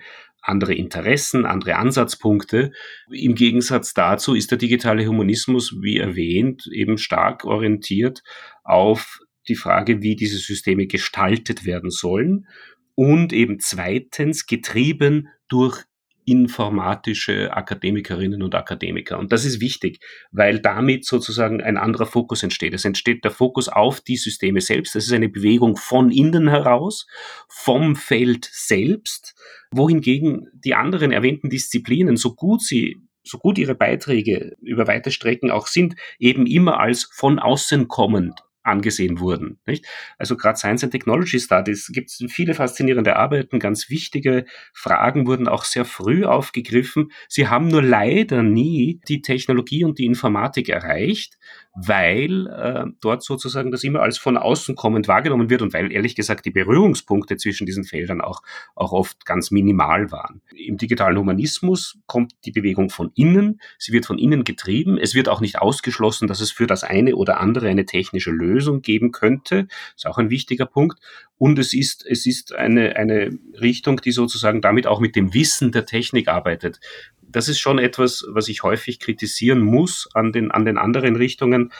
andere 0.47 0.73
Interessen, 0.73 1.45
andere 1.45 1.75
Ansatzpunkte. 1.75 2.71
Im 3.11 3.35
Gegensatz 3.35 3.93
dazu 3.93 4.33
ist 4.33 4.49
der 4.49 4.57
digitale 4.57 5.05
Humanismus, 5.05 5.75
wie 5.81 5.97
erwähnt, 5.97 6.67
eben 6.71 6.97
stark 6.97 7.43
orientiert 7.43 8.23
auf 8.63 9.19
die 9.47 9.55
Frage, 9.55 10.01
wie 10.01 10.15
diese 10.15 10.37
Systeme 10.37 10.87
gestaltet 10.87 11.65
werden 11.65 11.89
sollen 11.89 12.47
und 12.95 13.33
eben 13.33 13.59
zweitens 13.59 14.45
getrieben 14.45 15.27
durch 15.49 15.83
informatische 16.27 17.55
Akademikerinnen 17.55 18.43
und 18.43 18.53
Akademiker. 18.53 19.17
Und 19.17 19.31
das 19.31 19.45
ist 19.45 19.61
wichtig, 19.61 20.01
weil 20.31 20.59
damit 20.59 21.05
sozusagen 21.05 21.61
ein 21.61 21.77
anderer 21.77 22.05
Fokus 22.05 22.43
entsteht. 22.43 22.73
Es 22.73 22.83
entsteht 22.83 23.23
der 23.23 23.31
Fokus 23.31 23.69
auf 23.69 24.01
die 24.01 24.17
Systeme 24.17 24.59
selbst. 24.59 24.93
Das 24.93 25.05
ist 25.05 25.13
eine 25.13 25.29
Bewegung 25.29 25.77
von 25.77 26.11
innen 26.11 26.49
heraus, 26.49 27.07
vom 27.47 27.95
Feld 27.95 28.49
selbst, 28.51 29.35
wohingegen 29.71 30.47
die 30.53 30.75
anderen 30.75 31.13
erwähnten 31.13 31.49
Disziplinen, 31.49 32.17
so 32.17 32.35
gut 32.35 32.61
sie 32.61 32.97
so 33.23 33.37
gut 33.39 33.57
ihre 33.57 33.75
Beiträge 33.75 34.55
über 34.61 34.87
weite 34.87 35.11
Strecken 35.11 35.51
auch 35.51 35.67
sind, 35.67 35.95
eben 36.17 36.45
immer 36.45 36.79
als 36.79 37.09
von 37.13 37.39
außen 37.39 37.89
kommend 37.89 38.46
angesehen 38.67 39.19
wurden. 39.19 39.59
Nicht? 39.65 39.85
Also 40.17 40.37
gerade 40.37 40.57
Science 40.57 40.83
and 40.83 40.91
Technology 40.91 41.39
Studies 41.39 41.91
gibt 41.93 42.09
es 42.09 42.23
viele 42.29 42.53
faszinierende 42.53 43.15
Arbeiten, 43.15 43.59
ganz 43.59 43.89
wichtige 43.89 44.45
Fragen 44.73 45.27
wurden 45.27 45.47
auch 45.47 45.63
sehr 45.63 45.85
früh 45.85 46.25
aufgegriffen. 46.25 47.11
Sie 47.27 47.47
haben 47.47 47.67
nur 47.67 47.81
leider 47.81 48.43
nie 48.43 49.01
die 49.07 49.21
Technologie 49.21 49.83
und 49.83 49.99
die 49.99 50.05
Informatik 50.05 50.69
erreicht, 50.69 51.37
weil 51.73 52.47
äh, 52.47 52.85
dort 53.01 53.23
sozusagen 53.23 53.71
das 53.71 53.83
immer 53.83 54.01
als 54.01 54.17
von 54.17 54.35
außen 54.35 54.75
kommend 54.75 55.07
wahrgenommen 55.07 55.49
wird 55.49 55.61
und 55.61 55.73
weil 55.73 55.91
ehrlich 55.91 56.15
gesagt 56.15 56.45
die 56.45 56.51
Berührungspunkte 56.51 57.37
zwischen 57.37 57.65
diesen 57.65 57.83
Feldern 57.83 58.19
auch, 58.19 58.41
auch 58.75 58.91
oft 58.91 59.25
ganz 59.25 59.51
minimal 59.51 60.11
waren. 60.11 60.41
Im 60.55 60.77
digitalen 60.77 61.17
Humanismus 61.17 61.99
kommt 62.07 62.33
die 62.45 62.51
Bewegung 62.51 62.89
von 62.89 63.11
innen, 63.15 63.61
sie 63.77 63.93
wird 63.93 64.07
von 64.07 64.17
innen 64.17 64.43
getrieben, 64.43 64.97
es 64.97 65.13
wird 65.13 65.29
auch 65.29 65.39
nicht 65.39 65.59
ausgeschlossen, 65.59 66.27
dass 66.27 66.41
es 66.41 66.51
für 66.51 66.65
das 66.65 66.83
eine 66.83 67.15
oder 67.15 67.39
andere 67.39 67.69
eine 67.69 67.85
technische 67.85 68.31
Lösung 68.31 68.56
geben 68.81 69.11
könnte, 69.11 69.67
ist 69.95 70.07
auch 70.07 70.17
ein 70.17 70.29
wichtiger 70.29 70.65
Punkt. 70.65 70.99
Und 71.37 71.59
es 71.59 71.73
ist, 71.73 72.05
es 72.05 72.25
ist 72.25 72.53
eine, 72.53 72.95
eine 72.95 73.37
Richtung, 73.59 74.01
die 74.01 74.11
sozusagen 74.11 74.61
damit 74.61 74.87
auch 74.87 74.99
mit 74.99 75.15
dem 75.15 75.33
Wissen 75.33 75.71
der 75.71 75.85
Technik 75.85 76.27
arbeitet. 76.27 76.79
Das 77.21 77.47
ist 77.49 77.59
schon 77.59 77.77
etwas, 77.77 78.25
was 78.29 78.47
ich 78.47 78.63
häufig 78.63 78.99
kritisieren 78.99 79.61
muss 79.61 80.09
an 80.13 80.31
den, 80.31 80.49
an 80.51 80.65
den 80.65 80.77
anderen 80.77 81.15
Richtungen, 81.15 81.71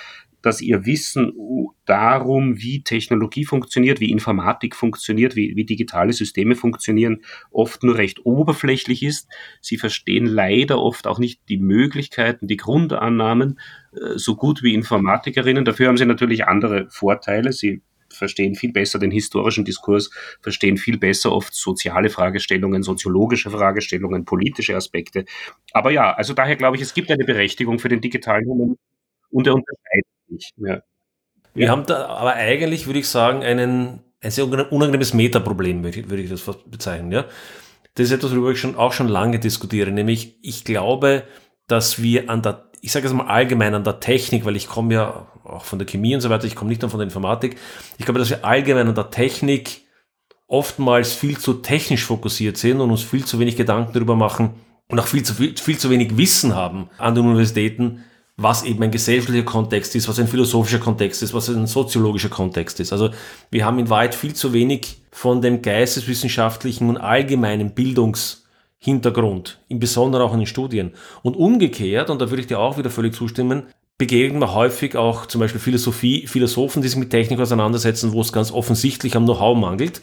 dass 0.48 0.62
ihr 0.62 0.86
Wissen 0.86 1.34
darum, 1.84 2.58
wie 2.58 2.82
Technologie 2.82 3.44
funktioniert, 3.44 4.00
wie 4.00 4.12
Informatik 4.12 4.78
funktioniert, 4.78 5.36
wie, 5.36 5.58
wie 5.58 5.66
digitale 5.66 6.14
Systeme 6.14 6.56
funktionieren, 6.56 7.22
oft 7.52 7.84
nur 7.84 7.98
recht 7.98 8.26
oberflächlich 8.26 9.04
ist. 9.04 9.28
Sie 9.60 9.78
verstehen 9.78 10.26
leider 10.26 10.80
oft 10.80 11.06
auch 11.06 11.20
nicht 11.20 11.42
die 11.50 11.58
Möglichkeiten, 11.58 12.48
die 12.48 12.56
Grundannahmen 12.56 13.60
äh, 13.92 14.18
so 14.18 14.38
gut 14.38 14.64
wie 14.64 14.74
Informatikerinnen. 14.74 15.66
Dafür 15.66 15.90
haben 15.90 15.98
sie 15.98 16.06
natürlich 16.06 16.46
andere 16.46 16.88
Vorteile. 16.90 17.52
Sie 17.52 17.82
verstehen 18.10 18.56
viel 18.56 18.72
besser 18.72 19.00
den 19.00 19.12
historischen 19.12 19.66
Diskurs, 19.66 20.10
verstehen 20.40 20.78
viel 20.78 20.98
besser 20.98 21.34
oft 21.34 21.54
soziale 21.54 22.10
Fragestellungen, 22.10 22.84
soziologische 22.84 23.52
Fragestellungen, 23.52 24.24
politische 24.24 24.78
Aspekte. 24.78 25.26
Aber 25.74 25.92
ja, 25.92 26.14
also 26.14 26.34
daher 26.34 26.56
glaube 26.56 26.78
ich, 26.78 26.82
es 26.82 26.94
gibt 26.94 27.12
eine 27.12 27.26
Berechtigung 27.26 27.80
für 27.80 27.90
den 27.90 28.00
digitalen 28.00 28.46
Humanismus 28.46 28.80
und 29.30 29.46
er 29.46 29.56
unterscheidet 29.56 30.17
sich. 30.30 30.52
Ja. 30.58 30.82
Wir 31.54 31.66
ja. 31.66 31.72
haben 31.72 31.86
da 31.86 32.08
aber 32.08 32.34
eigentlich, 32.34 32.86
würde 32.86 33.00
ich 33.00 33.08
sagen, 33.08 33.44
einen, 33.44 34.02
ein 34.22 34.32
sehr 34.32 34.46
unangenehmes 34.46 35.14
Metaproblem, 35.14 35.84
würde 35.84 36.22
ich, 36.22 36.30
das 36.30 36.44
bezeichnen. 36.66 37.12
Ja? 37.12 37.26
Das 37.96 38.08
ist 38.08 38.12
etwas, 38.12 38.32
worüber 38.32 38.52
ich 38.52 38.60
schon, 38.60 38.76
auch 38.76 38.94
schon 38.94 39.08
lange 39.08 39.40
diskutiere, 39.40 39.92
nämlich 39.92 40.38
ich 40.42 40.64
glaube, 40.64 41.24
dass 41.68 42.02
wir 42.02 42.30
an 42.30 42.42
der 42.42 42.68
ich 42.82 42.92
sage 42.92 43.08
es 43.08 43.14
mal 43.14 43.28
allgemein 43.28 43.74
an 43.74 43.84
der 43.84 44.00
Technik, 44.00 44.46
weil 44.46 44.56
ich 44.56 44.68
komme 44.68 44.94
ja 44.94 45.28
auch 45.44 45.66
von 45.66 45.80
der 45.80 45.88
Chemie 45.88 46.16
und 46.16 46.22
so 46.22 46.30
weiter, 46.30 46.46
ich 46.46 46.56
komme 46.56 46.70
nicht 46.70 46.84
dann 46.84 46.90
von 46.90 47.00
der 47.00 47.06
Informatik. 47.06 47.58
Ich 47.98 48.06
glaube, 48.06 48.20
dass 48.20 48.30
wir 48.30 48.46
allgemein 48.46 48.88
an 48.88 48.96
der 48.96 49.10
Technik 49.10 49.82
oftmals 50.48 51.14
viel 51.14 51.38
zu 51.38 51.56
technisch 51.56 52.06
fokussiert 52.06 52.58
sind 52.58 52.80
und 52.80 52.92
uns 52.92 53.04
viel 53.04 53.26
zu 53.26 53.40
wenig 53.40 53.56
Gedanken 53.56 53.94
darüber 53.94 54.16
machen 54.16 54.52
und 54.88 55.00
auch 55.00 55.08
viel 55.08 55.24
zu, 55.24 55.34
viel, 55.34 55.58
viel 55.58 55.78
zu 55.78 55.90
wenig 55.90 56.18
Wissen 56.18 56.56
haben 56.56 56.90
an 56.98 57.16
den 57.16 57.26
Universitäten, 57.26 58.04
was 58.38 58.64
eben 58.64 58.84
ein 58.84 58.92
gesellschaftlicher 58.92 59.44
Kontext 59.44 59.96
ist, 59.96 60.08
was 60.08 60.20
ein 60.20 60.28
philosophischer 60.28 60.80
Kontext 60.80 61.24
ist, 61.24 61.34
was 61.34 61.50
ein 61.50 61.68
soziologischer 61.68 62.30
Kontext 62.30 62.80
ist. 62.80 62.94
Also 62.94 63.10
wir 63.50 63.66
haben 63.66 63.80
in 63.80 63.90
Wahrheit 63.90 64.14
viel 64.14 64.34
zu 64.34 64.54
wenig 64.54 65.02
von 65.12 65.42
dem 65.42 65.62
geisteswissenschaftlichen 65.62 66.90
und 66.90 66.98
allgemeinen 66.98 67.72
Bildungs- 67.72 68.44
Hintergrund, 68.80 69.60
im 69.70 69.80
Besonderen 69.80 70.28
auch 70.28 70.34
in 70.34 70.40
den 70.40 70.46
Studien. 70.46 70.92
Und 71.24 71.36
umgekehrt, 71.36 72.10
und 72.10 72.22
da 72.22 72.30
würde 72.30 72.42
ich 72.42 72.48
dir 72.48 72.60
auch 72.60 72.78
wieder 72.78 72.90
völlig 72.90 73.16
zustimmen, 73.16 73.64
begegnen 73.98 74.40
wir 74.40 74.54
häufig 74.54 74.96
auch 74.96 75.26
zum 75.26 75.42
Beispiel 75.42 75.60
Philosophie, 75.60 76.28
Philosophen, 76.28 76.84
die 76.84 76.88
sich 76.88 76.98
mit 76.98 77.10
Technik 77.10 77.40
auseinandersetzen, 77.40 78.12
wo 78.14 78.22
es 78.22 78.32
ganz 78.32 78.52
offensichtlich 78.52 79.16
am 79.16 79.26
Know-how 79.26 79.58
mangelt 79.58 80.02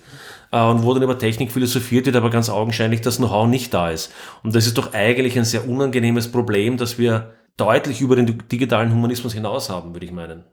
äh, 0.51 0.61
und 0.61 0.82
wo 0.82 0.93
dann 0.93 1.05
über 1.05 1.18
Technik 1.18 1.53
philosophiert 1.53 2.07
wird, 2.07 2.16
aber 2.16 2.30
ganz 2.30 2.51
augenscheinlich 2.51 3.01
das 3.01 3.18
Know-how 3.18 3.47
nicht 3.47 3.72
da 3.72 3.91
ist. 3.91 4.12
Und 4.43 4.57
das 4.57 4.66
ist 4.66 4.76
doch 4.76 4.93
eigentlich 4.93 5.39
ein 5.39 5.45
sehr 5.45 5.68
unangenehmes 5.68 6.32
Problem, 6.32 6.76
das 6.76 6.99
wir 6.99 7.32
deutlich 7.57 8.00
über 8.00 8.16
den 8.16 8.42
digitalen 8.48 8.92
Humanismus 8.92 9.34
hinaus 9.34 9.70
haben, 9.70 9.94
würde 9.94 10.07
ich 10.07 10.12
meinen. 10.12 10.44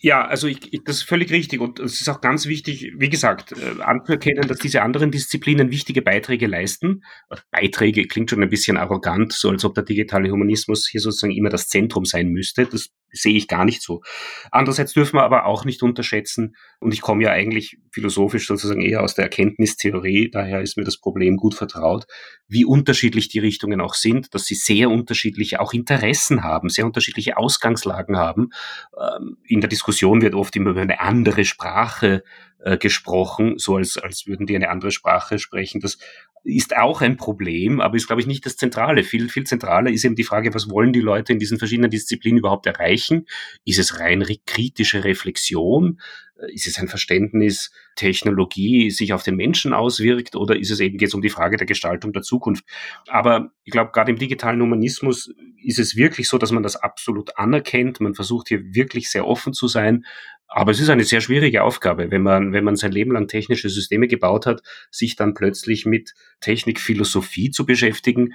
Ja, 0.00 0.24
also 0.24 0.46
ich, 0.46 0.72
ich, 0.72 0.84
das 0.84 0.98
ist 0.98 1.02
völlig 1.02 1.32
richtig 1.32 1.60
und 1.60 1.80
es 1.80 2.00
ist 2.00 2.08
auch 2.08 2.20
ganz 2.20 2.46
wichtig, 2.46 2.92
wie 2.96 3.08
gesagt, 3.08 3.52
äh, 3.52 3.82
anzuerkennen, 3.82 4.46
dass 4.46 4.58
diese 4.58 4.82
anderen 4.82 5.10
Disziplinen 5.10 5.72
wichtige 5.72 6.02
Beiträge 6.02 6.46
leisten. 6.46 7.02
Beiträge 7.50 8.06
klingt 8.06 8.30
schon 8.30 8.40
ein 8.40 8.48
bisschen 8.48 8.76
arrogant, 8.76 9.32
so 9.32 9.50
als 9.50 9.64
ob 9.64 9.74
der 9.74 9.82
digitale 9.82 10.30
Humanismus 10.30 10.86
hier 10.88 11.00
sozusagen 11.00 11.34
immer 11.34 11.50
das 11.50 11.66
Zentrum 11.66 12.04
sein 12.04 12.28
müsste. 12.28 12.66
Das 12.66 12.90
sehe 13.12 13.36
ich 13.36 13.48
gar 13.48 13.64
nicht 13.64 13.82
so. 13.82 14.02
Andererseits 14.50 14.92
dürfen 14.92 15.16
wir 15.16 15.22
aber 15.22 15.46
auch 15.46 15.64
nicht 15.64 15.82
unterschätzen, 15.82 16.56
und 16.80 16.94
ich 16.94 17.00
komme 17.00 17.24
ja 17.24 17.30
eigentlich 17.30 17.78
philosophisch 17.90 18.46
sozusagen 18.46 18.82
eher 18.82 19.02
aus 19.02 19.14
der 19.14 19.24
Erkenntnistheorie, 19.24 20.30
daher 20.30 20.60
ist 20.60 20.76
mir 20.76 20.84
das 20.84 20.98
Problem 20.98 21.36
gut 21.36 21.54
vertraut, 21.54 22.06
wie 22.46 22.64
unterschiedlich 22.64 23.28
die 23.28 23.40
Richtungen 23.40 23.80
auch 23.80 23.94
sind, 23.94 24.34
dass 24.34 24.46
sie 24.46 24.54
sehr 24.54 24.90
unterschiedliche 24.90 25.60
auch 25.60 25.72
Interessen 25.72 26.42
haben, 26.42 26.68
sehr 26.68 26.86
unterschiedliche 26.86 27.36
Ausgangslagen 27.36 28.16
haben. 28.16 28.50
Ähm, 28.98 29.38
in 29.44 29.60
der 29.60 29.68
Diskussion 29.68 30.22
wird 30.22 30.34
oft 30.34 30.54
immer 30.56 30.70
über 30.70 30.82
eine 30.82 31.00
andere 31.00 31.44
Sprache 31.44 32.22
äh, 32.60 32.76
gesprochen, 32.76 33.58
so 33.58 33.76
als, 33.76 33.96
als 33.98 34.26
würden 34.26 34.46
die 34.46 34.56
eine 34.56 34.70
andere 34.70 34.90
Sprache 34.90 35.38
sprechen. 35.38 35.80
Das 35.80 35.98
ist 36.44 36.76
auch 36.76 37.00
ein 37.00 37.16
Problem, 37.16 37.80
aber 37.80 37.96
ist, 37.96 38.06
glaube 38.06 38.22
ich, 38.22 38.26
nicht 38.26 38.46
das 38.46 38.56
Zentrale. 38.56 39.04
Viel, 39.04 39.28
viel 39.28 39.44
zentraler 39.44 39.90
ist 39.90 40.04
eben 40.04 40.14
die 40.14 40.24
Frage, 40.24 40.54
was 40.54 40.70
wollen 40.70 40.92
die 40.92 41.00
Leute 41.00 41.32
in 41.32 41.38
diesen 41.38 41.58
verschiedenen 41.58 41.90
Disziplinen 41.90 42.38
überhaupt 42.38 42.66
erreichen? 42.66 43.26
Ist 43.64 43.78
es 43.78 44.00
rein 44.00 44.24
kritische 44.46 45.04
Reflexion? 45.04 46.00
Äh, 46.38 46.52
ist 46.52 46.66
es 46.66 46.78
ein 46.78 46.88
Verständnis, 46.88 47.70
Technologie 47.96 48.90
sich 48.90 49.12
auf 49.12 49.22
den 49.22 49.36
Menschen 49.36 49.72
auswirkt 49.72 50.36
oder 50.36 50.56
ist 50.58 50.70
es 50.70 50.80
eben 50.80 50.98
jetzt 50.98 51.14
um 51.14 51.22
die 51.22 51.30
Frage 51.30 51.56
der 51.56 51.66
Gestaltung 51.66 52.12
der 52.12 52.22
Zukunft? 52.22 52.64
Aber 53.08 53.52
ich 53.64 53.72
glaube, 53.72 53.90
gerade 53.92 54.10
im 54.10 54.18
digitalen 54.18 54.60
Humanismus 54.60 55.32
ist 55.62 55.78
es 55.78 55.96
wirklich 55.96 56.28
so, 56.28 56.38
dass 56.38 56.52
man 56.52 56.62
das 56.62 56.76
absolut 56.76 57.36
anerkennt. 57.36 58.00
Man 58.00 58.14
versucht 58.14 58.48
hier 58.48 58.62
wirklich 58.74 59.10
sehr 59.10 59.26
offen 59.26 59.52
zu 59.52 59.68
sein. 59.68 60.04
Aber 60.50 60.70
es 60.70 60.80
ist 60.80 60.88
eine 60.88 61.04
sehr 61.04 61.20
schwierige 61.20 61.62
Aufgabe, 61.62 62.10
wenn 62.10 62.22
man, 62.22 62.54
wenn 62.54 62.64
man 62.64 62.74
sein 62.74 62.90
Leben 62.90 63.12
lang 63.12 63.28
technische 63.28 63.68
Systeme 63.68 64.08
gebaut 64.08 64.46
hat, 64.46 64.62
sich 64.90 65.14
dann 65.14 65.34
plötzlich 65.34 65.84
mit 65.84 66.14
Technikphilosophie 66.40 67.50
zu 67.50 67.66
beschäftigen, 67.66 68.32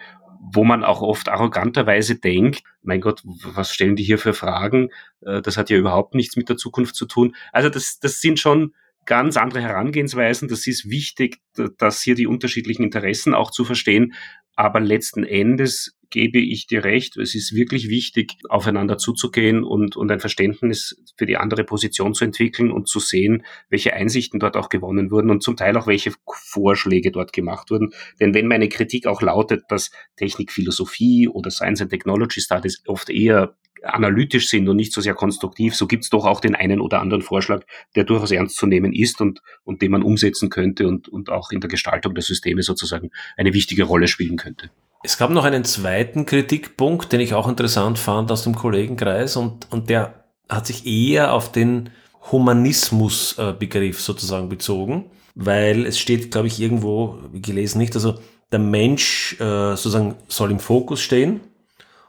wo 0.51 0.63
man 0.63 0.83
auch 0.83 1.01
oft 1.01 1.29
arroganterweise 1.29 2.15
denkt, 2.15 2.63
mein 2.81 3.01
Gott, 3.01 3.21
was 3.23 3.73
stellen 3.73 3.95
die 3.95 4.03
hier 4.03 4.17
für 4.17 4.33
Fragen? 4.33 4.89
Äh, 5.21 5.41
das 5.41 5.57
hat 5.57 5.69
ja 5.69 5.77
überhaupt 5.77 6.15
nichts 6.15 6.35
mit 6.35 6.49
der 6.49 6.57
Zukunft 6.57 6.95
zu 6.95 7.05
tun. 7.05 7.35
Also 7.51 7.69
das, 7.69 7.99
das 7.99 8.19
sind 8.19 8.39
schon 8.39 8.73
ganz 9.05 9.37
andere 9.37 9.61
Herangehensweisen. 9.61 10.47
Das 10.47 10.67
ist 10.67 10.89
wichtig, 10.89 11.39
dass 11.77 12.01
hier 12.01 12.15
die 12.15 12.27
unterschiedlichen 12.27 12.83
Interessen 12.83 13.33
auch 13.33 13.51
zu 13.51 13.63
verstehen. 13.63 14.13
Aber 14.55 14.79
letzten 14.79 15.23
Endes 15.23 15.97
gebe 16.13 16.37
ich 16.37 16.67
dir 16.67 16.83
recht. 16.83 17.17
Es 17.17 17.33
ist 17.33 17.55
wirklich 17.55 17.89
wichtig, 17.89 18.35
aufeinander 18.47 18.99
zuzugehen 18.99 19.63
und, 19.63 19.97
und 19.97 20.11
ein 20.11 20.19
Verständnis 20.19 20.95
für 21.17 21.25
die 21.25 21.37
andere 21.37 21.63
Position 21.63 22.13
zu 22.13 22.23
entwickeln 22.23 22.71
und 22.71 22.87
zu 22.87 22.99
sehen, 22.99 23.43
welche 23.69 23.93
Einsichten 23.93 24.39
dort 24.39 24.55
auch 24.55 24.69
gewonnen 24.69 25.09
wurden 25.09 25.31
und 25.31 25.41
zum 25.41 25.57
Teil 25.57 25.75
auch 25.75 25.87
welche 25.87 26.13
Vorschläge 26.27 27.11
dort 27.11 27.33
gemacht 27.33 27.71
wurden. 27.71 27.93
Denn 28.19 28.35
wenn 28.35 28.47
meine 28.47 28.69
Kritik 28.69 29.07
auch 29.07 29.23
lautet, 29.23 29.63
dass 29.69 29.89
Technikphilosophie 30.15 31.27
oder 31.27 31.49
Science 31.49 31.81
and 31.81 31.89
Technology 31.89 32.41
Studies 32.41 32.83
oft 32.85 33.09
eher 33.09 33.57
analytisch 33.81 34.49
sind 34.49 34.69
und 34.69 34.75
nicht 34.77 34.93
so 34.93 35.01
sehr 35.01 35.15
konstruktiv, 35.15 35.75
so 35.75 35.87
gibt 35.87 36.03
es 36.03 36.11
doch 36.11 36.25
auch 36.25 36.41
den 36.41 36.53
einen 36.53 36.79
oder 36.79 37.01
anderen 37.01 37.23
Vorschlag, 37.23 37.65
der 37.95 38.03
durchaus 38.03 38.29
ernst 38.29 38.55
zu 38.55 38.67
nehmen 38.67 38.93
ist 38.93 39.19
und, 39.19 39.41
und 39.63 39.81
den 39.81 39.91
man 39.91 40.03
umsetzen 40.03 40.51
könnte 40.51 40.87
und, 40.87 41.09
und 41.09 41.31
auch 41.31 41.49
in 41.49 41.59
der 41.59 41.69
Gestaltung 41.69 42.13
der 42.13 42.23
Systeme 42.23 42.61
sozusagen 42.61 43.09
eine 43.35 43.53
wichtige 43.53 43.83
Rolle 43.83 44.07
spielen 44.07 44.37
könnte. 44.37 44.69
Es 45.03 45.17
gab 45.17 45.29
noch 45.29 45.43
einen 45.43 45.65
zweiten 45.65 46.25
Kritikpunkt, 46.25 47.11
den 47.11 47.19
ich 47.19 47.33
auch 47.33 47.47
interessant 47.47 47.99
fand 47.99 48.31
aus 48.31 48.43
dem 48.43 48.55
Kollegenkreis 48.55 49.35
und, 49.35 49.67
und 49.71 49.89
der 49.89 50.25
hat 50.49 50.65
sich 50.65 50.85
eher 50.85 51.33
auf 51.33 51.51
den 51.51 51.89
Humanismusbegriff 52.31 54.01
sozusagen 54.01 54.49
bezogen, 54.49 55.11
weil 55.35 55.85
es 55.85 55.99
steht, 55.99 56.31
glaube 56.31 56.47
ich, 56.47 56.61
irgendwo, 56.61 57.17
gelesen 57.33 57.79
nicht, 57.79 57.95
also 57.95 58.15
der 58.51 58.59
Mensch 58.59 59.33
äh, 59.39 59.75
sozusagen 59.75 60.15
soll 60.27 60.51
im 60.51 60.59
Fokus 60.59 61.01
stehen 61.01 61.41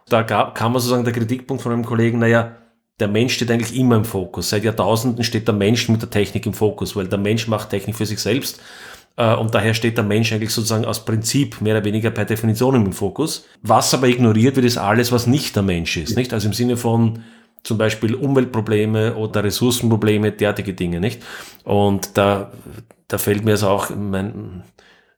da 0.08 0.22
gab, 0.22 0.54
kam 0.54 0.74
sozusagen 0.74 1.04
der 1.04 1.12
Kritikpunkt 1.12 1.62
von 1.62 1.72
einem 1.72 1.84
Kollegen, 1.84 2.18
naja, 2.18 2.56
der 3.00 3.08
Mensch 3.08 3.34
steht 3.34 3.50
eigentlich 3.50 3.76
immer 3.76 3.96
im 3.96 4.04
Fokus. 4.04 4.50
Seit 4.50 4.64
Jahrtausenden 4.64 5.24
steht 5.24 5.48
der 5.48 5.54
Mensch 5.54 5.88
mit 5.88 6.00
der 6.02 6.10
Technik 6.10 6.46
im 6.46 6.54
Fokus, 6.54 6.94
weil 6.94 7.08
der 7.08 7.18
Mensch 7.18 7.48
macht 7.48 7.70
Technik 7.70 7.96
für 7.96 8.06
sich 8.06 8.20
selbst. 8.20 8.60
Äh, 9.16 9.34
und 9.34 9.54
daher 9.54 9.74
steht 9.74 9.96
der 9.96 10.04
Mensch 10.04 10.32
eigentlich 10.32 10.50
sozusagen 10.50 10.84
aus 10.84 11.04
Prinzip 11.04 11.60
mehr 11.60 11.76
oder 11.76 11.84
weniger 11.84 12.10
per 12.10 12.24
Definition 12.24 12.74
im 12.74 12.92
Fokus. 12.92 13.46
Was 13.62 13.94
aber 13.94 14.08
ignoriert 14.08 14.56
wird, 14.56 14.66
ist 14.66 14.78
alles, 14.78 15.12
was 15.12 15.26
nicht 15.26 15.56
der 15.56 15.62
Mensch 15.62 15.96
ist. 15.96 16.16
Nicht? 16.16 16.32
Also 16.32 16.48
im 16.48 16.54
Sinne 16.54 16.76
von 16.76 17.22
zum 17.62 17.78
Beispiel 17.78 18.14
Umweltprobleme 18.14 19.14
oder 19.14 19.42
Ressourcenprobleme, 19.42 20.32
derartige 20.32 20.74
Dinge, 20.74 21.00
nicht? 21.00 21.22
Und 21.64 22.16
da, 22.18 22.52
da 23.08 23.18
fällt 23.18 23.44
mir 23.44 23.52
also 23.52 23.68
auch 23.68 23.88
mein, 23.90 24.64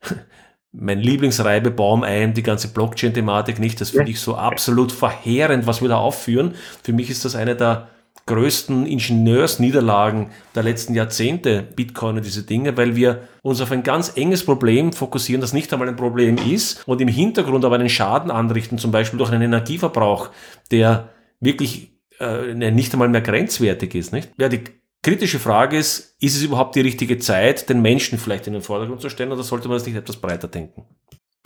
mein 0.73 1.01
Lieblingsreibebaum 1.01 2.05
ein, 2.05 2.35
die 2.35 2.45
ganze 2.45 2.69
Blockchain-Thematik 2.69 3.59
nicht. 3.59 3.81
Das 3.81 3.91
finde 3.91 4.13
ich 4.13 4.21
so 4.21 4.37
absolut 4.37 4.93
verheerend, 4.93 5.67
was 5.67 5.83
wir 5.83 5.89
da 5.89 5.97
aufführen. 5.97 6.55
Für 6.85 6.93
mich 6.93 7.11
ist 7.11 7.25
das 7.25 7.35
eine 7.35 7.57
der 7.57 7.89
größten 8.27 8.87
Ingenieursniederlagen 8.87 10.31
der 10.55 10.65
letzten 10.65 10.95
Jahrzehnte, 10.95 11.63
Bitcoin 11.63 12.17
und 12.17 12.27
diese 12.27 12.43
Dinge, 12.43 12.77
weil 12.77 12.97
wir 12.97 13.29
uns 13.43 13.61
auf 13.61 13.71
ein 13.71 13.85
ganz 13.85 14.17
enges 14.17 14.45
Problem 14.45 14.93
fokussieren, 14.93 15.41
das 15.41 15.53
nicht 15.53 15.73
einmal 15.73 15.89
ein 15.89 15.97
Problem 15.97 16.37
ist 16.37 16.87
und 16.89 17.01
im 17.01 17.09
Hintergrund 17.09 17.65
aber 17.65 17.77
einen 17.77 17.89
Schaden 17.89 18.33
anrichten, 18.33 18.79
zum 18.79 18.91
Beispiel 18.91 19.19
durch 19.19 19.31
einen 19.31 19.43
Energieverbrauch, 19.43 20.31
der 20.73 21.11
wirklich 21.41 21.93
äh, 22.19 22.53
nicht 22.55 22.93
einmal 22.93 23.09
mehr 23.09 23.21
grenzwertig 23.21 23.95
ist. 23.95 24.13
Nicht? 24.13 24.31
Ja, 24.39 24.49
die 24.49 24.65
kritische 25.03 25.39
Frage 25.39 25.79
ist, 25.79 26.17
ist 26.21 26.37
es 26.37 26.43
überhaupt 26.43 26.75
die 26.75 26.81
richtige 26.81 27.19
Zeit, 27.19 27.69
den 27.69 27.81
Menschen 27.81 28.19
vielleicht 28.19 28.49
in 28.49 28.55
den 28.55 28.63
Vordergrund 28.63 29.01
zu 29.01 29.09
stellen 29.09 29.31
oder 29.31 29.45
sollte 29.45 29.69
man 29.69 29.77
das 29.77 29.87
nicht 29.87 29.97
etwas 29.97 30.17
breiter 30.17 30.49
denken? 30.49 30.85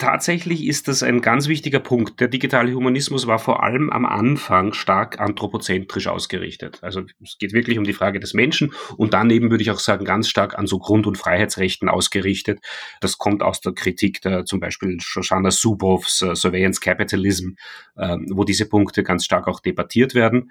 Tatsächlich 0.01 0.65
ist 0.65 0.87
das 0.87 1.03
ein 1.03 1.21
ganz 1.21 1.47
wichtiger 1.47 1.79
Punkt. 1.79 2.19
Der 2.19 2.27
digitale 2.27 2.73
Humanismus 2.73 3.27
war 3.27 3.37
vor 3.37 3.61
allem 3.61 3.91
am 3.91 4.07
Anfang 4.07 4.73
stark 4.73 5.19
anthropozentrisch 5.19 6.07
ausgerichtet. 6.07 6.79
Also 6.81 7.03
es 7.21 7.37
geht 7.37 7.53
wirklich 7.53 7.77
um 7.77 7.83
die 7.83 7.93
Frage 7.93 8.19
des 8.19 8.33
Menschen 8.33 8.73
und 8.97 9.13
daneben 9.13 9.51
würde 9.51 9.61
ich 9.61 9.69
auch 9.69 9.77
sagen, 9.77 10.03
ganz 10.03 10.27
stark 10.27 10.57
an 10.57 10.65
so 10.65 10.79
Grund- 10.79 11.05
und 11.05 11.19
Freiheitsrechten 11.19 11.87
ausgerichtet. 11.87 12.61
Das 12.99 13.19
kommt 13.19 13.43
aus 13.43 13.61
der 13.61 13.73
Kritik 13.73 14.21
der 14.23 14.43
zum 14.43 14.59
Beispiel 14.59 14.97
Shoshana 14.99 15.51
Zuboffs 15.51 16.23
uh, 16.23 16.33
Surveillance 16.33 16.81
Capitalism, 16.81 17.49
uh, 17.95 18.17
wo 18.31 18.43
diese 18.43 18.67
Punkte 18.67 19.03
ganz 19.03 19.23
stark 19.23 19.47
auch 19.47 19.59
debattiert 19.59 20.15
werden. 20.15 20.49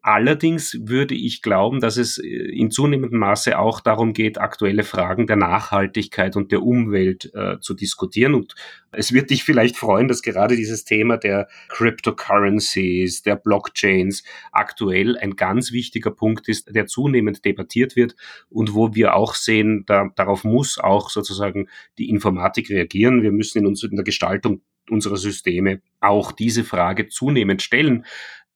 Allerdings 0.00 0.78
würde 0.80 1.14
ich 1.14 1.42
glauben, 1.42 1.80
dass 1.80 1.96
es 1.96 2.18
äh, 2.18 2.26
in 2.26 2.70
zunehmendem 2.70 3.18
Maße 3.18 3.58
auch 3.58 3.80
darum 3.80 4.12
geht, 4.12 4.38
aktuelle 4.38 4.84
Fragen 4.84 5.26
der 5.26 5.36
Nachhaltigkeit 5.36 6.36
und 6.36 6.52
der 6.52 6.62
Umwelt 6.62 7.32
äh, 7.34 7.58
zu 7.60 7.74
diskutieren. 7.74 8.34
Und 8.34 8.54
es 8.92 9.12
wird 9.12 9.30
dich 9.30 9.42
vielleicht 9.42 9.76
freuen, 9.76 10.06
dass 10.06 10.22
gerade 10.22 10.56
dieses 10.56 10.84
Thema 10.84 11.16
der 11.16 11.48
Cryptocurrencies, 11.68 13.22
der 13.22 13.36
Blockchains 13.36 14.22
aktuell 14.52 15.18
ein 15.18 15.34
ganz 15.34 15.72
wichtiger 15.72 16.12
Punkt 16.12 16.48
ist, 16.48 16.74
der 16.74 16.86
zunehmend 16.86 17.44
debattiert 17.44 17.96
wird 17.96 18.14
und 18.48 18.74
wo 18.74 18.94
wir 18.94 19.14
auch 19.14 19.34
sehen, 19.34 19.84
da, 19.86 20.10
darauf 20.14 20.44
muss 20.44 20.78
auch 20.78 21.10
sozusagen 21.10 21.68
die 21.98 22.08
Informatik 22.08 22.70
reagieren. 22.70 23.22
Wir 23.22 23.32
müssen 23.32 23.58
in, 23.58 23.66
uns, 23.66 23.82
in 23.82 23.96
der 23.96 24.04
Gestaltung 24.04 24.62
unserer 24.90 25.16
Systeme 25.16 25.82
auch 26.00 26.32
diese 26.32 26.64
Frage 26.64 27.08
zunehmend 27.08 27.62
stellen. 27.62 28.06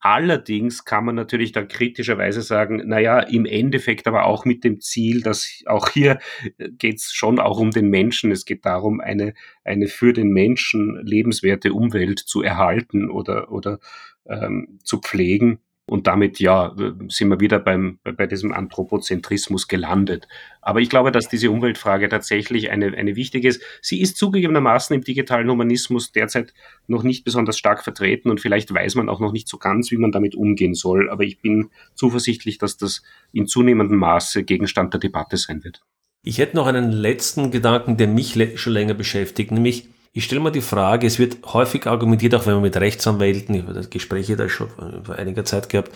Allerdings 0.05 0.85
kann 0.85 1.05
man 1.05 1.15
natürlich 1.15 1.53
dann 1.53 1.69
kritischerweise 1.69 2.43
sagen, 2.43 2.83
naja, 2.89 3.21
im 3.21 3.47
Endeffekt 3.47 4.09
aber 4.09 4.25
auch 4.25 4.45
mit 4.45 4.65
dem 4.65 4.81
Ziel, 4.81 5.23
dass 5.23 5.63
auch 5.67 5.91
hier 5.91 6.19
äh, 6.59 6.71
geht 6.71 6.97
es 6.97 7.13
schon 7.13 7.39
auch 7.39 7.61
um 7.61 7.71
den 7.71 7.89
Menschen. 7.89 8.33
Es 8.33 8.45
geht 8.45 8.65
darum, 8.67 9.01
eine, 9.01 9.33
eine 9.63 9.87
für 9.87 10.13
den 10.13 10.31
Menschen 10.31 11.01
lebenswerte 11.05 11.73
Umwelt 11.73 12.19
zu 12.19 12.43
erhalten 12.43 13.11
oder, 13.11 13.53
oder 13.53 13.79
ähm, 14.27 14.81
zu 14.83 14.99
pflegen. 14.99 15.61
Und 15.93 16.07
damit, 16.07 16.41
ja, 16.41 16.75
sind 17.09 17.29
wir 17.29 17.39
wieder 17.39 17.59
beim, 17.59 17.99
bei 18.03 18.27
diesem 18.27 18.51
Anthropozentrismus 18.55 19.69
gelandet. 19.69 20.27
Aber 20.63 20.81
ich 20.81 20.89
glaube, 20.89 21.13
dass 21.13 21.29
diese 21.29 21.51
Umweltfrage 21.51 22.09
tatsächlich 22.09 22.71
eine, 22.71 22.97
eine 22.97 23.15
wichtige 23.15 23.47
ist. 23.47 23.63
Sie 23.83 24.01
ist 24.01 24.17
zugegebenermaßen 24.17 24.97
im 24.97 25.03
digitalen 25.03 25.51
Humanismus 25.51 26.11
derzeit 26.11 26.55
noch 26.87 27.03
nicht 27.03 27.25
besonders 27.25 27.59
stark 27.59 27.85
vertreten 27.85 28.31
und 28.31 28.41
vielleicht 28.41 28.73
weiß 28.73 28.95
man 28.95 29.11
auch 29.11 29.21
noch 29.21 29.33
nicht 29.33 29.49
so 29.49 29.59
ganz, 29.59 29.91
wie 29.91 29.99
man 29.99 30.13
damit 30.13 30.35
umgehen 30.35 30.73
soll. 30.73 31.11
Aber 31.11 31.25
ich 31.25 31.43
bin 31.43 31.69
zuversichtlich, 31.95 32.57
dass 32.57 32.79
das 32.79 33.03
in 33.35 33.47
zunehmendem 33.47 33.99
Maße 33.99 34.45
Gegenstand 34.45 34.95
der 34.95 35.01
Debatte 35.01 35.37
sein 35.37 35.63
wird. 35.63 35.83
Ich 36.25 36.39
hätte 36.39 36.57
noch 36.57 36.69
einen 36.69 36.91
letzten 36.91 37.51
Gedanken, 37.51 37.99
der 37.99 38.09
mich 38.09 38.39
schon 38.59 38.73
länger 38.73 38.95
beschäftigt, 38.95 39.51
nämlich 39.51 39.91
ich 40.13 40.25
stelle 40.25 40.41
mir 40.41 40.53
die 40.53 40.61
Frage, 40.61 41.07
es 41.07 41.19
wird 41.19 41.39
häufig 41.53 41.87
argumentiert, 41.87 42.35
auch 42.35 42.47
wenn 42.47 42.55
man 42.55 42.63
mit 42.63 42.77
Rechtsanwälten, 42.77 43.55
ich 43.55 43.63
habe 43.63 43.73
das 43.73 43.89
Gespräche 43.89 44.37
da 44.37 44.49
schon 44.49 44.69
vor 45.05 45.17
einiger 45.17 45.45
Zeit 45.45 45.69
gehabt, 45.71 45.91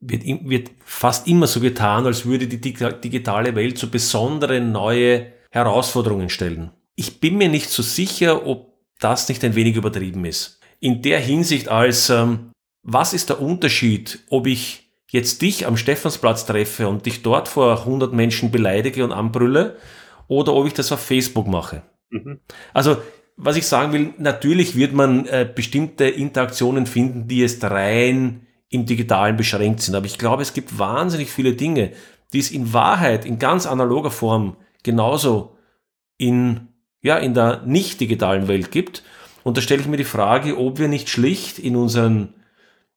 wird, 0.00 0.24
wird 0.24 0.70
fast 0.84 1.28
immer 1.28 1.46
so 1.46 1.60
getan, 1.60 2.06
als 2.06 2.24
würde 2.24 2.46
die 2.46 2.60
digitale 2.60 3.54
Welt 3.54 3.78
so 3.78 3.88
besondere 3.88 4.60
neue 4.60 5.32
Herausforderungen 5.50 6.30
stellen. 6.30 6.70
Ich 6.96 7.20
bin 7.20 7.36
mir 7.36 7.48
nicht 7.48 7.70
so 7.70 7.82
sicher, 7.82 8.46
ob 8.46 8.72
das 8.98 9.28
nicht 9.28 9.44
ein 9.44 9.54
wenig 9.54 9.76
übertrieben 9.76 10.24
ist. 10.24 10.60
In 10.80 11.02
der 11.02 11.20
Hinsicht 11.20 11.68
als, 11.68 12.10
ähm, 12.10 12.50
was 12.82 13.12
ist 13.12 13.28
der 13.28 13.40
Unterschied, 13.40 14.20
ob 14.30 14.46
ich 14.46 14.90
jetzt 15.10 15.42
dich 15.42 15.66
am 15.66 15.76
Stephansplatz 15.76 16.46
treffe 16.46 16.88
und 16.88 17.06
dich 17.06 17.22
dort 17.22 17.48
vor 17.48 17.80
100 17.80 18.12
Menschen 18.12 18.50
beleidige 18.50 19.04
und 19.04 19.12
anbrülle 19.12 19.76
oder 20.28 20.54
ob 20.54 20.66
ich 20.66 20.74
das 20.74 20.92
auf 20.92 21.00
Facebook 21.00 21.46
mache? 21.46 21.82
Mhm. 22.10 22.40
Also 22.72 22.96
was 23.36 23.56
ich 23.56 23.66
sagen 23.66 23.92
will, 23.92 24.14
natürlich 24.18 24.76
wird 24.76 24.92
man 24.92 25.26
äh, 25.26 25.48
bestimmte 25.52 26.04
Interaktionen 26.04 26.86
finden, 26.86 27.26
die 27.26 27.38
jetzt 27.38 27.64
rein 27.64 28.46
im 28.68 28.86
Digitalen 28.86 29.36
beschränkt 29.36 29.80
sind. 29.80 29.94
Aber 29.94 30.06
ich 30.06 30.18
glaube, 30.18 30.42
es 30.42 30.54
gibt 30.54 30.78
wahnsinnig 30.78 31.30
viele 31.30 31.54
Dinge, 31.54 31.92
die 32.32 32.38
es 32.38 32.50
in 32.50 32.72
Wahrheit 32.72 33.24
in 33.24 33.38
ganz 33.38 33.66
analoger 33.66 34.10
Form 34.10 34.56
genauso 34.82 35.56
in, 36.16 36.68
ja, 37.02 37.16
in 37.16 37.34
der 37.34 37.62
nicht 37.62 38.00
digitalen 38.00 38.48
Welt 38.48 38.70
gibt. 38.70 39.02
Und 39.42 39.56
da 39.56 39.60
stelle 39.60 39.80
ich 39.80 39.88
mir 39.88 39.96
die 39.96 40.04
Frage, 40.04 40.58
ob 40.58 40.78
wir 40.78 40.88
nicht 40.88 41.08
schlicht 41.08 41.58
in 41.58 41.76
unseren 41.76 42.34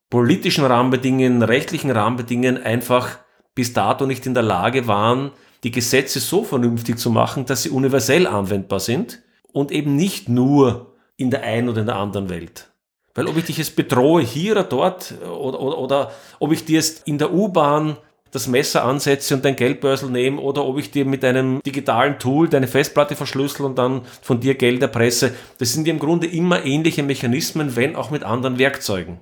politischen 0.08 0.64
Rahmenbedingungen, 0.64 1.42
rechtlichen 1.42 1.90
Rahmenbedingungen 1.90 2.62
einfach 2.62 3.18
bis 3.54 3.72
dato 3.72 4.06
nicht 4.06 4.24
in 4.24 4.34
der 4.34 4.42
Lage 4.42 4.86
waren, 4.86 5.32
die 5.64 5.72
Gesetze 5.72 6.20
so 6.20 6.44
vernünftig 6.44 6.98
zu 6.98 7.10
machen, 7.10 7.44
dass 7.44 7.64
sie 7.64 7.70
universell 7.70 8.26
anwendbar 8.26 8.80
sind 8.80 9.20
und 9.58 9.72
eben 9.72 9.96
nicht 9.96 10.28
nur 10.28 10.94
in 11.16 11.32
der 11.32 11.42
einen 11.42 11.68
oder 11.68 11.80
in 11.80 11.86
der 11.86 11.96
anderen 11.96 12.30
Welt. 12.30 12.70
Weil 13.16 13.26
ob 13.26 13.36
ich 13.36 13.46
dich 13.46 13.58
jetzt 13.58 13.74
bedrohe 13.74 14.22
hier 14.22 14.52
oder 14.52 14.62
dort 14.62 15.14
oder, 15.22 15.60
oder, 15.60 15.78
oder 15.78 16.12
ob 16.38 16.52
ich 16.52 16.64
dir 16.64 16.76
jetzt 16.76 17.08
in 17.08 17.18
der 17.18 17.34
U-Bahn 17.34 17.96
das 18.30 18.46
Messer 18.46 18.84
ansetze 18.84 19.34
und 19.34 19.44
dein 19.44 19.56
Geldbörsel 19.56 20.10
nehme 20.10 20.40
oder 20.40 20.64
ob 20.64 20.78
ich 20.78 20.92
dir 20.92 21.04
mit 21.04 21.24
einem 21.24 21.60
digitalen 21.66 22.20
Tool 22.20 22.48
deine 22.48 22.68
Festplatte 22.68 23.16
verschlüssel 23.16 23.66
und 23.66 23.76
dann 23.78 24.02
von 24.22 24.38
dir 24.38 24.54
Geld 24.54 24.80
erpresse. 24.80 25.34
Das 25.58 25.72
sind 25.72 25.88
im 25.88 25.98
Grunde 25.98 26.28
immer 26.28 26.64
ähnliche 26.64 27.02
Mechanismen, 27.02 27.74
wenn 27.74 27.96
auch 27.96 28.12
mit 28.12 28.22
anderen 28.22 28.60
Werkzeugen. 28.60 29.18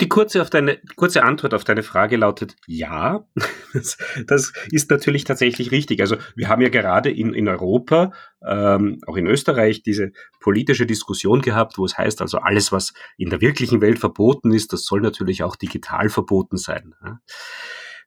Die 0.00 0.08
kurze, 0.08 0.42
auf 0.42 0.50
deine, 0.50 0.78
kurze 0.96 1.22
Antwort 1.22 1.54
auf 1.54 1.64
deine 1.64 1.82
Frage 1.82 2.16
lautet 2.16 2.56
ja. 2.66 3.26
Das, 3.72 3.98
das, 4.26 4.54
ist 4.70 4.90
natürlich 4.90 5.24
tatsächlich 5.24 5.70
richtig. 5.70 6.00
Also 6.00 6.16
wir 6.34 6.48
haben 6.48 6.62
ja 6.62 6.70
gerade 6.70 7.10
in, 7.10 7.34
in 7.34 7.46
Europa, 7.46 8.12
ähm, 8.42 9.00
auch 9.06 9.16
in 9.16 9.26
Österreich, 9.26 9.82
diese 9.82 10.12
politische 10.40 10.86
Diskussion 10.86 11.42
gehabt, 11.42 11.76
wo 11.76 11.84
es 11.84 11.98
heißt, 11.98 12.22
also 12.22 12.38
alles, 12.38 12.72
was 12.72 12.94
in 13.18 13.28
der 13.28 13.42
wirklichen 13.42 13.82
Welt 13.82 13.98
verboten 13.98 14.54
ist, 14.54 14.72
das 14.72 14.86
soll 14.86 15.02
natürlich 15.02 15.42
auch 15.42 15.56
digital 15.56 16.08
verboten 16.08 16.56
sein. 16.56 16.94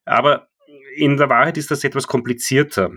Aber 0.06 0.48
in 0.96 1.18
der 1.18 1.30
Wahrheit 1.30 1.58
ist 1.58 1.72
das 1.72 1.84
etwas 1.84 2.08
komplizierter. 2.08 2.92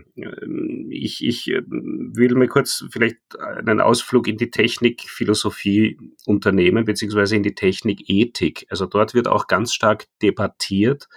Ich, 0.92 1.24
ich 1.24 1.50
äh, 1.50 1.62
will 1.66 2.34
mir 2.34 2.48
kurz 2.48 2.84
vielleicht 2.90 3.16
einen 3.38 3.80
Ausflug 3.80 4.28
in 4.28 4.36
die 4.36 4.50
Technikphilosophie 4.50 5.98
unternehmen, 6.26 6.84
beziehungsweise 6.84 7.36
in 7.36 7.42
die 7.42 7.54
Technikethik. 7.54 8.66
Also 8.70 8.86
dort 8.86 9.14
wird 9.14 9.28
auch 9.28 9.46
ganz 9.46 9.72
stark 9.72 10.06
debattiert, 10.20 11.08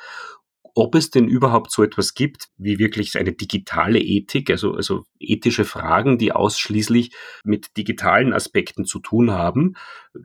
ob 0.78 0.94
es 0.94 1.10
denn 1.10 1.28
überhaupt 1.28 1.72
so 1.72 1.84
etwas 1.84 2.14
gibt 2.14 2.50
wie 2.58 2.78
wirklich 2.80 3.18
eine 3.18 3.32
digitale 3.32 4.00
Ethik, 4.00 4.50
also, 4.50 4.74
also 4.74 5.06
ethische 5.20 5.64
Fragen, 5.64 6.18
die 6.18 6.34
ausschließlich 6.34 7.16
mit 7.46 7.78
digitalen 7.78 8.34
Aspekten 8.34 8.84
zu 8.86 9.00
tun 9.00 9.32
haben, 9.32 9.76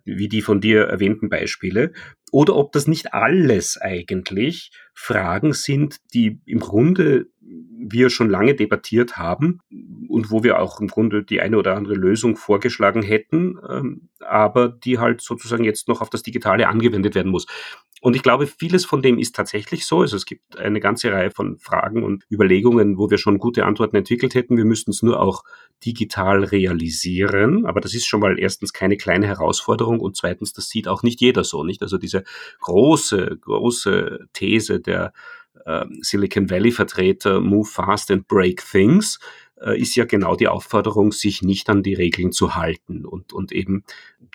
wie 0.05 0.29
die 0.29 0.43
von 0.43 0.61
dir 0.61 0.83
erwähnten 0.83 1.29
Beispiele, 1.29 1.93
oder 2.33 2.57
ob 2.57 2.73
das 2.73 2.89
nicht 2.89 3.15
alles 3.15 3.77
eigentlich 3.77 4.73
Fragen 4.93 5.53
sind, 5.53 5.99
die 6.13 6.41
im 6.47 6.59
Grunde 6.59 7.27
wir 7.41 8.11
schon 8.11 8.29
lange 8.29 8.55
debattiert 8.55 9.17
haben 9.17 9.61
und 10.09 10.31
wo 10.31 10.43
wir 10.43 10.61
auch 10.61 10.81
im 10.81 10.89
Grunde 10.89 11.25
die 11.25 11.41
eine 11.41 11.59
oder 11.59 11.77
andere 11.77 11.95
Lösung 11.95 12.37
vorgeschlagen 12.37 13.03
hätten, 13.03 13.59
ähm, 13.69 14.09
aber 14.21 14.69
die 14.69 14.99
halt 14.99 15.21
sozusagen 15.21 15.65
jetzt 15.65 15.89
noch 15.89 16.01
auf 16.01 16.11
das 16.11 16.23
Digitale 16.23 16.69
angewendet 16.69 17.15
werden 17.15 17.33
muss. 17.33 17.47
Und 18.01 18.17
ich 18.17 18.23
glaube, 18.23 18.47
vieles 18.47 18.87
von 18.87 19.03
dem 19.03 19.19
ist 19.19 19.37
tatsächlich 19.37 19.85
so. 19.85 20.01
Also 20.01 20.17
es 20.17 20.25
gibt 20.25 20.57
eine 20.59 20.81
ganze 20.81 21.13
Reihe 21.13 21.31
von 21.31 21.59
Fragen 21.59 22.03
und 22.03 22.25
Überlegungen, 22.31 22.97
wo 22.97 23.11
wir 23.11 23.19
schon 23.19 23.39
gute 23.39 23.67
Antworten 23.67 23.97
entwickelt 23.97 24.35
hätten. 24.35 24.57
Wir 24.57 24.65
müssten 24.65 24.91
es 24.91 25.03
nur 25.03 25.21
auch 25.21 25.45
digital 25.85 26.45
realisieren. 26.45 27.67
Aber 27.67 27.83
das 27.83 27.95
ist 27.95 28.07
schon 28.07 28.21
mal 28.21 28.39
erstens 28.39 28.73
keine 28.73 28.97
kleine 28.97 29.27
Herausforderung 29.27 30.01
und 30.01 30.17
zweitens, 30.17 30.55
das 30.55 30.71
sieht 30.71 30.89
auch 30.89 31.03
nicht 31.03 31.21
jeder 31.21 31.45
so, 31.45 31.63
nicht? 31.63 31.83
Also 31.83 31.99
diese 31.99 32.25
große, 32.61 33.39
große 33.39 34.29
These 34.33 34.81
der 34.81 35.13
äh, 35.67 35.85
Silicon 36.01 36.49
Valley 36.49 36.73
Vertreter, 36.73 37.41
move 37.41 37.69
fast 37.69 38.11
and 38.11 38.27
break 38.29 38.65
things, 38.65 39.19
ist 39.67 39.95
ja 39.95 40.05
genau 40.05 40.37
die 40.37 40.49
Aufforderung, 40.49 41.13
sich 41.13 41.43
nicht 41.43 41.69
an 41.69 41.83
die 41.83 41.95
Regeln 41.95 42.33
zu 42.33 42.55
halten 42.55 43.05
und, 43.05 43.33
und 43.33 43.53
eben 43.53 43.85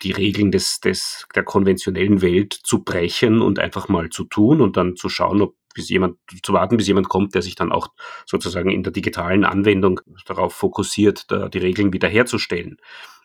die 0.04 0.12
Regeln 0.12 0.52
des, 0.52 0.80
des, 0.80 1.28
der 1.36 1.44
konventionellen 1.44 2.22
Welt 2.22 2.54
zu 2.54 2.84
brechen 2.84 3.42
und 3.42 3.60
einfach 3.60 3.88
mal 3.88 4.10
zu 4.10 4.26
tun 4.26 4.62
und 4.62 4.78
dann 4.78 4.96
zu 4.96 5.10
schauen, 5.10 5.42
ob 5.42 5.56
bis 5.76 5.90
jemand, 5.90 6.18
zu 6.42 6.54
warten, 6.54 6.78
bis 6.78 6.88
jemand 6.88 7.10
kommt, 7.10 7.36
der 7.36 7.42
sich 7.42 7.56
dann 7.56 7.72
auch 7.72 7.90
sozusagen 8.26 8.72
in 8.72 8.82
der 8.82 8.94
digitalen 8.94 9.44
Anwendung 9.44 10.00
darauf 10.26 10.54
fokussiert, 10.54 11.30
da 11.30 11.50
die 11.50 11.58
Regeln 11.58 11.92
wiederherzustellen. 11.92 12.78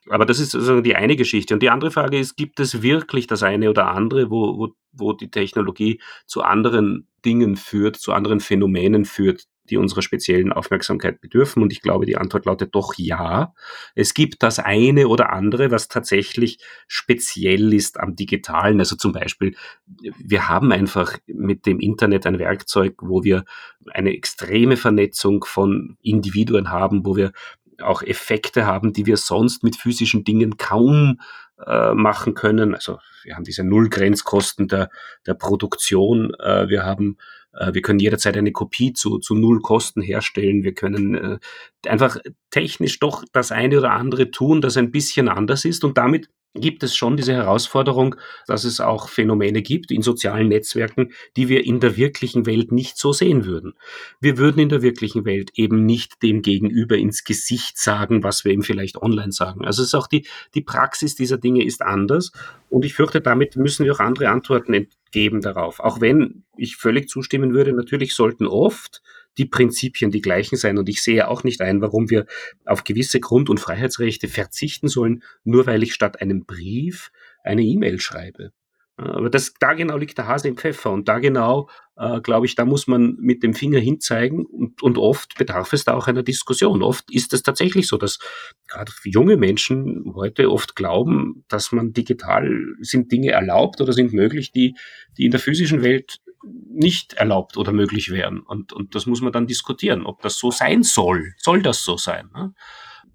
Aber 0.08 0.26
das 0.26 0.40
ist 0.40 0.54
also 0.54 0.80
die 0.80 0.96
eine 0.96 1.14
Geschichte. 1.14 1.54
Und 1.54 1.62
die 1.62 1.70
andere 1.70 1.90
Frage 1.90 2.18
ist, 2.18 2.36
gibt 2.36 2.58
es 2.58 2.82
wirklich 2.82 3.26
das 3.26 3.42
eine 3.42 3.70
oder 3.70 3.88
andere, 3.88 4.30
wo, 4.30 4.58
wo, 4.58 4.74
wo 4.92 5.12
die 5.12 5.30
Technologie 5.30 6.00
zu 6.26 6.42
anderen 6.42 7.06
Dingen 7.24 7.56
führt, 7.56 7.96
zu 7.96 8.12
anderen 8.12 8.40
Phänomenen 8.40 9.04
führt, 9.04 9.46
die 9.70 9.76
unserer 9.76 10.02
speziellen 10.02 10.52
Aufmerksamkeit 10.52 11.20
bedürfen? 11.20 11.62
Und 11.62 11.72
ich 11.72 11.80
glaube, 11.80 12.06
die 12.06 12.16
Antwort 12.16 12.46
lautet 12.46 12.74
doch 12.74 12.94
ja. 12.96 13.54
Es 13.94 14.14
gibt 14.14 14.42
das 14.42 14.58
eine 14.58 15.08
oder 15.08 15.32
andere, 15.32 15.70
was 15.70 15.88
tatsächlich 15.88 16.58
speziell 16.88 17.72
ist 17.72 17.98
am 18.00 18.16
Digitalen. 18.16 18.80
Also 18.80 18.96
zum 18.96 19.12
Beispiel, 19.12 19.54
wir 20.18 20.48
haben 20.48 20.72
einfach 20.72 21.16
mit 21.26 21.66
dem 21.66 21.80
Internet 21.80 22.26
ein 22.26 22.38
Werkzeug, 22.38 22.94
wo 23.00 23.24
wir 23.24 23.44
eine 23.92 24.14
extreme 24.14 24.76
Vernetzung 24.76 25.44
von 25.44 25.96
Individuen 26.02 26.70
haben, 26.70 27.06
wo 27.06 27.16
wir 27.16 27.32
auch 27.80 28.02
Effekte 28.02 28.66
haben, 28.66 28.92
die 28.92 29.06
wir 29.06 29.16
sonst 29.16 29.62
mit 29.62 29.76
physischen 29.76 30.24
Dingen 30.24 30.56
kaum 30.58 31.20
äh, 31.66 31.94
machen 31.94 32.34
können. 32.34 32.74
Also 32.74 32.98
wir 33.22 33.36
haben 33.36 33.44
diese 33.44 33.64
Nullgrenzkosten 33.64 34.68
der, 34.68 34.90
der 35.26 35.34
Produktion. 35.34 36.34
Äh, 36.34 36.68
wir 36.68 36.84
haben 36.84 37.18
wir 37.52 37.82
können 37.82 37.98
jederzeit 37.98 38.36
eine 38.36 38.52
Kopie 38.52 38.92
zu, 38.92 39.18
zu 39.18 39.34
null 39.34 39.60
Kosten 39.60 40.02
herstellen. 40.02 40.62
Wir 40.62 40.74
können 40.74 41.14
äh, 41.14 41.38
einfach 41.86 42.18
technisch 42.50 42.98
doch 42.98 43.24
das 43.32 43.52
eine 43.52 43.78
oder 43.78 43.92
andere 43.92 44.30
tun, 44.30 44.60
das 44.60 44.76
ein 44.76 44.90
bisschen 44.90 45.28
anders 45.28 45.64
ist 45.64 45.84
und 45.84 45.98
damit 45.98 46.28
gibt 46.54 46.82
es 46.82 46.96
schon 46.96 47.16
diese 47.16 47.32
Herausforderung, 47.32 48.16
dass 48.46 48.64
es 48.64 48.80
auch 48.80 49.08
Phänomene 49.08 49.62
gibt 49.62 49.90
in 49.90 50.02
sozialen 50.02 50.48
Netzwerken, 50.48 51.12
die 51.36 51.48
wir 51.48 51.64
in 51.64 51.80
der 51.80 51.96
wirklichen 51.96 52.46
Welt 52.46 52.72
nicht 52.72 52.98
so 52.98 53.12
sehen 53.12 53.44
würden. 53.44 53.74
Wir 54.20 54.36
würden 54.36 54.58
in 54.58 54.68
der 54.68 54.82
wirklichen 54.82 55.24
Welt 55.24 55.50
eben 55.54 55.86
nicht 55.86 56.22
dem 56.22 56.42
Gegenüber 56.42 56.96
ins 56.96 57.24
Gesicht 57.24 57.78
sagen, 57.78 58.22
was 58.24 58.44
wir 58.44 58.52
ihm 58.52 58.62
vielleicht 58.62 59.00
online 59.00 59.32
sagen. 59.32 59.64
Also 59.64 59.82
es 59.82 59.88
ist 59.88 59.94
auch 59.94 60.08
die, 60.08 60.26
die 60.54 60.62
Praxis 60.62 61.14
dieser 61.14 61.38
Dinge 61.38 61.64
ist 61.64 61.82
anders 61.82 62.32
und 62.68 62.84
ich 62.84 62.94
fürchte, 62.94 63.20
damit 63.20 63.56
müssen 63.56 63.84
wir 63.84 63.92
auch 63.92 64.00
andere 64.00 64.28
Antworten 64.28 64.88
geben 65.12 65.40
darauf. 65.40 65.80
Auch 65.80 66.00
wenn 66.00 66.44
ich 66.56 66.76
völlig 66.76 67.08
zustimmen 67.08 67.54
würde, 67.54 67.72
natürlich 67.72 68.14
sollten 68.14 68.46
oft 68.46 69.02
die 69.40 69.46
Prinzipien 69.46 70.10
die 70.10 70.20
gleichen 70.20 70.56
sein. 70.56 70.76
Und 70.76 70.88
ich 70.88 71.02
sehe 71.02 71.26
auch 71.26 71.44
nicht 71.44 71.62
ein, 71.62 71.80
warum 71.80 72.10
wir 72.10 72.26
auf 72.66 72.84
gewisse 72.84 73.20
Grund- 73.20 73.48
und 73.48 73.58
Freiheitsrechte 73.58 74.28
verzichten 74.28 74.88
sollen, 74.88 75.22
nur 75.44 75.66
weil 75.66 75.82
ich 75.82 75.94
statt 75.94 76.20
einem 76.20 76.44
Brief 76.44 77.10
eine 77.42 77.62
E-Mail 77.62 77.98
schreibe. 78.00 78.52
Aber 78.98 79.30
das, 79.30 79.54
da 79.58 79.72
genau 79.72 79.96
liegt 79.96 80.18
der 80.18 80.26
Hase 80.26 80.48
im 80.48 80.58
Pfeffer 80.58 80.90
und 80.90 81.08
da 81.08 81.20
genau, 81.20 81.70
äh, 81.96 82.20
glaube 82.20 82.44
ich, 82.44 82.54
da 82.54 82.66
muss 82.66 82.86
man 82.86 83.16
mit 83.18 83.42
dem 83.42 83.54
Finger 83.54 83.78
hinzeigen 83.78 84.44
und, 84.44 84.82
und 84.82 84.98
oft 84.98 85.38
bedarf 85.38 85.72
es 85.72 85.84
da 85.84 85.94
auch 85.94 86.06
einer 86.06 86.22
Diskussion. 86.22 86.82
Oft 86.82 87.10
ist 87.10 87.32
es 87.32 87.42
tatsächlich 87.42 87.88
so, 87.88 87.96
dass 87.96 88.18
gerade 88.68 88.92
junge 89.04 89.38
Menschen 89.38 90.12
heute 90.14 90.50
oft 90.50 90.76
glauben, 90.76 91.46
dass 91.48 91.72
man 91.72 91.94
digital 91.94 92.50
sind 92.80 93.10
Dinge 93.10 93.30
erlaubt 93.30 93.80
oder 93.80 93.94
sind 93.94 94.12
möglich, 94.12 94.52
die, 94.52 94.74
die 95.16 95.24
in 95.24 95.30
der 95.30 95.40
physischen 95.40 95.82
Welt 95.82 96.20
nicht 96.42 97.14
erlaubt 97.14 97.56
oder 97.56 97.72
möglich 97.72 98.10
wären. 98.10 98.40
Und, 98.40 98.72
und 98.72 98.94
das 98.94 99.06
muss 99.06 99.20
man 99.20 99.32
dann 99.32 99.46
diskutieren, 99.46 100.06
ob 100.06 100.22
das 100.22 100.38
so 100.38 100.50
sein 100.50 100.82
soll. 100.82 101.34
Soll 101.36 101.62
das 101.62 101.84
so 101.84 101.96
sein? 101.96 102.30
Ne? 102.34 102.54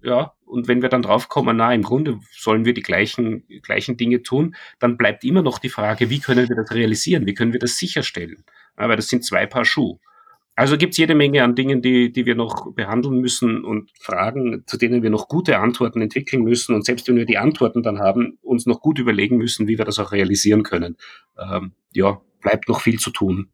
Ja, 0.02 0.34
und 0.44 0.68
wenn 0.68 0.82
wir 0.82 0.88
dann 0.88 1.02
draufkommen, 1.02 1.56
na, 1.56 1.74
im 1.74 1.82
Grunde 1.82 2.20
sollen 2.30 2.64
wir 2.64 2.74
die 2.74 2.82
gleichen, 2.82 3.44
gleichen 3.62 3.96
Dinge 3.96 4.22
tun, 4.22 4.54
dann 4.78 4.96
bleibt 4.96 5.24
immer 5.24 5.42
noch 5.42 5.58
die 5.58 5.68
Frage, 5.68 6.10
wie 6.10 6.20
können 6.20 6.48
wir 6.48 6.56
das 6.56 6.72
realisieren? 6.72 7.26
Wie 7.26 7.34
können 7.34 7.52
wir 7.52 7.60
das 7.60 7.76
sicherstellen? 7.76 8.44
Aber 8.76 8.94
das 8.94 9.08
sind 9.08 9.24
zwei 9.24 9.46
Paar 9.46 9.64
Schuhe. 9.64 9.98
Also 10.58 10.78
gibt 10.78 10.92
es 10.92 10.98
jede 10.98 11.14
Menge 11.14 11.44
an 11.44 11.54
Dingen, 11.54 11.82
die, 11.82 12.10
die 12.10 12.24
wir 12.24 12.34
noch 12.34 12.72
behandeln 12.72 13.20
müssen 13.20 13.62
und 13.62 13.90
Fragen, 14.00 14.62
zu 14.66 14.78
denen 14.78 15.02
wir 15.02 15.10
noch 15.10 15.28
gute 15.28 15.58
Antworten 15.58 16.00
entwickeln 16.00 16.44
müssen. 16.44 16.74
Und 16.74 16.86
selbst 16.86 17.06
wenn 17.08 17.16
wir 17.16 17.26
die 17.26 17.36
Antworten 17.36 17.82
dann 17.82 17.98
haben, 17.98 18.38
uns 18.40 18.64
noch 18.64 18.80
gut 18.80 18.98
überlegen 18.98 19.36
müssen, 19.36 19.68
wie 19.68 19.76
wir 19.76 19.84
das 19.84 19.98
auch 19.98 20.12
realisieren 20.12 20.62
können. 20.62 20.96
Ähm, 21.38 21.72
ja, 21.92 22.22
bleibt 22.40 22.68
noch 22.68 22.80
viel 22.80 22.98
zu 22.98 23.10
tun. 23.10 23.48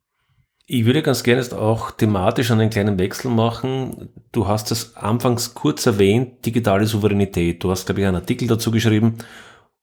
Ich 0.66 0.85
würde 0.85 1.03
ganz 1.03 1.22
gerne 1.22 1.41
jetzt 1.41 1.55
auch 1.55 1.91
thematisch 1.91 2.51
einen 2.51 2.70
kleinen 2.70 2.99
Wechsel 2.99 3.30
machen. 3.30 4.09
Du 4.30 4.47
hast 4.47 4.70
es 4.70 4.97
anfangs 4.97 5.55
kurz 5.55 5.85
erwähnt, 5.87 6.47
digitale 6.47 6.87
Souveränität. 6.87 7.62
Du 7.62 7.70
hast, 7.70 7.87
glaube 7.87 8.01
ich, 8.01 8.07
einen 8.07 8.16
Artikel 8.16 8.47
dazu 8.49 8.70
geschrieben. 8.70 9.18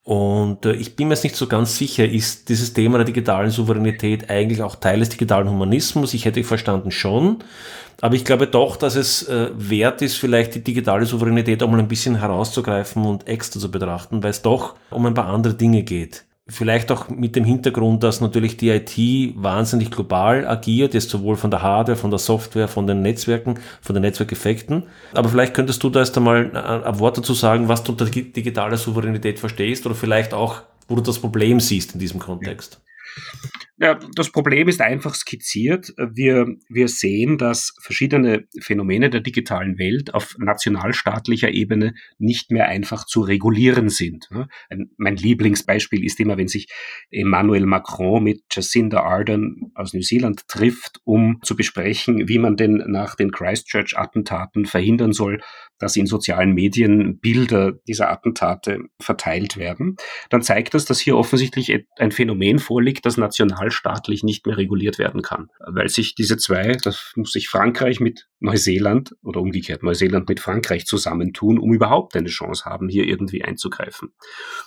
Und 0.02 0.64
äh, 0.64 0.72
ich 0.72 0.96
bin 0.96 1.08
mir 1.08 1.14
jetzt 1.14 1.24
nicht 1.24 1.36
so 1.36 1.46
ganz 1.46 1.76
sicher, 1.76 2.04
ist 2.04 2.48
dieses 2.48 2.72
Thema 2.72 2.98
der 2.98 3.04
digitalen 3.04 3.50
Souveränität 3.50 4.30
eigentlich 4.30 4.62
auch 4.62 4.74
Teil 4.76 5.00
des 5.00 5.10
digitalen 5.10 5.48
Humanismus? 5.48 6.14
Ich 6.14 6.24
hätte 6.24 6.42
verstanden 6.42 6.90
schon. 6.90 7.44
Aber 8.00 8.14
ich 8.14 8.24
glaube 8.24 8.46
doch, 8.46 8.76
dass 8.76 8.96
es 8.96 9.28
äh, 9.28 9.50
wert 9.54 10.00
ist, 10.00 10.16
vielleicht 10.16 10.54
die 10.54 10.64
digitale 10.64 11.04
Souveränität 11.04 11.62
auch 11.62 11.70
mal 11.70 11.78
ein 11.78 11.88
bisschen 11.88 12.16
herauszugreifen 12.16 13.04
und 13.04 13.28
extra 13.28 13.60
zu 13.60 13.70
betrachten, 13.70 14.22
weil 14.22 14.30
es 14.30 14.40
doch 14.40 14.74
um 14.90 15.04
ein 15.04 15.14
paar 15.14 15.26
andere 15.26 15.54
Dinge 15.54 15.82
geht. 15.82 16.24
Vielleicht 16.50 16.90
auch 16.90 17.08
mit 17.08 17.36
dem 17.36 17.44
Hintergrund, 17.44 18.02
dass 18.02 18.20
natürlich 18.20 18.56
die 18.56 18.70
IT 18.70 19.34
wahnsinnig 19.36 19.90
global 19.90 20.46
agiert, 20.46 20.96
ist 20.96 21.08
sowohl 21.08 21.36
von 21.36 21.50
der 21.50 21.62
Hardware, 21.62 21.96
von 21.96 22.10
der 22.10 22.18
Software, 22.18 22.66
von 22.66 22.88
den 22.88 23.02
Netzwerken, 23.02 23.60
von 23.80 23.94
den 23.94 24.02
Netzwerkeffekten. 24.02 24.82
Aber 25.14 25.28
vielleicht 25.28 25.54
könntest 25.54 25.82
du 25.82 25.90
da 25.90 26.00
erst 26.00 26.16
einmal 26.16 26.56
ein 26.56 26.98
Wort 26.98 27.18
dazu 27.18 27.34
sagen, 27.34 27.68
was 27.68 27.84
du 27.84 27.92
unter 27.92 28.06
digitaler 28.06 28.76
Souveränität 28.76 29.38
verstehst 29.38 29.86
oder 29.86 29.94
vielleicht 29.94 30.34
auch, 30.34 30.62
wo 30.88 30.96
du 30.96 31.02
das 31.02 31.20
Problem 31.20 31.60
siehst 31.60 31.94
in 31.94 32.00
diesem 32.00 32.18
Kontext. 32.18 32.80
Ja, 33.82 33.98
das 34.14 34.30
Problem 34.30 34.68
ist 34.68 34.82
einfach 34.82 35.14
skizziert. 35.14 35.94
Wir, 35.96 36.46
wir 36.68 36.86
sehen, 36.86 37.38
dass 37.38 37.72
verschiedene 37.80 38.44
Phänomene 38.60 39.08
der 39.08 39.22
digitalen 39.22 39.78
Welt 39.78 40.12
auf 40.12 40.36
nationalstaatlicher 40.38 41.50
Ebene 41.50 41.94
nicht 42.18 42.50
mehr 42.50 42.68
einfach 42.68 43.06
zu 43.06 43.22
regulieren 43.22 43.88
sind. 43.88 44.28
Mein 44.98 45.16
Lieblingsbeispiel 45.16 46.04
ist 46.04 46.20
immer, 46.20 46.36
wenn 46.36 46.48
sich 46.48 46.68
Emmanuel 47.10 47.64
Macron 47.64 48.22
mit 48.22 48.42
Jacinda 48.52 49.02
Ardern 49.02 49.72
aus 49.74 49.94
New 49.94 50.02
Zealand 50.02 50.46
trifft, 50.46 51.00
um 51.04 51.38
zu 51.42 51.56
besprechen, 51.56 52.28
wie 52.28 52.38
man 52.38 52.56
denn 52.56 52.84
nach 52.86 53.14
den 53.14 53.30
Christchurch-Attentaten 53.30 54.66
verhindern 54.66 55.14
soll, 55.14 55.40
dass 55.80 55.96
in 55.96 56.06
sozialen 56.06 56.52
Medien 56.52 57.18
Bilder 57.18 57.72
dieser 57.88 58.10
Attentate 58.10 58.78
verteilt 59.00 59.56
werden. 59.56 59.96
Dann 60.28 60.42
zeigt 60.42 60.74
das, 60.74 60.84
dass 60.84 61.00
hier 61.00 61.16
offensichtlich 61.16 61.84
ein 61.98 62.12
Phänomen 62.12 62.58
vorliegt, 62.58 63.04
das 63.06 63.16
national 63.16 63.40
nationalstaatlich 63.50 64.22
nicht 64.22 64.46
mehr 64.46 64.56
reguliert 64.56 64.98
werden 64.98 65.22
kann, 65.22 65.50
weil 65.60 65.88
sich 65.88 66.14
diese 66.14 66.36
zwei, 66.36 66.72
das 66.72 67.12
muss 67.16 67.32
sich 67.32 67.48
Frankreich 67.48 68.00
mit 68.00 68.28
Neuseeland 68.40 69.14
oder 69.22 69.40
umgekehrt 69.40 69.82
Neuseeland 69.82 70.28
mit 70.28 70.40
Frankreich 70.40 70.86
zusammentun, 70.86 71.58
um 71.58 71.72
überhaupt 71.72 72.16
eine 72.16 72.28
Chance 72.28 72.64
haben, 72.64 72.88
hier 72.88 73.06
irgendwie 73.06 73.44
einzugreifen. 73.44 74.12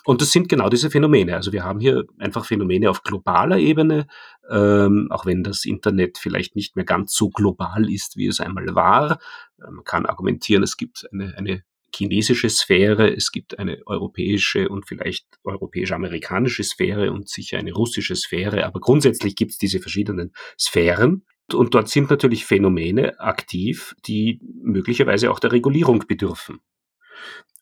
Und 0.05 0.21
das 0.21 0.31
sind 0.31 0.47
genau 0.47 0.69
diese 0.69 0.89
Phänomene. 0.89 1.35
Also 1.35 1.51
wir 1.51 1.63
haben 1.63 1.79
hier 1.79 2.05
einfach 2.19 2.45
Phänomene 2.45 2.89
auf 2.89 3.03
globaler 3.03 3.57
Ebene, 3.57 4.07
ähm, 4.49 5.07
auch 5.09 5.25
wenn 5.25 5.43
das 5.43 5.65
Internet 5.65 6.19
vielleicht 6.19 6.55
nicht 6.55 6.75
mehr 6.75 6.85
ganz 6.85 7.13
so 7.15 7.29
global 7.29 7.91
ist, 7.91 8.15
wie 8.15 8.27
es 8.27 8.39
einmal 8.39 8.75
war. 8.75 9.19
Äh, 9.59 9.71
man 9.71 9.83
kann 9.83 10.05
argumentieren, 10.05 10.63
es 10.63 10.77
gibt 10.77 11.07
eine, 11.11 11.35
eine 11.35 11.63
chinesische 11.95 12.49
Sphäre, 12.49 13.15
es 13.15 13.31
gibt 13.31 13.59
eine 13.59 13.81
europäische 13.85 14.69
und 14.69 14.87
vielleicht 14.87 15.27
europäisch-amerikanische 15.43 16.63
Sphäre 16.63 17.11
und 17.11 17.29
sicher 17.29 17.57
eine 17.57 17.73
russische 17.73 18.15
Sphäre, 18.15 18.65
aber 18.65 18.79
grundsätzlich 18.79 19.35
gibt 19.35 19.51
es 19.51 19.57
diese 19.57 19.79
verschiedenen 19.79 20.33
Sphären. 20.59 21.25
Und 21.53 21.73
dort 21.73 21.89
sind 21.89 22.09
natürlich 22.09 22.45
Phänomene 22.45 23.19
aktiv, 23.19 23.95
die 24.05 24.39
möglicherweise 24.61 25.31
auch 25.31 25.39
der 25.39 25.51
Regulierung 25.51 26.05
bedürfen. 26.07 26.59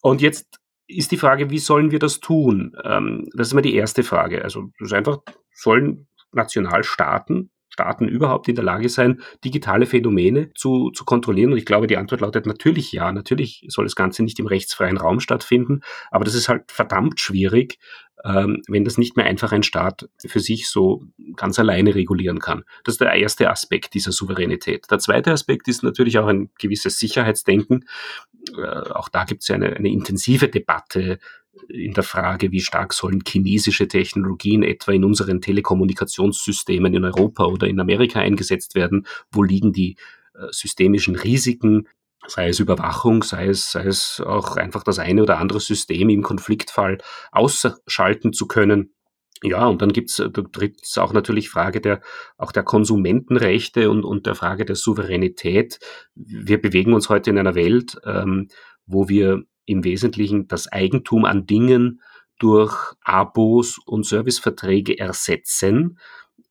Und 0.01 0.21
jetzt 0.21 0.59
ist 0.87 1.11
die 1.11 1.17
Frage, 1.17 1.49
wie 1.49 1.59
sollen 1.59 1.91
wir 1.91 1.99
das 1.99 2.19
tun? 2.19 2.75
Ähm, 2.83 3.29
das 3.33 3.47
ist 3.47 3.53
immer 3.53 3.61
die 3.61 3.75
erste 3.75 4.03
Frage. 4.03 4.43
Also 4.43 4.69
das 4.79 4.87
ist 4.87 4.93
einfach, 4.93 5.19
sollen 5.53 6.07
Nationalstaaten 6.31 7.51
Staaten 7.71 8.07
überhaupt 8.07 8.49
in 8.49 8.55
der 8.55 8.65
Lage 8.65 8.89
sein, 8.89 9.21
digitale 9.43 9.85
Phänomene 9.85 10.53
zu, 10.53 10.91
zu 10.91 11.05
kontrollieren? 11.05 11.53
Und 11.53 11.57
ich 11.57 11.65
glaube, 11.65 11.87
die 11.87 11.97
Antwort 11.97 12.21
lautet 12.21 12.45
natürlich 12.45 12.91
ja. 12.91 13.11
Natürlich 13.11 13.65
soll 13.69 13.85
das 13.85 13.95
Ganze 13.95 14.23
nicht 14.23 14.39
im 14.39 14.47
rechtsfreien 14.47 14.97
Raum 14.97 15.19
stattfinden, 15.19 15.81
aber 16.11 16.25
das 16.25 16.35
ist 16.35 16.49
halt 16.49 16.71
verdammt 16.71 17.19
schwierig, 17.19 17.79
wenn 18.23 18.85
das 18.85 18.97
nicht 18.97 19.17
mehr 19.17 19.25
einfach 19.25 19.51
ein 19.51 19.63
Staat 19.63 20.07
für 20.25 20.39
sich 20.39 20.69
so 20.69 21.03
ganz 21.35 21.57
alleine 21.57 21.95
regulieren 21.95 22.39
kann. 22.39 22.63
Das 22.83 22.95
ist 22.95 23.01
der 23.01 23.13
erste 23.13 23.49
Aspekt 23.49 23.93
dieser 23.95 24.11
Souveränität. 24.11 24.85
Der 24.91 24.99
zweite 24.99 25.31
Aspekt 25.31 25.67
ist 25.67 25.81
natürlich 25.81 26.19
auch 26.19 26.27
ein 26.27 26.51
gewisses 26.59 26.99
Sicherheitsdenken. 26.99 27.85
Äh, 28.55 28.61
auch 28.61 29.09
da 29.09 29.23
gibt 29.23 29.41
es 29.41 29.47
ja 29.47 29.55
eine, 29.55 29.75
eine 29.75 29.89
intensive 29.89 30.49
Debatte 30.49 31.19
in 31.67 31.93
der 31.93 32.03
Frage, 32.03 32.51
wie 32.51 32.61
stark 32.61 32.93
sollen 32.93 33.23
chinesische 33.27 33.87
Technologien 33.87 34.63
etwa 34.63 34.91
in 34.91 35.03
unseren 35.03 35.41
Telekommunikationssystemen 35.41 36.93
in 36.93 37.03
Europa 37.03 37.45
oder 37.45 37.67
in 37.67 37.79
Amerika 37.79 38.19
eingesetzt 38.19 38.75
werden? 38.75 39.05
Wo 39.31 39.43
liegen 39.43 39.73
die 39.73 39.95
äh, 40.33 40.47
systemischen 40.51 41.15
Risiken? 41.15 41.87
Sei 42.27 42.49
es 42.49 42.59
Überwachung, 42.59 43.23
sei 43.23 43.47
es, 43.47 43.71
sei 43.71 43.85
es 43.85 44.21
auch 44.25 44.55
einfach 44.55 44.83
das 44.83 44.99
eine 44.99 45.23
oder 45.23 45.39
andere 45.39 45.59
System 45.59 46.09
im 46.09 46.21
Konfliktfall 46.21 46.99
ausschalten 47.31 48.33
zu 48.33 48.47
können. 48.47 48.93
Ja, 49.43 49.65
und 49.65 49.81
dann 49.81 49.91
gibt's, 49.91 50.17
da 50.17 50.29
tritt 50.29 50.81
auch 50.97 51.13
natürlich 51.13 51.49
Frage 51.49 51.81
der, 51.81 52.01
auch 52.37 52.51
der 52.51 52.63
Konsumentenrechte 52.63 53.89
und, 53.89 54.05
und 54.05 54.27
der 54.27 54.35
Frage 54.35 54.65
der 54.65 54.75
Souveränität. 54.75 55.79
Wir 56.13 56.61
bewegen 56.61 56.93
uns 56.93 57.09
heute 57.09 57.31
in 57.31 57.39
einer 57.39 57.55
Welt, 57.55 57.97
ähm, 58.05 58.49
wo 58.85 59.09
wir 59.09 59.43
im 59.65 59.83
Wesentlichen 59.83 60.47
das 60.47 60.71
Eigentum 60.71 61.25
an 61.25 61.47
Dingen 61.47 62.01
durch 62.37 62.75
Abos 63.01 63.79
und 63.85 64.05
Serviceverträge 64.05 64.97
ersetzen. 64.99 65.97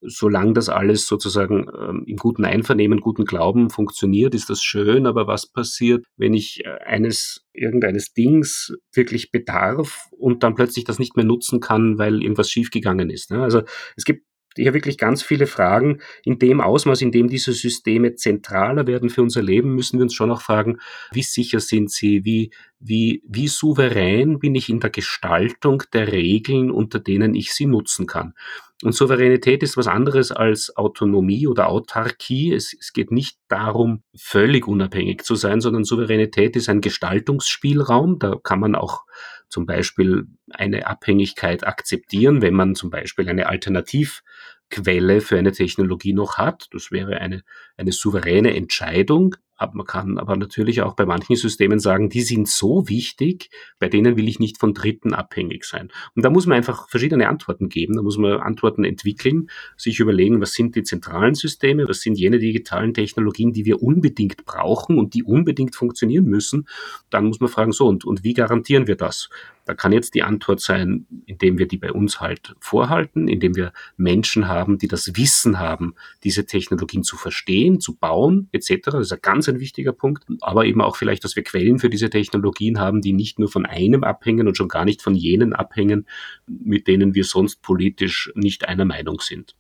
Solange 0.03 0.55
das 0.55 0.69
alles 0.69 1.07
sozusagen 1.07 1.67
ähm, 1.79 2.05
im 2.07 2.17
guten 2.17 2.45
Einvernehmen, 2.45 3.01
guten 3.01 3.25
Glauben 3.25 3.71
funktioniert, 3.71 4.35
ist 4.35 4.51
das 4.51 4.63
schön. 4.63 5.07
Aber 5.07 5.27
was 5.27 5.47
passiert, 5.47 6.05
wenn 6.17 6.35
ich 6.35 6.65
äh, 6.65 6.71
eines, 6.85 7.47
irgendeines 7.53 8.13
Dings 8.13 8.75
wirklich 8.95 9.31
bedarf 9.31 10.09
und 10.13 10.43
dann 10.43 10.55
plötzlich 10.55 10.85
das 10.85 10.99
nicht 10.99 11.17
mehr 11.17 11.27
nutzen 11.27 11.61
kann, 11.61 11.99
weil 11.99 12.23
irgendwas 12.23 12.51
schiefgegangen 12.51 13.11
ist? 13.11 13.31
Ne? 13.31 13.43
Also 13.43 13.63
es 13.97 14.05
gibt 14.05 14.25
hier 14.57 14.75
wirklich 14.75 14.99
ganz 14.99 15.23
viele 15.23 15.47
Fragen. 15.47 16.01
In 16.25 16.39
dem 16.39 16.61
Ausmaß, 16.61 17.03
in 17.03 17.13
dem 17.13 17.29
diese 17.29 17.53
Systeme 17.53 18.15
zentraler 18.15 18.87
werden 18.87 19.11
für 19.11 19.23
unser 19.23 19.43
Leben, 19.43 19.75
müssen 19.75 19.99
wir 19.99 20.05
uns 20.05 20.15
schon 20.15 20.31
auch 20.31 20.43
fragen, 20.43 20.79
wie 21.13 21.23
sicher 21.23 21.61
sind 21.61 21.91
sie, 21.91 22.25
wie, 22.25 22.51
wie, 22.79 23.23
wie 23.27 23.49
souverän 23.49 24.39
bin 24.39 24.55
ich 24.55 24.69
in 24.69 24.81
der 24.81 24.91
Gestaltung 24.91 25.83
der 25.93 26.13
Regeln, 26.13 26.71
unter 26.71 26.99
denen 26.99 27.35
ich 27.35 27.53
sie 27.53 27.67
nutzen 27.67 28.07
kann. 28.07 28.35
Und 28.83 28.95
Souveränität 28.95 29.63
ist 29.63 29.77
was 29.77 29.87
anderes 29.87 30.33
als 30.33 30.75
Autonomie 30.77 31.47
oder 31.47 31.69
Autarkie. 31.69 32.53
Es, 32.53 32.75
es, 32.79 32.95
geht 32.95 33.11
nicht 33.11 33.39
darum, 33.49 34.03
völlig 34.17 34.67
unabhängig 34.67 35.23
zu 35.23 35.35
sein, 35.35 35.61
sondern 35.61 35.85
Souveränität 35.85 36.57
ist 36.57 36.71
ein 36.71 36.81
Gestaltungsspielraum. 36.81 38.19
Da 38.19 38.37
kann 38.43 38.61
man 38.61 38.75
auch 38.75 39.05
zum 39.49 39.67
Beispiel 39.67 40.29
eine 40.51 40.87
Abhängigkeit 40.87 41.67
akzeptieren, 41.67 42.41
wenn 42.41 42.55
man 42.55 42.75
zum 42.75 42.89
Beispiel 42.89 43.29
eine 43.29 43.49
Alternativquelle 43.49 45.21
für 45.21 45.39
eine 45.39 45.53
Technologie 45.53 46.15
noch 46.15 46.39
hat. 46.39 46.69
Das 46.73 46.91
wäre 46.91 47.21
eine, 47.21 47.43
eine 47.77 47.93
souveräne 47.93 48.57
Entscheidung. 48.57 49.37
Aber 49.61 49.77
man 49.77 49.87
kann 49.87 50.17
aber 50.17 50.37
natürlich 50.37 50.81
auch 50.81 50.95
bei 50.95 51.05
manchen 51.05 51.37
Systemen 51.37 51.81
sagen, 51.81 52.09
die 52.09 52.23
sind 52.23 52.49
so 52.49 52.89
wichtig, 52.89 53.51
bei 53.79 53.91
denen 53.91 54.17
will 54.17 54.27
ich 54.27 54.39
nicht 54.39 54.57
von 54.57 54.73
Dritten 54.73 55.13
abhängig 55.13 55.65
sein. 55.67 55.91
Und 56.17 56.25
da 56.25 56.31
muss 56.31 56.47
man 56.47 56.57
einfach 56.57 56.89
verschiedene 56.89 57.29
Antworten 57.29 57.69
geben. 57.69 57.95
Da 57.95 58.01
muss 58.01 58.17
man 58.17 58.41
Antworten 58.41 58.85
entwickeln, 58.85 59.51
sich 59.77 60.01
überlegen, 60.01 60.41
was 60.41 60.55
sind 60.55 60.77
die 60.77 60.83
zentralen 60.83 61.35
Systeme, 61.35 61.87
was 61.87 62.01
sind 62.01 62.15
jene 62.15 62.39
digitalen 62.39 62.95
Technologien, 62.95 63.53
die 63.53 63.67
wir 63.67 63.83
unbedingt 63.83 64.47
brauchen 64.47 64.99
und 64.99 65.13
die 65.13 65.25
unbedingt 65.25 65.77
funktionieren 65.77 66.25
müssen. 66.25 66.67
Dann 67.11 67.27
muss 67.27 67.41
man 67.41 67.51
fragen, 67.51 67.73
so, 67.73 67.87
und, 67.87 68.07
und 68.07 68.25
wie 68.25 68.33
garantieren 68.33 68.87
wir 68.87 68.97
das? 68.97 69.29
Da 69.67 69.75
kann 69.75 69.93
jetzt 69.93 70.15
die 70.15 70.23
Antwort 70.23 70.61
sein, 70.61 71.07
indem 71.27 71.59
wir 71.59 71.69
die 71.69 71.77
bei 71.77 71.93
uns 71.93 72.21
halt 72.21 72.57
vorhalten, 72.61 73.29
indem 73.29 73.55
wir 73.55 73.73
Menschen 73.97 74.49
haben, 74.49 74.79
die 74.79 74.89
das 74.89 75.17
Wissen 75.17 75.59
haben, 75.59 75.95
diese 76.25 76.47
Technologien 76.47 77.05
zu 77.05 77.17
verstehen, 77.17 77.79
zu 77.79 77.95
bauen, 77.95 78.49
etc. 78.53 78.81
Das 78.87 79.01
ist 79.03 79.13
ein 79.13 79.21
ganz 79.23 79.50
ein 79.51 79.61
wichtiger 79.61 79.93
Punkt. 79.93 80.25
Aber 80.41 80.65
eben 80.65 80.81
auch 80.81 80.97
vielleicht, 80.97 81.25
dass 81.25 81.37
wir 81.37 81.45
Quellen 81.45 81.79
für 81.79 81.91
diese 81.91 82.11
Technologien 82.11 82.79
haben, 82.79 83.01
die 83.01 83.13
nicht 83.13 83.39
nur 83.39 83.51
von 83.51 83.67
einem 83.67 84.05
abhängen 84.05 84.49
und 84.49 84.57
schon 84.57 84.69
gar 84.69 84.85
nicht 84.85 85.03
von 85.03 85.15
jenen 85.15 85.53
abhängen, 85.53 86.07
mit 86.47 86.87
denen 86.87 87.15
wir 87.15 87.25
sonst 87.25 87.63
politisch 87.63 88.33
nicht 88.35 88.69
einer 88.69 88.85
Meinung 88.85 89.21
sind. 89.21 89.57